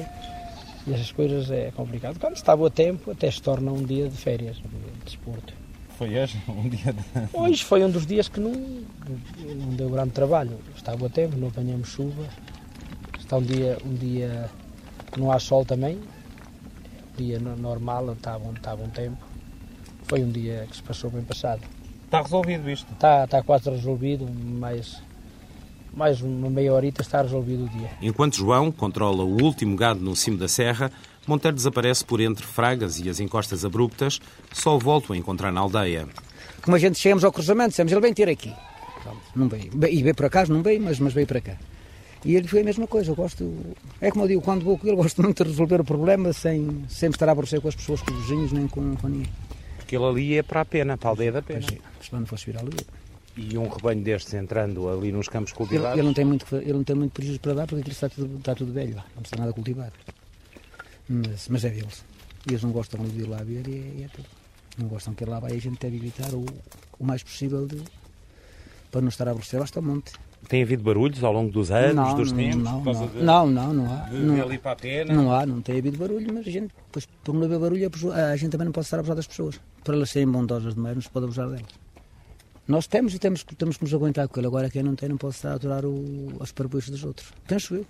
e 0.87 0.93
essas 0.93 1.11
coisas 1.11 1.51
é 1.51 1.71
complicado. 1.71 2.17
Quando 2.19 2.35
está 2.35 2.55
bom 2.55 2.69
tempo, 2.69 3.11
até 3.11 3.29
se 3.29 3.41
torna 3.41 3.71
um 3.71 3.83
dia 3.83 4.07
de 4.07 4.15
férias, 4.15 4.57
um 4.57 4.69
dia 4.69 4.91
de 4.97 5.05
desporto. 5.05 5.53
Foi 5.97 6.17
hoje 6.17 6.41
um 6.47 6.69
dia 6.69 6.93
de... 6.93 7.03
Hoje 7.33 7.63
foi 7.63 7.83
um 7.83 7.91
dos 7.91 8.05
dias 8.05 8.29
que 8.29 8.39
não, 8.39 8.53
não 8.53 9.69
deu 9.75 9.89
grande 9.89 10.11
trabalho. 10.11 10.57
Está 10.75 10.95
bom 10.95 11.09
tempo, 11.09 11.35
não 11.35 11.49
apanhamos 11.49 11.89
chuva. 11.89 12.23
Está 13.19 13.37
um 13.37 13.43
dia, 13.43 13.77
um 13.85 13.93
dia 13.93 14.49
que 15.11 15.19
não 15.19 15.31
há 15.31 15.39
sol 15.39 15.65
também. 15.65 15.97
Um 15.97 17.17
dia 17.17 17.39
normal, 17.39 18.13
está 18.13 18.39
bom, 18.39 18.53
está 18.53 18.73
bom 18.73 18.87
tempo. 18.87 19.17
Foi 20.03 20.23
um 20.23 20.31
dia 20.31 20.65
que 20.69 20.77
se 20.77 20.81
passou 20.81 21.11
bem 21.11 21.23
passado. 21.23 21.61
Está 22.09 22.23
resolvido 22.23 22.67
isto? 22.71 22.91
Está, 22.91 23.25
está 23.25 23.43
quase 23.43 23.69
resolvido, 23.69 24.27
mais, 24.27 24.99
mais 25.93 26.19
uma 26.21 26.49
meia 26.49 26.73
horita 26.73 27.03
está 27.03 27.21
resolvido 27.21 27.65
o 27.65 27.69
dia. 27.69 27.91
Enquanto 28.01 28.35
João 28.35 28.71
controla 28.71 29.23
o 29.23 29.43
último 29.43 29.75
gado 29.75 29.99
no 29.99 30.15
cimo 30.15 30.35
da 30.35 30.47
serra, 30.47 30.91
Monteiro 31.27 31.55
desaparece 31.55 32.03
por 32.03 32.19
entre 32.19 32.47
Fragas 32.47 32.99
e 32.99 33.07
as 33.07 33.19
encostas 33.19 33.63
abruptas, 33.63 34.19
só 34.51 34.75
o 34.75 34.79
volto 34.79 35.13
a 35.13 35.17
encontrar 35.17 35.51
na 35.51 35.61
aldeia. 35.61 36.07
Como 36.63 36.75
a 36.75 36.79
gente 36.79 36.97
chegamos 36.97 37.23
ao 37.23 37.31
cruzamento, 37.31 37.69
dissemos, 37.69 37.91
ele 37.91 38.01
vem 38.01 38.11
ter 38.11 38.27
aqui. 38.27 38.51
Não 39.35 39.47
veio. 39.47 39.69
E 39.87 40.01
veio 40.01 40.15
por 40.15 40.25
acaso, 40.25 40.51
não 40.51 40.63
veio, 40.63 40.81
mas, 40.81 40.99
mas 40.99 41.13
veio 41.13 41.27
para 41.27 41.41
cá. 41.41 41.57
E 42.25 42.35
ele 42.35 42.47
foi 42.47 42.61
a 42.61 42.63
mesma 42.63 42.87
coisa, 42.87 43.11
eu 43.11 43.15
gosto... 43.15 43.55
É 44.01 44.09
como 44.09 44.23
eu 44.25 44.29
digo, 44.29 44.41
quando 44.41 44.65
vou 44.65 44.79
com 44.79 44.87
ele, 44.87 44.95
gosto 44.97 45.21
muito 45.21 45.43
de 45.43 45.51
resolver 45.51 45.79
o 45.79 45.85
problema 45.85 46.33
sem, 46.33 46.85
sem 46.89 47.11
estar 47.11 47.29
a 47.29 47.33
aborrecer 47.33 47.61
com 47.61 47.67
as 47.67 47.75
pessoas, 47.75 48.01
com 48.01 48.11
os 48.11 48.21
vizinhos, 48.21 48.51
nem 48.51 48.67
com, 48.67 48.95
com 48.95 49.07
ninguém. 49.07 49.29
Aquilo 49.89 50.07
ali 50.07 50.37
é 50.37 50.43
para 50.43 50.61
a 50.61 50.65
pena, 50.65 50.95
para 50.99 51.09
a 51.09 51.11
aldeia 51.13 51.31
da 51.31 51.41
pena. 51.41 51.65
Se 51.99 52.13
não 52.13 52.23
fosse 52.23 52.45
virar 52.45 52.61
ali. 52.61 52.77
E 53.35 53.57
um 53.57 53.67
rebanho 53.67 54.03
destes 54.03 54.35
entrando 54.35 54.87
ali 54.87 55.11
nos 55.11 55.27
campos 55.27 55.51
cultivados? 55.51 55.93
Ele, 55.93 56.01
ele, 56.01 56.07
não, 56.07 56.13
tem 56.13 56.25
muito, 56.25 56.45
ele 56.55 56.73
não 56.73 56.83
tem 56.83 56.95
muito 56.95 57.11
prejuízo 57.11 57.39
para 57.39 57.55
dar 57.55 57.65
porque 57.65 57.81
aquilo 57.81 57.93
está 57.93 58.07
tudo, 58.07 58.37
está 58.37 58.53
tudo 58.53 58.71
velho 58.71 58.95
lá, 58.95 59.05
não 59.15 59.23
está 59.23 59.37
nada 59.37 59.51
cultivado. 59.51 59.93
Mas, 61.07 61.47
mas 61.47 61.65
é 61.65 61.69
deles. 61.71 62.05
E 62.47 62.51
eles 62.51 62.61
não 62.61 62.71
gostam 62.71 63.03
de 63.03 63.19
ir 63.19 63.27
lá 63.27 63.37
ver 63.37 63.67
e 63.67 64.01
é, 64.01 64.05
é 64.05 64.07
tudo. 64.09 64.27
Não 64.77 64.87
gostam 64.89 65.15
que 65.15 65.25
lá 65.25 65.39
vai 65.39 65.53
a 65.53 65.59
gente 65.59 65.79
deve 65.79 65.95
evitar 65.95 66.31
o, 66.35 66.45
o 66.99 67.03
mais 67.03 67.23
possível 67.23 67.65
de, 67.65 67.81
para 68.91 69.01
não 69.01 69.09
estar 69.09 69.27
a 69.27 69.31
aborrecer 69.31 69.59
basta 69.59 69.79
o 69.79 69.83
monte. 69.83 70.11
Tem 70.47 70.61
havido 70.61 70.83
barulhos 70.83 71.23
ao 71.23 71.33
longo 71.33 71.51
dos 71.51 71.71
anos, 71.71 71.95
não, 71.95 72.15
dos 72.15 72.31
não, 72.31 72.37
tempos? 72.37 72.63
Não, 72.63 72.83
não, 72.83 73.07
de, 73.07 73.23
não, 73.23 73.47
não, 73.47 73.73
não 73.73 73.91
há. 73.91 74.01
De, 74.03 74.17
não, 74.17 74.39
ali 74.39 74.59
para 74.59 74.71
a 74.73 74.75
pena? 74.75 75.13
Não 75.15 75.31
há, 75.33 75.47
não 75.47 75.63
tem 75.63 75.79
havido 75.79 75.97
barulho, 75.97 76.31
mas 76.31 76.47
a 76.47 76.51
gente, 76.51 76.71
pois, 76.91 77.07
por 77.23 77.33
não 77.33 77.45
haver 77.45 77.57
barulho, 77.57 77.89
a 78.13 78.35
gente 78.35 78.51
também 78.51 78.65
não 78.65 78.71
pode 78.71 78.85
estar 78.85 78.97
a 78.97 78.99
abusar 78.99 79.15
das 79.15 79.25
pessoas. 79.25 79.59
Por 79.83 79.93
elas 79.93 80.09
serem 80.09 80.29
bondosas 80.29 80.75
demais, 80.75 80.95
não 80.95 81.01
se 81.01 81.09
pode 81.09 81.25
abusar 81.25 81.47
delas. 81.47 81.89
Nós 82.67 82.85
temos 82.85 83.15
e 83.15 83.19
temos, 83.19 83.43
temos 83.43 83.77
que 83.77 83.83
nos 83.83 83.93
aguentar 83.93 84.27
com 84.27 84.39
ele. 84.39 84.47
Agora 84.47 84.69
quem 84.69 84.83
não 84.83 84.95
tem 84.95 85.09
não 85.09 85.17
pode 85.17 85.35
estar 85.35 85.51
a 85.51 85.55
aturar 85.55 85.85
o, 85.85 86.33
os 86.39 86.51
parabéns 86.51 86.89
dos 86.89 87.03
outros. 87.03 87.33
Penso 87.47 87.75
eu. 87.75 87.85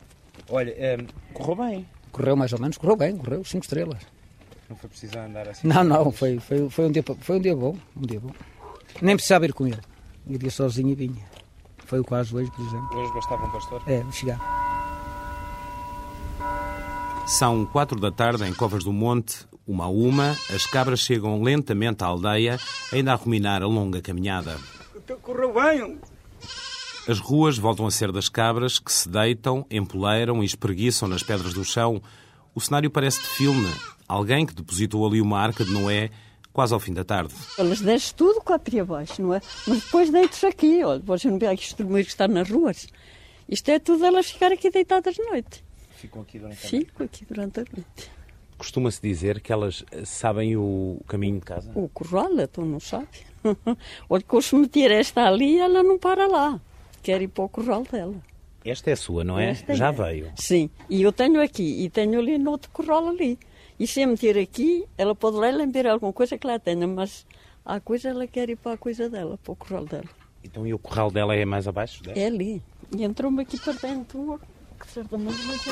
Olha, 0.50 0.74
um, 0.74 1.34
correu 1.34 1.56
bem. 1.56 1.88
Correu 2.12 2.36
mais 2.38 2.54
ou 2.54 2.60
menos, 2.60 2.78
correu 2.78 2.96
bem, 2.96 3.18
correu, 3.18 3.44
cinco 3.44 3.66
estrelas. 3.66 4.00
Não 4.70 4.76
foi 4.76 4.90
preciso 4.90 5.18
andar 5.20 5.50
assim? 5.50 5.68
Não, 5.68 5.84
não, 5.84 6.12
foi, 6.12 6.40
foi, 6.40 6.70
foi, 6.70 6.86
um 6.86 6.92
dia, 6.92 7.04
foi 7.20 7.38
um 7.38 7.42
dia 7.42 7.56
bom, 7.56 7.76
um 7.96 8.02
dia 8.02 8.20
bom. 8.20 8.32
Nem 9.02 9.16
precisava 9.16 9.46
ir 9.46 9.54
com 9.54 9.68
ele. 9.68 9.82
Iria 10.28 10.52
sozinho 10.52 10.90
e 10.90 10.96
vinha. 10.96 11.26
Foi 11.86 12.00
o 12.00 12.04
caso 12.04 12.38
hoje, 12.38 12.52
por 12.52 12.66
exemplo. 12.66 12.98
Hoje 12.98 13.14
bastava 13.14 13.46
um 13.46 13.52
pastor? 13.52 13.82
É, 13.88 14.04
chegar. 14.12 14.40
São 17.26 17.66
quatro 17.66 18.00
da 18.00 18.12
tarde 18.12 18.44
em 18.46 18.54
Covas 18.54 18.84
do 18.84 18.94
Monte. 18.94 19.46
Uma 19.70 19.86
a 19.86 19.88
uma, 19.88 20.36
as 20.50 20.66
cabras 20.66 21.02
chegam 21.02 21.44
lentamente 21.44 22.04
à 22.04 22.08
aldeia, 22.08 22.60
ainda 22.92 23.14
a 23.14 23.16
ruminar 23.16 23.62
a 23.62 23.68
longa 23.68 24.02
caminhada. 24.02 24.58
correu 25.22 25.54
bem. 25.54 26.00
As 27.08 27.20
ruas 27.20 27.56
voltam 27.60 27.86
a 27.86 27.92
ser 27.92 28.12
das 28.12 28.28
cabras 28.28 28.80
que 28.80 28.92
se 28.92 29.08
deitam, 29.08 29.64
empoleiram 29.70 30.42
e 30.42 30.46
espreguiçam 30.48 31.08
nas 31.08 31.22
pedras 31.22 31.54
do 31.54 31.64
chão. 31.64 32.02
O 32.56 32.60
cenário 32.60 32.90
parece 32.90 33.22
de 33.22 33.28
filme. 33.28 33.72
Alguém 34.08 34.44
que 34.44 34.56
depositou 34.56 35.06
ali 35.06 35.22
uma 35.22 35.40
arca 35.40 35.64
de 35.64 35.72
Noé 35.72 36.10
quase 36.52 36.74
ao 36.74 36.80
fim 36.80 36.92
da 36.92 37.04
tarde. 37.04 37.36
Elas 37.56 37.80
deixam 37.80 38.16
tudo 38.18 38.42
cá 38.42 38.58
para 38.58 38.84
baixo, 38.84 39.22
não 39.22 39.36
é? 39.36 39.42
Mas 39.68 39.84
depois 39.84 40.10
deitam 40.10 40.50
aqui, 40.50 40.84
olha, 40.84 41.00
você 41.06 41.30
não 41.30 41.38
vê 41.38 41.46
aqui 41.46 41.64
os 41.64 41.74
que 41.74 42.00
estão 42.00 42.28
nas 42.28 42.50
ruas. 42.50 42.88
Isto 43.48 43.70
é 43.70 43.78
tudo 43.78 44.04
elas 44.04 44.32
ficar 44.32 44.52
aqui 44.52 44.72
deitadas 44.72 45.14
de 45.14 45.22
noite. 45.26 45.64
Ficam 45.92 46.24
aqui 46.24 46.40
durante 46.40 46.58
a 46.58 46.72
noite? 46.72 46.88
Ficam 46.88 47.06
aqui 47.06 47.26
durante 47.26 47.60
a 47.60 47.64
noite. 47.72 48.19
Costuma-se 48.60 49.02
dizer 49.02 49.40
que 49.40 49.54
elas 49.54 49.86
sabem 50.04 50.58
o 50.58 51.00
caminho 51.08 51.40
de 51.40 51.46
casa? 51.46 51.72
O 51.74 51.88
curral, 51.88 52.38
então 52.38 52.66
não 52.66 52.80
sabe. 52.80 53.08
Olha, 54.10 54.22
que 54.22 54.42
se 54.42 54.54
meter 54.54 54.92
esta 54.92 55.26
ali, 55.26 55.58
ela 55.58 55.82
não 55.82 55.98
para 55.98 56.28
lá. 56.28 56.60
Quer 57.02 57.22
ir 57.22 57.30
para 57.30 57.46
o 57.46 57.50
curral 57.50 57.84
dela. 57.90 58.16
Esta 58.66 58.92
é 58.92 58.96
sua, 58.98 59.24
não 59.24 59.40
é? 59.40 59.52
Esta 59.52 59.74
Já 59.74 59.88
é. 59.88 59.92
veio. 59.94 60.32
Sim, 60.36 60.70
e 60.90 61.02
eu 61.02 61.14
tenho 61.14 61.42
aqui, 61.42 61.86
e 61.86 61.90
tenho 61.90 62.20
ali 62.20 62.38
no 62.38 62.52
outro 62.52 62.70
curral 62.72 63.08
ali. 63.08 63.40
E 63.80 63.88
se 63.88 64.02
eu 64.02 64.10
meter 64.10 64.38
aqui, 64.38 64.86
ela 64.98 65.16
pode 65.16 65.38
lá 65.38 65.50
lembrar 65.50 65.94
alguma 65.94 66.12
coisa 66.12 66.38
que 66.38 66.46
lá 66.46 66.60
tenha, 66.60 66.86
mas 66.86 67.26
a 67.64 67.80
coisa 67.80 68.10
ela 68.10 68.28
quer 68.28 68.50
ir 68.50 68.58
para 68.58 68.74
a 68.74 68.78
coisa 68.78 69.10
dela, 69.10 69.40
para 69.42 69.54
o 69.54 69.56
curral 69.56 69.86
dela. 69.86 70.10
Então 70.44 70.68
e 70.68 70.74
o 70.74 70.80
curral 70.80 71.10
dela 71.10 71.34
é 71.34 71.46
mais 71.46 71.66
abaixo? 71.66 72.04
Dela? 72.04 72.20
É 72.20 72.26
ali. 72.26 72.62
E 72.94 73.06
entrou-me 73.06 73.42
aqui 73.42 73.58
para 73.58 73.72
dentro, 73.72 74.38
que 74.78 74.92
certamente 74.92 75.42
vai 75.44 75.58
ser 75.58 75.72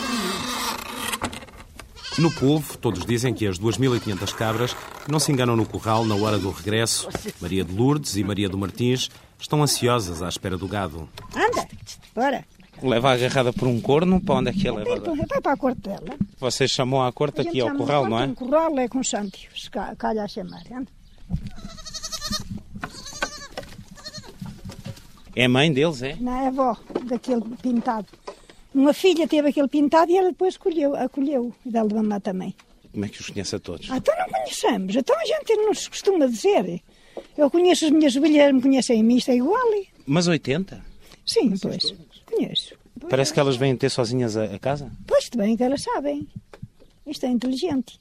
no 2.17 2.31
povo, 2.31 2.77
todos 2.77 3.05
dizem 3.05 3.33
que 3.33 3.45
as 3.45 3.59
2.500 3.59 4.33
cabras 4.33 4.75
não 5.07 5.19
se 5.19 5.31
enganam 5.31 5.55
no 5.55 5.65
curral 5.65 6.05
na 6.05 6.15
hora 6.15 6.37
do 6.37 6.49
regresso. 6.49 7.07
Maria 7.39 7.63
de 7.63 7.73
Lourdes 7.73 8.15
e 8.15 8.23
Maria 8.23 8.49
do 8.49 8.57
Martins 8.57 9.09
estão 9.39 9.61
ansiosas 9.61 10.21
à 10.21 10.27
espera 10.27 10.57
do 10.57 10.67
gado. 10.67 11.07
Anda, 11.35 11.67
bora. 12.15 12.45
Leva 12.81 13.11
agarrada 13.13 13.51
por 13.51 13.67
um 13.67 13.81
corno, 13.81 14.21
para 14.21 14.35
onde 14.35 14.49
é 14.49 14.53
que 14.53 14.67
ela 14.67 14.83
leva? 14.83 15.15
Vai 15.15 15.41
para 15.41 15.53
a 15.53 15.57
corte 15.57 15.81
dela. 15.81 16.15
Vocês 16.39 16.69
chamam 16.69 17.03
a 17.03 17.11
corte 17.11 17.41
aqui 17.41 17.59
ao 17.59 17.75
curral, 17.75 18.07
não 18.07 18.19
é? 18.19 18.25
O 18.27 18.35
curral 18.35 18.77
é 18.77 18.87
com 18.87 19.03
Santi, 19.03 19.49
se 19.55 19.69
calha 19.69 20.23
a 20.23 20.27
chamar. 20.27 20.61
Anda. 20.71 20.87
É 25.35 25.47
mãe 25.47 25.71
deles, 25.71 26.01
é? 26.01 26.15
Não, 26.19 26.33
é 26.33 26.47
avó 26.47 26.75
daquele 27.03 27.43
pintado. 27.61 28.07
Uma 28.77 28.93
filha 28.93 29.27
teve 29.27 29.49
aquele 29.49 29.67
pintado 29.67 30.11
e 30.11 30.17
ela 30.17 30.29
depois 30.29 30.55
acolheu, 30.55 30.95
acolheu 30.95 31.51
e 31.65 31.71
de 31.71 31.95
mamar 31.95 32.21
também. 32.21 32.53
Como 32.91 33.03
é 33.03 33.09
que 33.09 33.19
os 33.19 33.27
conhece 33.27 33.55
a 33.55 33.59
todos? 33.59 33.89
Ah, 33.89 33.97
então 33.97 34.13
não 34.19 34.29
conhecemos. 34.29 34.95
Então 34.95 35.19
a 35.19 35.25
gente 35.25 35.55
não 35.55 35.73
se 35.73 35.89
costuma 35.89 36.27
dizer. 36.27 36.83
Eu 37.35 37.49
conheço 37.49 37.85
as 37.85 37.91
minhas 37.91 38.15
ovelhas, 38.15 38.53
me 38.53 38.61
conhecem 38.61 39.01
a 39.01 39.03
mim, 39.03 39.15
isto 39.15 39.31
é 39.31 39.37
igual. 39.37 39.67
Mas 40.05 40.27
80? 40.27 40.79
Sim, 41.25 41.57
pois. 41.59 41.91
Conheço. 42.27 42.75
Parece 43.09 43.33
que 43.33 43.39
elas 43.39 43.55
vêm 43.55 43.75
ter 43.75 43.89
sozinhas 43.89 44.37
a, 44.37 44.43
a 44.43 44.59
casa? 44.59 44.91
Pois, 45.07 45.27
bem 45.35 45.57
que 45.57 45.63
elas 45.63 45.81
sabem. 45.81 46.27
Isto 47.07 47.25
é 47.25 47.29
inteligente. 47.29 47.99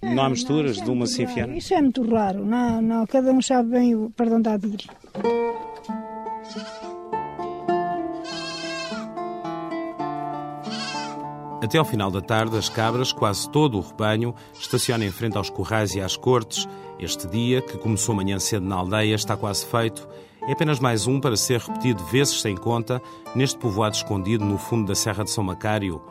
Não 0.00 0.22
há 0.22 0.30
misturas 0.30 0.76
não, 0.78 0.84
de 0.84 0.90
uma 0.92 1.06
se 1.08 1.24
enfiar? 1.24 1.48
Isso 1.48 1.74
é 1.74 1.82
muito 1.82 2.08
raro. 2.08 2.44
Não, 2.44 2.80
não, 2.80 3.04
cada 3.04 3.32
um 3.32 3.42
sabe 3.42 3.70
bem 3.70 4.08
para 4.10 4.36
onde 4.36 4.48
há 4.48 4.56
de 4.56 4.68
ir. 4.68 4.84
Até 11.64 11.78
ao 11.78 11.84
final 11.84 12.10
da 12.10 12.20
tarde, 12.20 12.58
as 12.58 12.68
cabras, 12.68 13.10
quase 13.10 13.48
todo 13.48 13.78
o 13.78 13.80
rebanho, 13.80 14.34
estacionam 14.52 15.06
em 15.06 15.10
frente 15.10 15.38
aos 15.38 15.48
corrais 15.48 15.94
e 15.94 16.00
às 16.00 16.14
cortes. 16.14 16.68
Este 17.00 17.26
dia, 17.26 17.62
que 17.62 17.78
começou 17.78 18.14
manhã 18.14 18.38
cedo 18.38 18.66
na 18.66 18.76
aldeia, 18.76 19.14
está 19.14 19.34
quase 19.34 19.64
feito. 19.64 20.06
É 20.46 20.52
apenas 20.52 20.78
mais 20.78 21.06
um 21.06 21.18
para 21.18 21.38
ser 21.38 21.60
repetido 21.60 22.04
vezes 22.04 22.42
sem 22.42 22.54
conta 22.54 23.00
neste 23.34 23.58
povoado 23.58 23.96
escondido 23.96 24.44
no 24.44 24.58
fundo 24.58 24.86
da 24.86 24.94
Serra 24.94 25.24
de 25.24 25.30
São 25.30 25.42
Macário. 25.42 26.02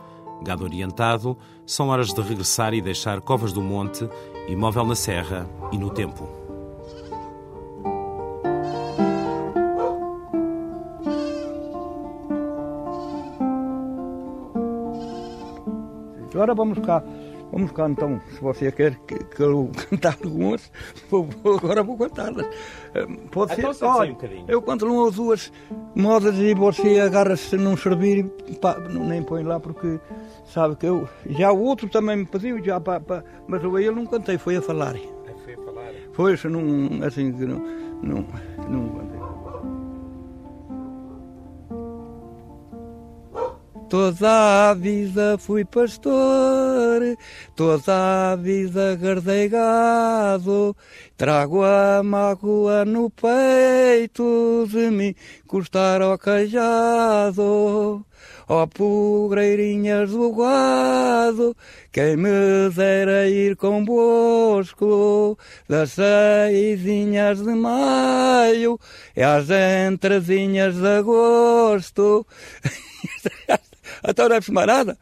Gado 0.42 0.64
orientado, 0.64 1.38
são 1.68 1.90
horas 1.90 2.12
de 2.12 2.20
regressar 2.20 2.74
e 2.74 2.82
deixar 2.82 3.22
Covas 3.22 3.54
do 3.54 3.62
Monte, 3.62 4.10
imóvel 4.48 4.88
na 4.88 4.96
serra 4.96 5.48
e 5.72 5.78
no 5.78 5.92
tempo. 5.92 6.43
Agora 16.34 16.56
vamos 16.56 16.80
cá, 16.80 17.04
vamos 17.52 17.72
cá 17.72 17.88
então, 17.88 18.20
se 18.32 18.42
você 18.42 18.72
quer 18.72 18.96
que, 19.08 19.16
que 19.24 19.42
eu 19.42 19.70
cantar 19.90 20.18
algumas, 20.24 20.72
vou, 21.10 21.30
agora 21.46 21.84
vou 21.84 21.96
cantá-las. 21.96 22.48
Eh, 22.96 23.06
pode 23.32 23.54
então, 23.54 23.72
ser, 23.72 23.86
olha, 23.86 24.14
um 24.14 24.46
eu 24.48 24.62
canto 24.62 24.86
uma 24.86 25.04
ou 25.04 25.12
duas 25.12 25.52
modas 25.96 26.36
e 26.40 26.56
você 26.56 27.00
agarra-se 27.00 27.56
não 27.56 27.78
servir, 27.78 28.26
pá, 28.60 28.80
nem 28.80 29.22
põe 29.22 29.44
lá 29.44 29.60
porque 29.60 30.00
sabe 30.46 30.76
que 30.76 30.88
eu, 30.88 31.08
já 31.30 31.52
o 31.52 31.62
outro 31.62 31.88
também 31.88 32.18
me 32.18 32.26
pediu, 32.26 32.64
já 32.64 32.80
pá, 32.80 33.00
pá, 33.00 33.24
mas 33.48 33.64
eu 33.64 33.78
ele 33.78 33.92
não 33.92 34.08
cantei, 34.08 34.40
foi 34.40 34.58
a 34.58 34.62
falar. 34.62 34.96
Foi 35.44 35.54
a 35.54 35.58
falar? 35.58 35.92
Foi, 36.14 36.36
não, 36.50 37.06
assim, 37.06 37.32
não, 37.32 37.60
não, 38.02 38.26
não 38.68 39.03
Toda 43.94 44.72
a 44.72 44.74
vida 44.74 45.38
fui 45.38 45.64
pastor, 45.64 47.16
toda 47.56 48.32
a 48.32 48.36
vida 48.36 48.98
guardei 49.00 49.48
gado, 49.48 50.76
trago 51.16 51.64
a 51.64 52.02
mágoa 52.02 52.86
no 52.86 53.12
peito 53.12 54.68
de 54.68 54.90
me 54.90 55.16
custar 55.46 56.02
ao 56.02 56.18
cajado. 56.18 58.04
Ó 58.50 58.64
oh, 58.64 58.68
pugreirinhas 58.68 60.10
do 60.10 60.34
gado, 60.34 61.56
quem 61.92 62.18
me 62.18 62.70
dera 62.76 63.30
ir 63.30 63.56
convosco, 63.56 65.38
das 65.70 65.92
seisinhas 65.92 67.44
de 67.44 67.54
maio 67.54 68.80
e 69.16 69.22
às 69.22 69.52
entrezinhas 69.52 70.78
de 70.78 70.88
agosto. 70.88 72.26
Até 74.04 74.24
é 74.24 74.40
mais 74.52 74.68
nada. 74.68 74.98